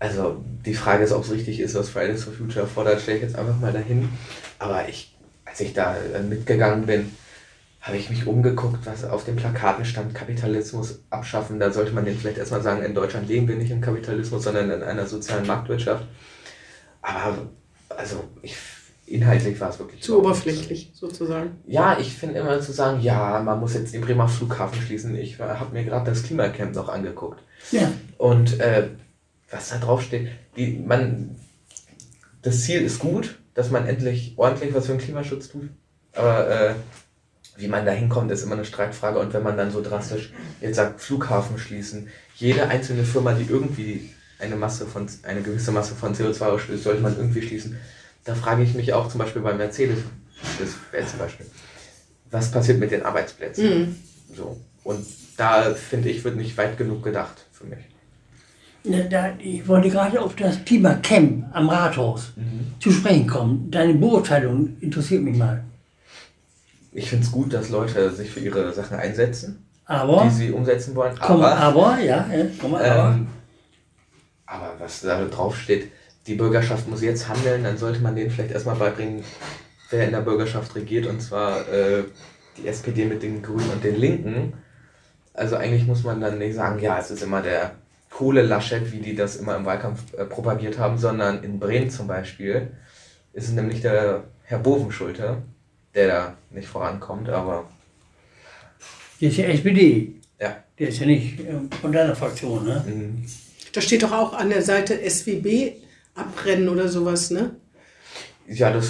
Also 0.00 0.44
die 0.66 0.74
Frage 0.74 1.04
ist, 1.04 1.12
ob 1.12 1.22
es 1.22 1.30
richtig 1.30 1.60
ist, 1.60 1.76
was 1.76 1.90
Fridays 1.90 2.24
for 2.24 2.32
Future 2.32 2.66
fordert, 2.66 3.00
stelle 3.00 3.18
ich 3.18 3.22
jetzt 3.22 3.36
einfach 3.36 3.60
mal 3.60 3.72
dahin. 3.72 4.08
Aber 4.58 4.88
ich, 4.88 5.16
als 5.44 5.60
ich 5.60 5.74
da 5.74 5.94
äh, 5.96 6.24
mitgegangen 6.24 6.86
bin, 6.86 7.12
habe 7.80 7.96
ich 7.96 8.10
mich 8.10 8.26
umgeguckt, 8.26 8.84
was 8.84 9.04
auf 9.04 9.24
den 9.24 9.36
Plakaten 9.36 9.84
stand, 9.84 10.14
Kapitalismus 10.14 11.02
abschaffen. 11.08 11.58
Da 11.58 11.70
sollte 11.72 11.92
man 11.92 12.06
jetzt 12.06 12.20
vielleicht 12.20 12.38
erstmal 12.38 12.62
sagen, 12.62 12.82
in 12.82 12.94
Deutschland 12.94 13.28
leben 13.28 13.48
wir 13.48 13.56
nicht 13.56 13.70
im 13.70 13.80
Kapitalismus, 13.80 14.44
sondern 14.44 14.70
in 14.70 14.82
einer 14.82 15.06
sozialen 15.06 15.46
Marktwirtschaft. 15.46 16.04
Aber 17.00 17.48
also 17.88 18.24
ich, 18.42 18.54
inhaltlich 19.06 19.58
war 19.60 19.70
es 19.70 19.78
wirklich 19.78 20.02
Zu 20.02 20.12
nicht 20.12 20.22
so. 20.22 20.28
oberflächlich 20.28 20.90
sozusagen. 20.94 21.52
Ja, 21.66 21.98
ich 21.98 22.14
finde 22.14 22.40
immer 22.40 22.60
zu 22.60 22.72
sagen, 22.72 23.00
ja, 23.00 23.40
man 23.42 23.58
muss 23.60 23.72
jetzt 23.72 23.94
den 23.94 24.02
Bremer 24.02 24.28
Flughafen 24.28 24.80
schließen. 24.82 25.16
Ich 25.16 25.38
habe 25.38 25.72
mir 25.72 25.84
gerade 25.84 26.10
das 26.10 26.22
Klimacamp 26.22 26.74
noch 26.74 26.90
angeguckt. 26.90 27.42
Ja. 27.72 27.90
Und 28.18 28.60
äh, 28.60 28.88
was 29.50 29.70
da 29.70 29.78
drauf 29.78 30.02
steht, 30.02 30.28
die, 30.56 30.78
man, 30.86 31.36
das 32.42 32.62
Ziel 32.62 32.82
ist 32.82 32.98
gut, 32.98 33.38
dass 33.54 33.70
man 33.70 33.86
endlich 33.86 34.34
ordentlich 34.36 34.74
was 34.74 34.86
für 34.86 34.92
den 34.92 35.00
Klimaschutz 35.00 35.48
tut. 35.48 35.70
Aber 36.14 36.48
äh, 36.48 36.74
wie 37.56 37.68
man 37.68 37.84
da 37.84 37.92
hinkommt, 37.92 38.30
ist 38.30 38.42
immer 38.42 38.54
eine 38.54 38.64
Streitfrage. 38.64 39.18
Und 39.18 39.32
wenn 39.34 39.42
man 39.42 39.56
dann 39.56 39.70
so 39.70 39.82
drastisch 39.82 40.32
jetzt 40.60 40.76
sagt, 40.76 41.00
Flughafen 41.00 41.58
schließen, 41.58 42.08
jede 42.36 42.68
einzelne 42.68 43.04
Firma, 43.04 43.32
die 43.32 43.46
irgendwie 43.48 44.10
eine 44.38 44.56
Masse 44.56 44.86
von 44.86 45.06
eine 45.22 45.42
gewisse 45.42 45.72
Masse 45.72 45.94
von 45.94 46.14
CO2 46.14 46.42
ausstößt, 46.42 46.82
sollte 46.82 47.02
man 47.02 47.16
irgendwie 47.16 47.42
schließen. 47.42 47.76
Da 48.24 48.34
frage 48.34 48.62
ich 48.62 48.74
mich 48.74 48.92
auch 48.92 49.08
zum 49.08 49.18
Beispiel 49.18 49.42
bei 49.42 49.52
Mercedes, 49.54 49.98
das 50.58 50.70
wäre 50.90 51.06
zum 51.06 51.18
Beispiel, 51.18 51.46
was 52.30 52.50
passiert 52.50 52.78
mit 52.78 52.90
den 52.90 53.04
Arbeitsplätzen? 53.04 53.64
Mhm. 53.64 53.96
So. 54.34 54.56
Und 54.84 55.04
da 55.36 55.74
finde 55.74 56.08
ich, 56.08 56.24
wird 56.24 56.36
nicht 56.36 56.56
weit 56.56 56.78
genug 56.78 57.02
gedacht 57.02 57.46
für 57.52 57.64
mich. 57.64 57.78
Na, 58.84 59.02
Da, 59.02 59.34
ich 59.38 59.66
wollte 59.68 59.90
gerade 59.90 60.20
auf 60.20 60.36
das 60.36 60.64
Thema 60.64 60.94
Camp 60.94 61.44
am 61.52 61.68
Rathaus 61.68 62.32
zu 62.78 62.90
sprechen 62.90 63.26
kommen. 63.26 63.70
Deine 63.70 63.94
Beurteilung 63.94 64.76
interessiert 64.80 65.22
mich 65.22 65.36
mal. 65.36 65.64
Ich 66.92 67.08
finde 67.08 67.24
es 67.24 67.32
gut, 67.32 67.52
dass 67.52 67.68
Leute 67.68 68.10
sich 68.10 68.30
für 68.30 68.40
ihre 68.40 68.72
Sachen 68.72 68.96
einsetzen, 68.96 69.66
Aber, 69.84 70.24
die 70.24 70.30
sie 70.30 70.50
umsetzen 70.50 70.94
wollen. 70.96 71.16
komm, 71.20 71.42
Aber, 71.42 71.56
aber, 71.56 71.98
ja, 72.00 72.26
ja 72.32 72.46
komm, 72.60 72.74
aber. 72.74 73.14
ähm, 73.14 73.28
aber 74.46 74.74
was 74.78 75.02
da 75.02 75.24
drauf 75.26 75.56
steht, 75.56 75.92
die 76.26 76.34
Bürgerschaft 76.34 76.88
muss 76.88 77.02
jetzt 77.02 77.28
handeln, 77.28 77.64
dann 77.64 77.78
sollte 77.78 78.00
man 78.00 78.16
denen 78.16 78.30
vielleicht 78.30 78.52
erstmal 78.52 78.76
beibringen, 78.76 79.24
wer 79.90 80.04
in 80.04 80.12
der 80.12 80.20
Bürgerschaft 80.20 80.74
regiert, 80.74 81.06
und 81.06 81.20
zwar 81.20 81.68
äh, 81.68 82.04
die 82.56 82.66
SPD 82.66 83.04
mit 83.06 83.22
den 83.22 83.42
Grünen 83.42 83.70
und 83.70 83.84
den 83.84 83.96
Linken. 83.96 84.54
Also 85.34 85.56
eigentlich 85.56 85.86
muss 85.86 86.02
man 86.02 86.20
dann 86.20 86.38
nicht 86.38 86.54
sagen, 86.56 86.80
ja, 86.80 86.98
es 86.98 87.10
ist 87.10 87.22
immer 87.22 87.40
der 87.40 87.72
Kohle-Laschet, 88.10 88.90
wie 88.92 88.98
die 88.98 89.14
das 89.14 89.36
immer 89.36 89.56
im 89.56 89.64
Wahlkampf 89.64 90.12
äh, 90.14 90.24
propagiert 90.24 90.78
haben, 90.78 90.98
sondern 90.98 91.42
in 91.44 91.60
Bremen 91.60 91.90
zum 91.90 92.06
Beispiel 92.08 92.72
ist 93.32 93.48
es 93.48 93.52
nämlich 93.52 93.80
der 93.80 94.24
Herr 94.42 94.58
Bovenschulte, 94.58 95.38
der 95.94 96.06
da 96.08 96.36
nicht 96.50 96.68
vorankommt, 96.68 97.28
aber 97.28 97.68
Der 99.20 99.28
ist 99.30 99.36
ja 99.38 99.44
SPD. 99.46 100.14
ja. 100.40 100.56
Der 100.78 100.88
ist 100.88 100.98
ja 101.00 101.06
nicht 101.06 101.40
äh, 101.40 101.44
von 101.80 101.92
deiner 101.92 102.16
Fraktion, 102.16 102.64
ne? 102.64 102.82
Mhm. 102.86 103.24
Da 103.72 103.80
steht 103.80 104.02
doch 104.02 104.12
auch 104.12 104.32
an 104.32 104.48
der 104.50 104.62
Seite 104.62 104.98
SWB 105.08 105.72
abrennen 106.14 106.68
oder 106.68 106.88
sowas, 106.88 107.30
ne? 107.30 107.50
Ja, 108.48 108.72
das. 108.72 108.88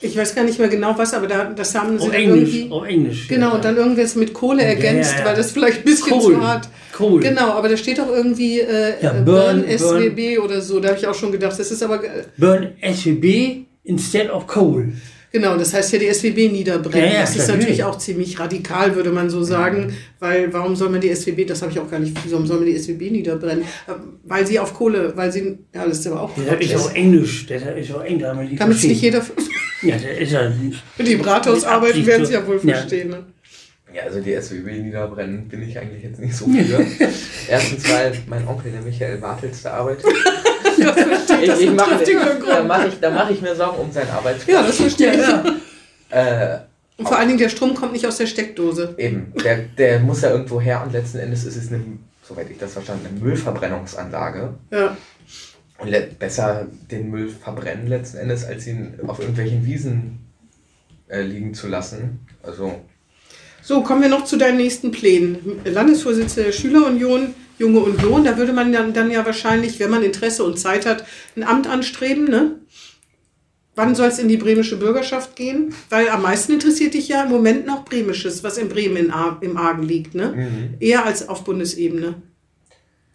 Ich 0.00 0.16
weiß 0.16 0.34
gar 0.34 0.44
nicht 0.44 0.58
mehr 0.58 0.68
genau 0.68 0.96
was, 0.96 1.12
aber 1.12 1.26
da, 1.26 1.44
das 1.52 1.74
haben 1.74 1.98
sie 1.98 2.06
Auf 2.08 2.14
Englisch. 2.14 2.54
irgendwie. 2.54 2.70
Auf 2.72 2.86
Englisch. 2.86 3.28
Genau, 3.28 3.48
ja. 3.48 3.54
und 3.56 3.64
dann 3.64 3.76
irgendwas 3.76 4.14
mit 4.14 4.32
Kohle 4.32 4.62
ergänzt, 4.62 5.12
ja, 5.12 5.18
ja. 5.18 5.24
weil 5.26 5.36
das 5.36 5.50
vielleicht 5.52 5.78
ein 5.80 5.84
bisschen 5.84 6.12
Kohl. 6.18 6.34
zu 6.34 6.40
hart. 6.46 6.68
Kohl. 6.94 7.20
Genau, 7.20 7.50
aber 7.52 7.68
da 7.68 7.76
steht 7.76 8.00
auch 8.00 8.08
irgendwie 8.08 8.60
äh, 8.60 9.02
Ja, 9.02 9.10
äh, 9.18 9.20
Burn- 9.22 9.62
Burn, 9.66 9.78
SWB 9.78 10.38
oder 10.38 10.62
so. 10.62 10.80
Da 10.80 10.88
habe 10.90 10.98
ich 10.98 11.06
auch 11.06 11.14
schon 11.14 11.32
gedacht, 11.32 11.58
das 11.58 11.70
ist 11.70 11.82
aber. 11.82 12.02
äh, 12.02 12.22
Burn 12.38 12.72
SWB 12.82 13.64
instead 13.84 14.30
of 14.30 14.46
coal. 14.46 14.92
Genau, 15.32 15.56
das 15.56 15.72
heißt 15.72 15.92
ja 15.92 15.98
die 16.00 16.12
SWB 16.12 16.48
niederbrennen. 16.50 17.06
Ja, 17.08 17.14
ja, 17.14 17.20
das 17.20 17.36
ist 17.36 17.46
natürlich 17.48 17.84
auch 17.84 17.96
ziemlich 17.98 18.38
radikal, 18.40 18.96
würde 18.96 19.10
man 19.10 19.30
so 19.30 19.44
sagen, 19.44 19.92
weil 20.18 20.52
warum 20.52 20.74
soll 20.74 20.88
man 20.90 21.00
die 21.00 21.14
SWB, 21.14 21.44
das 21.46 21.62
habe 21.62 21.70
ich 21.70 21.78
auch 21.78 21.88
gar 21.88 22.00
nicht, 22.00 22.16
warum 22.28 22.46
soll 22.46 22.56
man 22.58 22.66
die 22.66 22.76
SWB 22.76 23.10
niederbrennen? 23.12 23.62
Äh, 23.62 23.92
Weil 24.24 24.44
sie 24.46 24.58
auf 24.58 24.74
Kohle, 24.74 25.12
weil 25.16 25.30
sie, 25.30 25.58
ja, 25.72 25.86
das 25.86 26.00
ist 26.00 26.06
aber 26.08 26.22
auch 26.22 26.32
Der 26.34 26.60
ist 26.60 26.74
auch 26.74 26.92
Englisch. 26.94 27.46
Der 27.46 27.76
ist 27.76 27.92
auch 27.94 28.02
Englisch. 28.02 28.22
damit 28.26 28.50
die 28.50 28.56
Damit 28.56 28.76
es 28.78 28.84
nicht 28.84 29.02
jeder, 29.02 29.24
Ja, 29.82 29.96
der 29.96 30.18
ist 30.18 30.32
ja 30.32 30.48
nicht. 30.50 30.82
die 30.98 31.16
Brathaus 31.16 31.64
arbeiten, 31.64 32.04
werden 32.04 32.26
sie 32.26 32.32
ja 32.34 32.44
wohl 32.46 32.60
Ja. 32.64 32.74
verstehen. 32.78 33.10
Ne? 33.10 33.24
Ja, 33.94 34.02
also 34.02 34.20
die 34.20 34.34
SWB 34.34 34.82
niederbrennen 34.82 35.48
bin 35.48 35.62
ich 35.62 35.78
eigentlich 35.78 36.02
jetzt 36.02 36.20
nicht 36.20 36.34
so 36.34 36.44
für. 36.46 36.84
Erstens, 37.48 37.88
weil 37.90 38.12
mein 38.28 38.46
Onkel, 38.46 38.70
der 38.72 38.82
Michael 38.82 39.18
Bartels, 39.18 39.62
da 39.62 39.70
arbeitet. 39.74 40.06
Das 40.84 41.00
verstehe 41.02 41.54
Ich, 41.54 41.60
ich 41.60 41.70
mache 41.72 42.04
da 42.46 42.62
mache 42.64 42.88
ich, 42.88 43.00
da 43.00 43.10
mach 43.10 43.30
ich 43.30 43.40
mir 43.40 43.54
Sorgen 43.54 43.78
um 43.78 43.92
seinen 43.92 44.10
Arbeitsplatz. 44.10 44.54
Ja, 44.56 44.62
das 44.62 44.76
verstehe 44.76 45.12
ich. 45.12 45.18
Ja, 45.20 45.44
Äh, 46.10 46.58
Und 46.96 47.06
vor 47.06 47.18
allen 47.18 47.28
Dingen, 47.28 47.38
der 47.38 47.48
Strom 47.48 47.74
kommt 47.74 47.92
nicht 47.92 48.06
aus 48.06 48.16
der 48.18 48.26
Steckdose. 48.26 48.94
eben, 48.98 49.32
der, 49.44 49.58
der 49.78 50.00
muss 50.00 50.22
ja 50.22 50.30
irgendwo 50.30 50.60
her 50.60 50.82
und 50.84 50.92
letzten 50.92 51.18
Endes 51.18 51.44
ist 51.44 51.56
es 51.56 51.68
eine, 51.68 51.80
soweit 52.28 52.50
ich 52.50 52.58
das 52.58 52.72
verstanden, 52.72 53.06
eine 53.10 53.20
Müllverbrennungsanlage. 53.20 54.54
Ja. 54.70 54.96
Und 55.78 56.18
besser 56.18 56.66
den 56.90 57.10
Müll 57.10 57.28
verbrennen 57.30 57.86
letzten 57.86 58.18
Endes, 58.18 58.44
als 58.44 58.66
ihn 58.66 58.94
auf 59.06 59.18
irgendwelchen 59.18 59.64
Wiesen 59.64 60.18
äh, 61.08 61.22
liegen 61.22 61.54
zu 61.54 61.68
lassen. 61.68 62.26
Also, 62.42 62.80
So, 63.62 63.82
kommen 63.82 64.02
wir 64.02 64.08
noch 64.10 64.24
zu 64.24 64.36
deinen 64.36 64.58
nächsten 64.58 64.90
Plänen. 64.90 65.38
Landesvorsitzende 65.64 66.44
der 66.50 66.52
Schülerunion, 66.52 67.34
Junge 67.60 67.80
Union, 67.80 68.24
da 68.24 68.36
würde 68.38 68.52
man 68.54 68.72
dann, 68.72 68.92
dann 68.94 69.10
ja 69.10 69.24
wahrscheinlich, 69.24 69.78
wenn 69.78 69.90
man 69.90 70.02
Interesse 70.02 70.42
und 70.44 70.58
Zeit 70.58 70.86
hat, 70.86 71.04
ein 71.36 71.44
Amt 71.44 71.66
anstreben, 71.68 72.24
ne? 72.24 72.56
Wann 73.76 73.94
soll 73.94 74.08
es 74.08 74.18
in 74.18 74.28
die 74.28 74.36
bremische 74.36 74.78
Bürgerschaft 74.78 75.36
gehen? 75.36 75.72
Weil 75.90 76.08
am 76.08 76.22
meisten 76.22 76.52
interessiert 76.52 76.94
dich 76.94 77.08
ja 77.08 77.22
im 77.22 77.30
Moment 77.30 77.66
noch 77.66 77.84
Bremisches, 77.84 78.42
was 78.42 78.58
in 78.58 78.68
Bremen 78.68 78.96
in, 78.96 79.10
Ar- 79.10 79.38
im 79.42 79.56
Argen 79.56 79.82
liegt, 79.84 80.14
ne? 80.14 80.32
mhm. 80.32 80.74
Eher 80.80 81.04
als 81.06 81.28
auf 81.28 81.44
Bundesebene. 81.44 82.14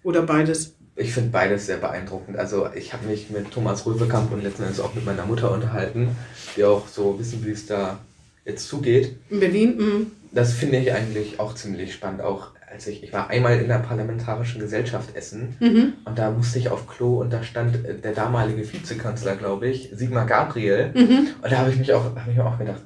Oder 0.04 0.22
beides. 0.22 0.74
ich 0.96 1.12
finde 1.12 1.32
beides 1.32 1.66
sehr 1.66 1.78
beeindruckend. 1.78 2.38
Also, 2.38 2.68
ich 2.74 2.94
habe 2.94 3.08
mich 3.08 3.30
mit 3.32 3.52
Thomas 3.52 3.86
Röwekamp 3.86 4.32
und 4.32 4.44
letzten 4.44 4.64
Endes 4.64 4.80
auch 4.80 4.94
mit 4.96 5.06
meiner 5.06 5.26
Mutter 5.26 5.52
unterhalten, 5.52 6.10
die 6.56 6.64
auch 6.64 6.88
so 6.88 7.20
wissen, 7.20 7.44
wie 7.46 7.52
es 7.52 7.66
da 7.66 8.00
jetzt 8.46 8.68
zugeht. 8.68 9.16
In 9.30 9.40
Berlin, 9.40 9.78
mm. 9.78 10.12
Das 10.32 10.54
finde 10.54 10.78
ich 10.78 10.92
eigentlich 10.94 11.40
auch 11.40 11.54
ziemlich 11.56 11.94
spannend. 11.94 12.22
Auch 12.22 12.52
als 12.76 12.88
ich, 12.88 13.04
ich 13.04 13.14
war 13.14 13.30
einmal 13.30 13.58
in 13.58 13.70
der 13.70 13.80
Parlamentarischen 13.80 14.60
Gesellschaft 14.60 15.16
Essen 15.16 15.56
Mhm. 15.62 15.94
und 16.04 16.20
da 16.20 16.30
musste 16.30 16.60
ich 16.60 16.68
auf 16.70 16.88
Klo 16.88 17.22
und 17.22 17.32
da 17.32 17.42
stand 17.42 17.86
äh, 17.86 17.96
der 17.96 18.12
damalige 18.12 18.62
Vizekanzler, 18.72 19.38
glaube 19.38 19.70
ich, 19.70 19.92
Sigmar 19.94 20.26
Gabriel. 20.26 20.92
Mhm. 20.94 21.28
Und 21.42 21.52
da 21.52 21.58
habe 21.60 21.72
ich 21.72 21.78
mich 21.78 21.94
auch, 21.94 22.04
habe 22.04 22.30
ich 22.30 22.36
mir 22.36 22.46
auch 22.46 22.58
gedacht, 22.58 22.82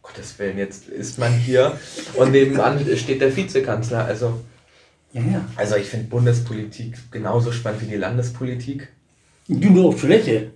Gottes 0.00 0.38
Willen, 0.38 0.56
jetzt 0.56 0.88
ist 0.88 1.18
man 1.18 1.32
hier 1.32 1.78
und 2.14 2.32
nebenan 2.32 2.78
steht 2.96 3.20
der 3.20 3.36
Vizekanzler. 3.36 4.06
Also, 4.06 4.40
ja. 5.12 5.20
ja. 5.20 5.44
also 5.56 5.76
ich 5.76 5.88
finde 5.88 6.06
Bundespolitik 6.06 6.96
genauso 7.10 7.52
spannend 7.52 7.82
wie 7.82 7.86
die 7.86 7.96
Landespolitik. 7.96 8.88
Du 9.46 9.70
nur 9.70 9.88
auf 9.88 10.00
Toilette. 10.00 10.52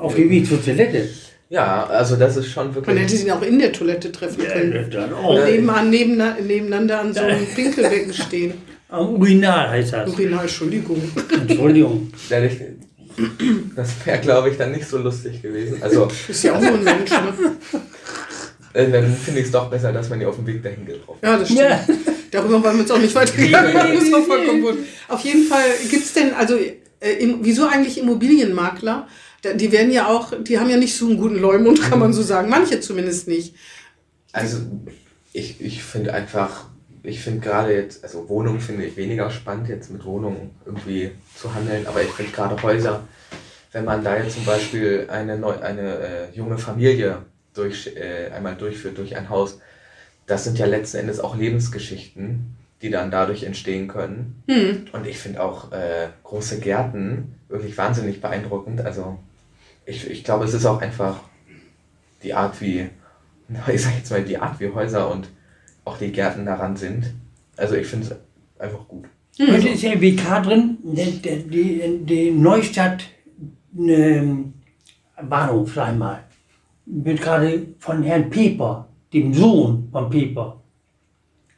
Auf 0.00 0.14
dem 0.14 0.30
Weg 0.30 0.46
zur 0.46 0.64
Toilette. 0.64 1.08
Ja, 1.50 1.84
also 1.86 2.14
das 2.16 2.36
ist 2.36 2.46
schon 2.46 2.66
Man 2.68 2.74
hätte 2.76 2.86
wirklich. 2.94 3.20
sie 3.20 3.32
auch 3.32 3.42
in 3.42 3.58
der 3.58 3.72
Toilette 3.72 4.10
treffen 4.12 4.46
können. 4.46 4.88
dann 4.90 5.12
Und 5.12 5.18
auch. 5.18 5.44
nebenan, 5.44 5.90
nebena- 5.90 6.40
nebeneinander 6.40 7.00
an 7.00 7.12
so 7.12 7.20
einem 7.20 7.44
Pinkelbecken 7.46 8.14
stehen. 8.14 8.54
Am 8.88 9.16
Urinal 9.16 9.68
heißt 9.70 9.92
das. 9.92 10.10
Urinal, 10.10 10.42
Entschuldigung. 10.42 11.02
Entschuldigung. 11.48 12.12
Das 13.76 13.88
wäre, 14.04 14.18
glaube 14.20 14.50
ich, 14.50 14.56
dann 14.56 14.72
nicht 14.72 14.86
so 14.88 14.98
lustig 14.98 15.42
gewesen. 15.42 15.82
Also, 15.82 16.08
Ist 16.28 16.42
ja 16.44 16.54
auch 16.54 16.60
nur 16.60 16.74
ein 16.74 16.84
Mensch, 16.84 17.10
ne? 17.10 17.32
äh, 18.72 18.90
dann 18.90 19.12
finde 19.16 19.40
ich 19.40 19.46
es 19.46 19.52
doch 19.52 19.68
besser, 19.68 19.92
dass 19.92 20.08
man 20.08 20.20
die 20.20 20.26
auf 20.26 20.36
dem 20.36 20.46
Weg 20.46 20.62
dahin 20.62 20.86
getroffen 20.86 21.18
Ja, 21.22 21.36
das 21.36 21.48
stimmt. 21.48 21.60
Ja. 21.62 21.80
Darüber 22.30 22.62
wollen 22.62 22.76
wir 22.76 22.82
uns 22.82 22.90
auch 22.92 22.98
nicht 22.98 23.14
weitergegangen. 23.14 23.74
Das 23.74 24.12
war 24.12 24.22
vollkommen 24.22 24.62
gut. 24.62 24.78
Auf 25.08 25.20
jeden 25.24 25.44
Fall 25.46 25.64
gibt 25.90 26.04
es 26.04 26.12
denn, 26.12 26.32
also 26.34 26.54
äh, 26.56 27.12
im, 27.18 27.40
wieso 27.42 27.66
eigentlich 27.66 27.98
Immobilienmakler? 27.98 29.08
Die 29.44 29.72
werden 29.72 29.90
ja 29.90 30.08
auch, 30.08 30.34
die 30.42 30.58
haben 30.58 30.68
ja 30.68 30.76
nicht 30.76 30.96
so 30.96 31.06
einen 31.06 31.16
guten 31.16 31.38
Leumund, 31.38 31.80
kann 31.82 31.98
man 31.98 32.12
so 32.12 32.22
sagen. 32.22 32.48
Manche 32.50 32.80
zumindest 32.80 33.26
nicht. 33.28 33.54
Also 34.32 34.58
ich, 35.32 35.60
ich 35.60 35.82
finde 35.82 36.12
einfach, 36.12 36.66
ich 37.02 37.20
finde 37.20 37.40
gerade 37.40 37.74
jetzt, 37.74 38.04
also 38.04 38.28
Wohnungen 38.28 38.60
finde 38.60 38.84
ich 38.84 38.96
weniger 38.96 39.30
spannend, 39.30 39.68
jetzt 39.68 39.90
mit 39.90 40.04
Wohnungen 40.04 40.50
irgendwie 40.66 41.12
zu 41.34 41.54
handeln, 41.54 41.86
aber 41.86 42.02
ich 42.02 42.10
finde 42.10 42.32
gerade 42.32 42.62
Häuser, 42.62 43.04
wenn 43.72 43.84
man 43.84 44.04
da 44.04 44.16
jetzt 44.16 44.34
zum 44.34 44.44
Beispiel 44.44 45.06
eine, 45.10 45.38
neu, 45.38 45.58
eine 45.60 45.98
äh, 45.98 46.36
junge 46.36 46.58
Familie 46.58 47.22
durch, 47.54 47.94
äh, 47.96 48.30
einmal 48.30 48.56
durchführt 48.56 48.98
durch 48.98 49.16
ein 49.16 49.28
Haus, 49.30 49.60
das 50.26 50.44
sind 50.44 50.58
ja 50.58 50.66
letzten 50.66 50.98
Endes 50.98 51.20
auch 51.20 51.36
Lebensgeschichten, 51.36 52.56
die 52.82 52.90
dann 52.90 53.10
dadurch 53.10 53.42
entstehen 53.44 53.88
können. 53.88 54.42
Hm. 54.48 54.86
Und 54.92 55.06
ich 55.06 55.18
finde 55.18 55.42
auch 55.42 55.72
äh, 55.72 56.08
große 56.22 56.60
Gärten 56.60 57.34
wirklich 57.48 57.76
wahnsinnig 57.76 58.20
beeindruckend. 58.20 58.80
Also 58.80 59.18
ich, 59.86 60.08
ich 60.08 60.24
glaube, 60.24 60.44
es 60.44 60.54
ist 60.54 60.66
auch 60.66 60.80
einfach 60.80 61.20
die 62.22 62.34
Art, 62.34 62.60
wie, 62.60 62.88
ich 63.72 63.82
sag 63.82 63.96
jetzt 63.96 64.10
mal, 64.10 64.22
dieArt, 64.22 64.60
wie 64.60 64.70
Häuser 64.70 65.10
und 65.10 65.28
auch 65.84 65.98
die 65.98 66.12
Gärten 66.12 66.46
daran 66.46 66.76
sind. 66.76 67.12
Also 67.56 67.74
ich 67.74 67.86
finde 67.86 68.06
es 68.06 68.60
einfach 68.60 68.86
gut. 68.86 69.06
Heute 69.38 69.68
ist 69.70 69.82
ja 69.82 70.00
WK 70.00 70.42
drin, 70.42 70.78
der, 70.82 71.06
der, 71.06 71.36
die, 71.36 72.00
die 72.04 72.30
Neustadt 72.30 73.04
ähm, 73.78 74.54
Bahnhof, 75.22 75.74
sag 75.74 75.92
ich 75.92 75.98
mal, 75.98 76.24
wird 76.86 77.20
gerade 77.22 77.66
von 77.78 78.02
Herrn 78.02 78.28
Pieper, 78.28 78.88
dem 79.12 79.32
Sohn 79.32 79.88
von 79.90 80.10
Pieper. 80.10 80.60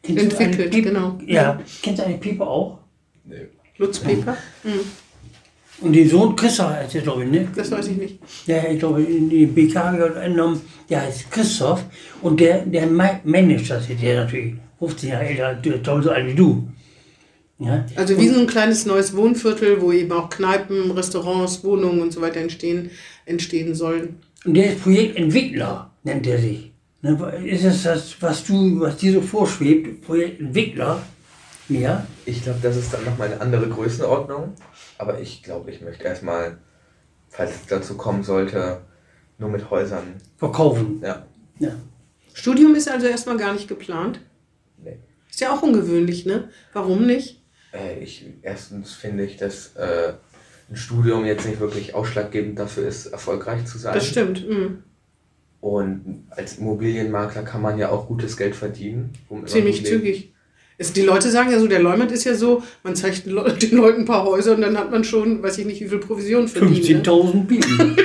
Kennst 0.03 0.33
du 0.33 0.45
Entwickelt, 0.45 0.71
Pieper? 0.71 0.89
genau. 0.91 1.19
Ja, 1.27 1.61
kennst 1.83 2.01
du 2.01 2.07
eigentlich 2.07 2.21
Pieper 2.21 2.47
auch? 2.47 2.79
Lutz 3.79 3.99
Peper? 4.01 4.37
Hm. 4.63 4.81
Und 5.83 5.93
den 5.95 6.09
Sohn 6.09 6.37
Christoph 6.37 6.71
heißt 6.71 6.95
der, 6.95 7.03
glaube 7.03 7.25
ich, 7.25 7.31
ne? 7.31 7.49
Das 7.57 7.71
weiß 7.71 7.89
ich 7.89 7.97
nicht. 7.97 8.19
Ja, 8.47 8.63
ich 8.71 8.79
glaube, 8.79 9.03
in 9.03 9.29
die 9.29 9.47
BK 9.47 9.93
gehört 9.93 10.17
entnommen, 10.17 10.61
der 10.89 11.03
heißt 11.03 11.31
Christoph 11.31 11.85
und 12.23 12.39
der, 12.41 12.65
der 12.67 12.87
ma- 12.87 13.21
managt 13.25 13.69
das 13.71 13.87
hier, 13.87 13.97
der 13.97 14.25
natürlich 14.25 14.55
15 14.79 15.09
Jahre 15.11 15.25
älter, 15.27 15.55
der 15.55 15.75
ist 15.77 15.85
so 16.05 16.11
alt 16.11 16.27
wie 16.27 16.35
du. 16.35 16.69
Ja? 17.59 17.85
Also 17.97 18.19
wie 18.19 18.29
so 18.29 18.41
ein 18.41 18.47
kleines 18.47 18.87
neues 18.87 19.17
Wohnviertel, 19.17 19.81
wo 19.81 19.93
eben 19.93 20.13
auch 20.13 20.29
Kneipen, 20.31 20.91
Restaurants, 20.93 21.63
Wohnungen 21.65 22.01
und 22.01 22.13
so 22.13 22.21
weiter 22.21 22.41
entstehen, 22.41 22.91
entstehen 23.27 23.75
sollen. 23.75 24.17
Und 24.45 24.55
der 24.55 24.73
ist 24.73 24.83
Projektentwickler, 24.83 25.91
nennt 26.05 26.27
er 26.27 26.39
sich. 26.39 26.73
Ne, 27.03 27.19
Ist 27.45 27.65
es 27.65 27.83
das, 27.83 28.15
was 28.21 28.45
du, 28.45 28.79
was 28.81 28.97
dir 28.97 29.13
so 29.15 29.21
vorschwebt, 29.21 30.03
Projektentwickler? 30.07 31.03
Ja. 31.69 32.07
Ich 32.27 32.43
glaube, 32.43 32.59
das 32.63 32.77
ist 32.77 32.93
dann 32.93 33.05
nochmal 33.05 33.29
eine 33.33 33.41
andere 33.41 33.69
Größenordnung. 33.69 34.53
Aber 34.99 35.21
ich 35.21 35.43
glaube, 35.43 35.71
ich 35.71 35.81
möchte 35.81 36.05
erstmal, 36.05 36.59
falls 37.29 37.53
es 37.53 37.67
dazu 37.67 37.97
kommen 37.97 38.23
sollte, 38.23 38.83
nur 39.39 39.51
mit 39.51 39.71
Häusern. 39.71 40.15
Verkaufen. 40.37 41.01
Ja. 41.03 41.27
Ja. 41.59 41.75
Studium 42.35 42.75
ist 42.75 42.89
also 42.89 43.07
erstmal 43.07 43.37
gar 43.37 43.53
nicht 43.53 43.69
geplant. 43.69 44.21
Nee. 44.83 44.99
Ist 45.31 45.41
ja 45.41 45.53
auch 45.55 45.63
ungewöhnlich, 45.63 46.27
ne? 46.27 46.49
Warum 46.73 47.07
nicht? 47.07 47.43
Äh, 47.73 47.99
ich, 48.01 48.27
erstens 48.43 48.93
finde 48.93 49.25
ich, 49.25 49.37
dass 49.37 49.75
äh, 49.77 50.15
ein 50.71 50.77
Studium 50.77 51.25
jetzt 51.25 51.47
nicht 51.47 51.61
wirklich 51.61 51.95
ausschlaggebend 51.95 52.59
dafür 52.59 52.87
ist, 52.87 53.07
erfolgreich 53.07 53.65
zu 53.67 53.79
sein. 53.79 53.95
Das 53.95 54.07
stimmt. 54.07 54.39
hm. 54.39 54.83
Und 55.61 56.27
als 56.31 56.59
Immobilienmakler 56.59 57.45
kann 57.45 57.63
man 57.63 57.79
ja 57.79 57.91
auch 57.91 58.09
gutes 58.09 58.37
Geld 58.37 58.57
verdienen. 58.57 59.13
Ziemlich 59.47 59.87
zügig. 59.87 60.35
Es, 60.79 60.93
die 60.93 61.03
Leute 61.03 61.31
sagen 61.31 61.51
ja 61.51 61.59
so, 61.59 61.67
der 61.67 61.81
Leumund 61.81 62.11
ist 62.13 62.25
ja 62.25 62.35
so, 62.35 62.63
man 62.83 62.97
zeigt 62.97 63.27
den, 63.27 63.33
Leu 63.33 63.49
den 63.51 63.77
Leuten 63.77 64.01
ein 64.01 64.05
paar 64.07 64.25
Häuser 64.25 64.55
und 64.55 64.63
dann 64.63 64.77
hat 64.79 64.91
man 64.91 65.05
schon, 65.05 65.43
weiß 65.43 65.59
ich 65.59 65.67
nicht, 65.67 65.81
wie 65.81 65.89
viel 65.89 65.99
Provision 65.99 66.49
verdient. 66.49 66.89
Ne? 66.89 67.03
15.000 67.03 67.45
Bieten. 67.47 67.97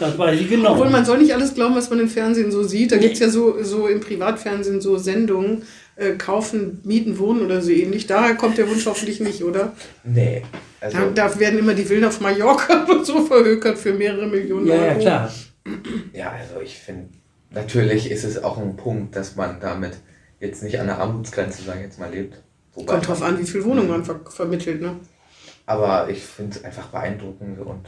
das 0.00 0.18
weiß 0.18 0.40
ich 0.40 0.48
genau. 0.48 0.72
Obwohl 0.72 0.90
man 0.90 1.04
soll 1.04 1.18
nicht 1.18 1.34
alles 1.34 1.54
glauben, 1.54 1.74
was 1.74 1.90
man 1.90 2.00
im 2.00 2.08
Fernsehen 2.08 2.50
so 2.50 2.62
sieht. 2.62 2.92
Da 2.92 2.96
gibt 2.96 3.14
es 3.14 3.20
ja 3.20 3.28
so, 3.28 3.62
so 3.62 3.88
im 3.88 4.00
Privatfernsehen 4.00 4.80
so 4.80 4.96
Sendungen, 4.96 5.62
äh, 5.96 6.12
kaufen, 6.12 6.80
mieten, 6.84 7.18
wohnen 7.18 7.42
oder 7.42 7.60
so 7.60 7.70
ähnlich. 7.70 8.06
Daher 8.06 8.34
kommt 8.34 8.58
der 8.58 8.68
Wunsch 8.68 8.84
hoffentlich 8.86 9.20
nicht, 9.20 9.44
oder? 9.44 9.72
Nee. 10.02 10.42
Also, 10.80 10.98
Da, 11.14 11.28
da 11.28 11.38
werden 11.38 11.58
immer 11.58 11.74
die 11.74 11.84
Villen 11.84 12.04
auf 12.04 12.20
Mallorca 12.20 12.84
und 12.90 13.06
so 13.06 13.24
verhökert 13.24 13.78
für 13.78 13.92
mehrere 13.94 14.26
Millionen 14.26 14.66
ja, 14.66 14.74
Euro. 14.74 14.84
ja, 14.84 14.94
klar. 14.94 15.32
ja, 16.12 16.32
also 16.32 16.60
ich 16.62 16.76
finde, 16.78 17.08
natürlich 17.50 18.10
ist 18.10 18.24
es 18.24 18.42
auch 18.42 18.58
ein 18.58 18.76
Punkt, 18.76 19.16
dass 19.16 19.36
man 19.36 19.60
damit 19.60 19.92
jetzt 20.40 20.62
nicht 20.62 20.78
an 20.80 20.86
der 20.86 20.98
Armutsgrenze, 20.98 21.62
sage 21.62 21.80
ich 21.80 21.84
jetzt 21.86 21.98
mal, 21.98 22.10
lebt. 22.10 22.42
Wobei 22.74 22.92
Kommt 22.94 23.08
drauf 23.08 23.22
an, 23.22 23.38
wie 23.38 23.44
viel 23.44 23.64
Wohnung 23.64 23.88
man 23.88 24.04
ver 24.04 24.20
vermittelt, 24.28 24.80
ne? 24.80 24.96
Aber 25.66 26.08
ich 26.10 26.22
finde 26.22 26.56
es 26.58 26.64
einfach 26.64 26.88
beeindruckend 26.88 27.58
und 27.60 27.82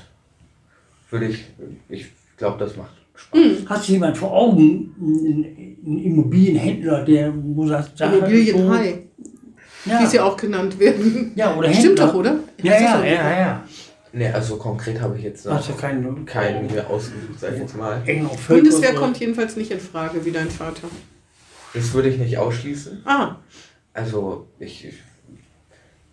würde 1.10 1.26
ich, 1.26 1.44
ich 1.88 2.06
glaube, 2.36 2.58
das 2.58 2.76
macht 2.76 2.94
Spaß. 3.14 3.40
Hast 3.66 3.88
du 3.88 3.92
jemand 3.92 4.16
vor 4.16 4.32
Augen, 4.32 4.94
einen 4.98 5.98
Immobilienhändler, 5.98 7.04
der, 7.04 7.32
wo 7.34 7.66
da- 7.66 7.86
Immobilienhai, 8.00 9.02
ja. 9.84 10.00
wie 10.00 10.06
sie 10.06 10.20
auch 10.20 10.36
genannt 10.36 10.78
werden. 10.78 11.32
ja, 11.34 11.54
oder 11.56 11.68
Stimmt 11.72 11.98
Händler. 11.98 12.06
doch, 12.06 12.14
oder? 12.14 12.38
Ja, 12.62 12.80
ja, 12.80 12.98
so? 12.98 13.04
ja, 13.04 13.40
ja. 13.40 13.64
Ne, 14.12 14.32
also 14.34 14.56
konkret 14.56 15.00
habe 15.00 15.18
ich 15.18 15.24
jetzt 15.24 15.44
noch 15.44 15.66
du 15.66 15.74
keinen, 15.74 16.24
keinen 16.24 16.66
mir 16.72 16.88
ausgesucht, 16.88 17.38
sage 17.38 17.56
ich 17.56 17.60
jetzt 17.62 17.76
mal. 17.76 18.02
Bundeswehr 18.48 18.94
kommt 18.94 19.18
jedenfalls 19.18 19.56
nicht 19.56 19.70
in 19.70 19.80
Frage, 19.80 20.24
wie 20.24 20.30
dein 20.30 20.48
Vater. 20.48 20.88
Das 21.76 21.92
würde 21.92 22.08
ich 22.08 22.16
nicht 22.16 22.38
ausschließen. 22.38 23.02
Ah, 23.04 23.36
Also 23.92 24.48
ich, 24.58 24.86
ich, 24.86 24.94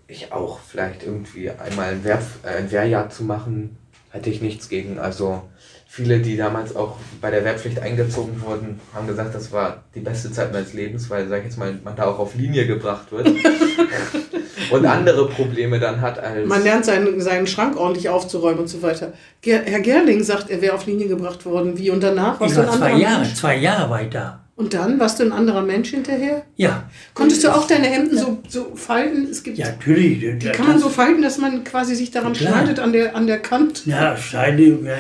ich 0.08 0.32
auch 0.34 0.60
vielleicht 0.60 1.04
irgendwie 1.04 1.50
einmal 1.50 1.94
ein, 1.94 2.04
Wehr, 2.04 2.22
äh, 2.44 2.58
ein 2.58 2.72
Wehrjahr 2.72 3.10
zu 3.10 3.24
machen, 3.24 3.78
hätte 4.10 4.30
ich 4.30 4.42
nichts 4.42 4.68
gegen. 4.68 5.00
Also 5.00 5.44
viele, 5.88 6.20
die 6.20 6.36
damals 6.36 6.76
auch 6.76 6.98
bei 7.22 7.32
der 7.32 7.46
Wehrpflicht 7.46 7.80
eingezogen 7.80 8.42
wurden, 8.42 8.82
haben 8.94 9.08
gesagt, 9.08 9.34
das 9.34 9.54
war 9.54 9.84
die 9.96 10.02
beste 10.02 10.34
Zeit 10.34 10.52
meines 10.52 10.74
Lebens, 10.74 11.10
weil, 11.10 11.30
sag 11.30 11.40
ich 11.40 11.46
jetzt 11.46 11.58
mal, 11.58 11.80
man 11.82 11.96
da 11.96 12.08
auch 12.08 12.20
auf 12.20 12.36
Linie 12.36 12.68
gebracht 12.68 13.10
wird. 13.14 13.30
und 14.72 14.86
andere 14.86 15.30
Probleme 15.30 15.80
dann 15.80 16.02
hat 16.02 16.20
als... 16.20 16.46
man 16.46 16.62
lernt 16.62 16.84
seinen, 16.84 17.22
seinen 17.22 17.48
Schrank 17.48 17.78
ordentlich 17.78 18.10
aufzuräumen 18.10 18.60
und 18.60 18.68
so 18.68 18.82
weiter. 18.82 19.14
Ger 19.42 19.62
Herr 19.64 19.80
Gerling 19.80 20.24
sagt, 20.24 20.50
er 20.50 20.62
wäre 20.62 20.76
auf 20.76 20.86
Linie 20.86 21.08
gebracht 21.08 21.46
worden. 21.46 21.78
Wie? 21.78 21.90
Und 21.90 22.04
danach? 22.04 22.42
Ich 22.42 22.52
ein 22.52 22.68
war 22.68 22.78
zwei 22.78 22.94
Jahre, 22.98 23.34
zwei 23.34 23.56
Jahre 23.56 23.90
war 23.90 24.02
ich 24.02 24.10
da. 24.10 24.43
Und 24.56 24.74
dann? 24.76 25.00
Warst 25.00 25.20
du 25.20 25.24
ein 25.24 25.32
anderer 25.32 25.64
Mensch 25.64 25.90
hinterher? 25.90 26.46
Ja. 26.58 26.88
Konntest 27.16 27.44
du 27.44 27.50
auch 27.50 27.66
deine 27.66 27.88
Hemden 27.88 28.18
so, 28.18 28.38
so 28.48 28.76
falten? 28.76 29.28
Es 29.30 29.42
gibt, 29.42 29.58
Ja, 29.58 29.68
natürlich. 29.68 30.20
die 30.38 30.50
kann 30.50 30.68
man 30.68 30.78
so 30.80 30.90
falten, 30.90 31.24
dass 31.24 31.40
man 31.40 31.64
quasi 31.64 31.96
sich 31.96 32.12
daran 32.12 32.34
Klar. 32.34 32.54
schneidet 32.54 32.80
an 32.80 32.94
der, 32.94 33.16
an 33.16 33.26
der 33.26 33.40
Kant. 33.40 33.86
Ja, 33.88 34.16
Scheide, 34.16 34.64
ja, 34.84 34.96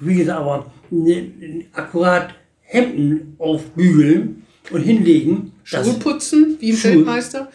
wie 0.00 0.14
gesagt, 0.16 0.40
aber 0.40 0.66
ne, 0.90 1.30
akkurat 1.72 2.34
Hemden 2.62 3.36
aufbügeln 3.38 4.42
und 4.70 4.82
hinlegen. 4.82 5.52
Schuhe 5.62 5.94
putzen, 5.94 6.56
wie 6.58 6.70
im 6.70 6.76
Schuhe. 6.76 6.90
Feldmeister. 6.92 7.48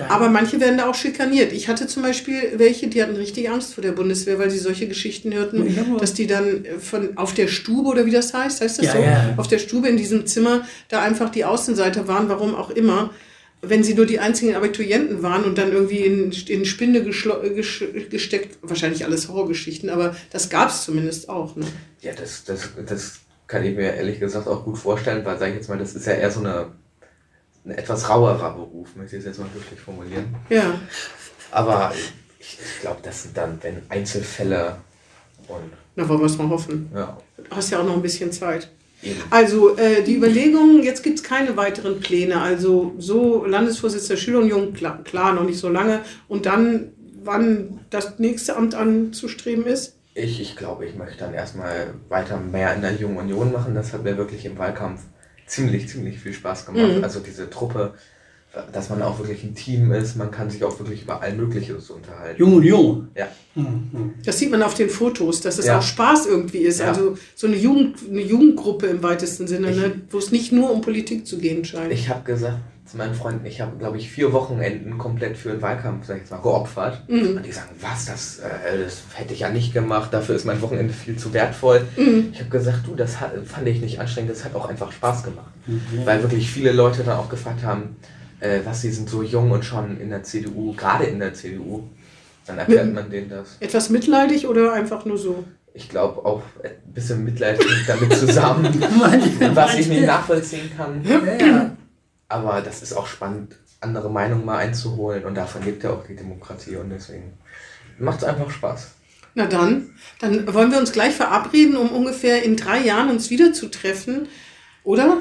Da, 0.00 0.08
Aber 0.08 0.28
manche 0.28 0.60
werden 0.60 0.78
da 0.78 0.88
auch 0.88 0.94
schikaniert. 0.94 1.52
Ich 1.52 1.68
hatte 1.68 1.86
zum 1.86 2.02
Beispiel 2.02 2.54
welche, 2.56 2.88
die 2.88 3.02
hatten 3.02 3.16
richtig 3.16 3.50
Angst 3.50 3.74
vor 3.74 3.82
der 3.82 3.92
Bundeswehr, 3.92 4.38
weil 4.38 4.50
sie 4.50 4.58
solche 4.58 4.88
Geschichten 4.88 5.32
hörten, 5.32 5.76
hab 5.78 5.86
nur- 5.88 5.98
dass 6.00 6.14
die 6.14 6.26
dann 6.26 6.64
von 6.80 7.16
auf 7.16 7.34
der 7.34 7.48
Stube 7.48 7.88
oder 7.88 8.06
wie 8.06 8.10
das 8.10 8.32
heißt, 8.34 8.60
heißt 8.60 8.78
das 8.78 8.86
Ja, 8.86 8.92
so? 8.92 8.98
ja. 8.98 9.34
Auf 9.36 9.48
der 9.48 9.58
Stube 9.58 9.88
in 9.88 9.96
diesem 9.96 10.26
Zimmer 10.26 10.66
da 10.88 11.02
einfach 11.02 11.30
die 11.30 11.44
Außenseiter 11.44 12.08
waren, 12.08 12.28
warum 12.28 12.54
auch 12.54 12.70
immer. 12.70 13.10
Wenn 13.62 13.84
sie 13.84 13.92
nur 13.92 14.06
die 14.06 14.18
einzigen 14.18 14.54
Abiturienten 14.54 15.22
waren 15.22 15.44
und 15.44 15.58
dann 15.58 15.70
irgendwie 15.72 15.98
in, 15.98 16.32
in 16.48 16.64
Spinde 16.64 17.02
gesch 17.04 17.28
gesteckt, 18.08 18.56
wahrscheinlich 18.62 19.04
alles 19.04 19.28
Horrorgeschichten, 19.28 19.90
aber 19.90 20.16
das 20.30 20.48
gab 20.48 20.70
es 20.70 20.82
zumindest 20.84 21.28
auch. 21.28 21.56
Ne? 21.56 21.66
Ja, 22.00 22.12
das, 22.14 22.44
das, 22.44 22.70
das 22.88 23.18
kann 23.46 23.62
ich 23.64 23.76
mir 23.76 23.94
ehrlich 23.94 24.18
gesagt 24.18 24.48
auch 24.48 24.64
gut 24.64 24.78
vorstellen, 24.78 25.24
weil, 25.26 25.38
sag 25.38 25.48
ich 25.50 25.56
jetzt 25.56 25.68
mal, 25.68 25.76
das 25.76 25.94
ist 25.94 26.06
ja 26.06 26.14
eher 26.14 26.30
so 26.30 26.40
eine, 26.40 26.68
ein 27.64 27.72
etwas 27.72 28.08
rauerer 28.08 28.54
Beruf, 28.54 28.96
möchte 28.96 29.16
ich 29.16 29.20
es 29.20 29.26
jetzt 29.26 29.38
mal 29.38 29.48
wirklich 29.54 29.80
formulieren. 29.80 30.34
Ja. 30.48 30.74
Aber 31.50 31.92
ich, 32.38 32.58
ich 32.58 32.80
glaube, 32.80 32.98
das 33.02 33.24
sind 33.24 33.36
dann, 33.36 33.58
wenn 33.62 33.82
Einzelfälle 33.88 34.76
und 35.48 35.70
Na, 35.96 36.08
wollen 36.08 36.20
wir 36.20 36.26
es 36.26 36.38
mal 36.38 36.48
hoffen. 36.48 36.90
ja, 36.94 37.16
Du 37.36 37.56
hast 37.56 37.70
ja 37.70 37.80
auch 37.80 37.84
noch 37.84 37.94
ein 37.94 38.02
bisschen 38.02 38.32
Zeit. 38.32 38.70
eben. 39.02 39.20
Also 39.30 39.76
äh, 39.76 40.02
die 40.02 40.14
Überlegung, 40.16 40.82
jetzt 40.82 41.02
gibt 41.02 41.18
es 41.18 41.24
keine 41.24 41.56
weiteren 41.56 42.00
Pläne. 42.00 42.40
Also 42.40 42.94
so 42.98 43.44
Landesvorsitzender 43.44 44.14
der 44.14 44.20
Schülerunion, 44.22 44.72
klar, 44.72 45.02
klar, 45.04 45.32
noch 45.34 45.44
nicht 45.44 45.58
so 45.58 45.68
lange. 45.68 46.00
Und 46.28 46.46
dann, 46.46 46.92
wann 47.24 47.80
das 47.90 48.18
nächste 48.18 48.56
Amt 48.56 48.74
anzustreben 48.74 49.66
ist? 49.66 49.96
Ich, 50.14 50.40
ich 50.40 50.56
glaube, 50.56 50.86
ich 50.86 50.94
möchte 50.96 51.18
dann 51.18 51.34
erstmal 51.34 51.94
weiter 52.08 52.36
mehr 52.38 52.74
in 52.74 52.82
der 52.82 52.94
Jungen 52.94 53.18
Union 53.18 53.52
machen. 53.52 53.74
Das 53.74 53.92
hat 53.92 54.02
mir 54.04 54.16
wirklich 54.16 54.44
im 54.44 54.56
Wahlkampf 54.58 55.00
ziemlich, 55.50 55.88
ziemlich 55.88 56.18
viel 56.18 56.32
Spaß 56.32 56.66
gemacht. 56.66 56.96
Mhm. 56.96 57.04
Also 57.04 57.20
diese 57.20 57.50
Truppe, 57.50 57.94
dass 58.72 58.88
man 58.90 59.00
auch 59.02 59.18
wirklich 59.18 59.44
ein 59.44 59.54
Team 59.54 59.92
ist, 59.92 60.16
man 60.16 60.30
kann 60.30 60.50
sich 60.50 60.64
auch 60.64 60.76
wirklich 60.80 61.02
über 61.02 61.20
all 61.20 61.34
Mögliches 61.34 61.90
unterhalten. 61.90 62.38
Jung 62.40 62.54
Union. 62.54 63.08
Ja. 63.16 63.28
Mhm. 63.54 64.14
Das 64.24 64.38
sieht 64.38 64.50
man 64.50 64.62
auf 64.62 64.74
den 64.74 64.88
Fotos, 64.90 65.40
dass 65.40 65.58
es 65.58 65.66
Ja. 65.66 65.78
auch 65.78 65.82
Spaß 65.82 66.26
irgendwie 66.26 66.58
ist. 66.58 66.80
Ja. 66.80 66.88
Also 66.88 67.16
so 67.36 67.46
eine, 67.46 67.56
Jugend, 67.56 67.98
eine 68.08 68.22
Jugendgruppe 68.22 68.86
im 68.86 69.02
weitesten 69.02 69.46
Sinne, 69.46 69.70
ne? 69.70 69.92
wo 70.10 70.18
es 70.18 70.32
nicht 70.32 70.50
nur 70.52 70.70
um 70.70 70.80
Politik 70.80 71.26
zu 71.26 71.38
gehen 71.38 71.64
scheint. 71.64 71.92
Ich 71.92 72.08
habe 72.08 72.24
gesagt 72.24 72.58
zu 72.90 72.96
meinen 72.96 73.14
Freunden, 73.14 73.46
ich 73.46 73.60
habe, 73.60 73.76
glaube 73.78 73.98
ich, 73.98 74.10
vier 74.10 74.32
Wochenenden 74.32 74.98
komplett 74.98 75.36
für 75.36 75.50
den 75.50 75.62
Wahlkampf, 75.62 76.06
sag 76.06 76.16
ich 76.16 76.22
jetzt 76.22 76.32
mal, 76.32 76.38
geopfert. 76.38 77.02
Mhm. 77.08 77.36
Und 77.36 77.46
die 77.46 77.52
sagen, 77.52 77.68
was, 77.80 78.06
das, 78.06 78.40
äh, 78.40 78.82
das 78.82 79.02
hätte 79.14 79.32
ich 79.32 79.40
ja 79.40 79.48
nicht 79.48 79.72
gemacht, 79.72 80.12
dafür 80.12 80.34
ist 80.34 80.44
mein 80.44 80.60
Wochenende 80.60 80.92
viel 80.92 81.16
zu 81.16 81.32
wertvoll. 81.32 81.86
Mhm. 81.96 82.30
Ich 82.32 82.40
habe 82.40 82.50
gesagt, 82.50 82.80
du, 82.86 82.96
das 82.96 83.20
hat, 83.20 83.32
fand 83.46 83.68
ich 83.68 83.80
nicht 83.80 84.00
anstrengend, 84.00 84.32
das 84.32 84.44
hat 84.44 84.56
auch 84.56 84.68
einfach 84.68 84.90
Spaß 84.90 85.22
gemacht. 85.22 85.52
Mhm. 85.66 86.04
Weil 86.04 86.20
wirklich 86.22 86.50
viele 86.50 86.72
Leute 86.72 87.04
dann 87.04 87.16
auch 87.16 87.28
gefragt 87.28 87.62
haben, 87.62 87.96
äh, 88.40 88.58
was, 88.64 88.80
sie 88.80 88.90
sind 88.90 89.08
so 89.08 89.22
jung 89.22 89.52
und 89.52 89.64
schon 89.64 90.00
in 90.00 90.10
der 90.10 90.24
CDU, 90.24 90.72
gerade 90.74 91.04
in 91.04 91.20
der 91.20 91.32
CDU. 91.32 91.84
Dann 92.46 92.58
erklärt 92.58 92.88
Mhm. 92.88 92.94
man 92.94 93.08
denen 93.10 93.28
das. 93.28 93.56
Etwas 93.60 93.90
mitleidig 93.90 94.48
oder 94.48 94.72
einfach 94.72 95.04
nur 95.04 95.16
so? 95.16 95.44
Ich 95.74 95.88
glaube 95.88 96.24
auch 96.24 96.42
ein 96.64 96.92
bisschen 96.92 97.22
Mitleid 97.24 97.60
damit 97.86 98.12
zusammen, 98.14 98.64
was 99.54 99.78
ich 99.78 99.86
nicht 99.86 100.06
nachvollziehen 100.06 100.68
kann. 100.76 101.00
Ja, 101.04 101.46
ja. 101.46 101.70
Aber 102.30 102.62
das 102.62 102.80
ist 102.80 102.92
auch 102.92 103.08
spannend, 103.08 103.56
andere 103.80 104.08
Meinungen 104.08 104.44
mal 104.44 104.58
einzuholen 104.58 105.24
und 105.24 105.34
davon 105.34 105.64
lebt 105.64 105.82
ja 105.82 105.90
auch 105.90 106.06
die 106.06 106.14
Demokratie 106.14 106.76
und 106.76 106.90
deswegen 106.90 107.32
macht 107.98 108.18
es 108.18 108.24
einfach 108.24 108.50
Spaß. 108.50 108.92
Na 109.34 109.46
dann, 109.46 109.90
dann 110.20 110.52
wollen 110.54 110.70
wir 110.70 110.78
uns 110.78 110.92
gleich 110.92 111.14
verabreden, 111.14 111.76
um 111.76 111.90
ungefähr 111.90 112.42
in 112.44 112.56
drei 112.56 112.80
Jahren 112.80 113.10
uns 113.10 113.30
wiederzutreffen, 113.30 114.28
oder? 114.84 115.18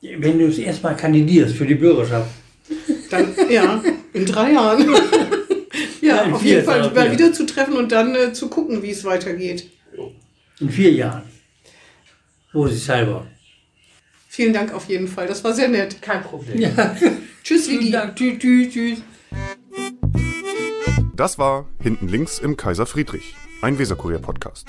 Wenn 0.00 0.38
du 0.38 0.46
es 0.46 0.58
erstmal 0.58 0.96
kandidierst 0.96 1.56
für 1.56 1.66
die 1.66 1.74
Bürgerschaft. 1.74 2.30
Dann, 3.10 3.34
ja, 3.50 3.82
in 4.12 4.24
drei 4.24 4.52
Jahren. 4.52 4.88
ja, 6.00 6.22
in 6.22 6.32
auf 6.32 6.44
jeden 6.44 6.64
Fall 6.64 6.90
mal 6.92 7.06
ja. 7.06 7.12
wieder 7.12 7.32
zu 7.32 7.44
treffen 7.44 7.74
und 7.74 7.90
dann 7.90 8.14
äh, 8.14 8.32
zu 8.32 8.48
gucken, 8.48 8.82
wie 8.82 8.90
es 8.90 9.04
weitergeht. 9.04 9.68
In 10.60 10.70
vier 10.70 10.92
Jahren. 10.92 11.22
Vorsichtshalber. 12.52 13.26
Vielen 14.36 14.52
Dank 14.52 14.74
auf 14.74 14.86
jeden 14.90 15.08
Fall. 15.08 15.26
Das 15.26 15.42
war 15.44 15.54
sehr 15.54 15.68
nett. 15.68 16.02
Kein 16.02 16.22
Problem. 16.22 16.60
Ja. 16.60 16.94
Tschüss, 17.42 17.68
Vielen 17.68 17.80
Vigi. 17.80 17.90
Dank. 17.90 18.16
Tschüss, 18.16 18.38
tschüss, 18.38 18.70
tschüss. 18.70 19.02
Das 21.14 21.38
war 21.38 21.64
Hinten 21.80 22.06
links 22.06 22.38
im 22.38 22.58
Kaiser 22.58 22.84
Friedrich, 22.84 23.34
ein 23.62 23.78
Weserkurier-Podcast. 23.78 24.66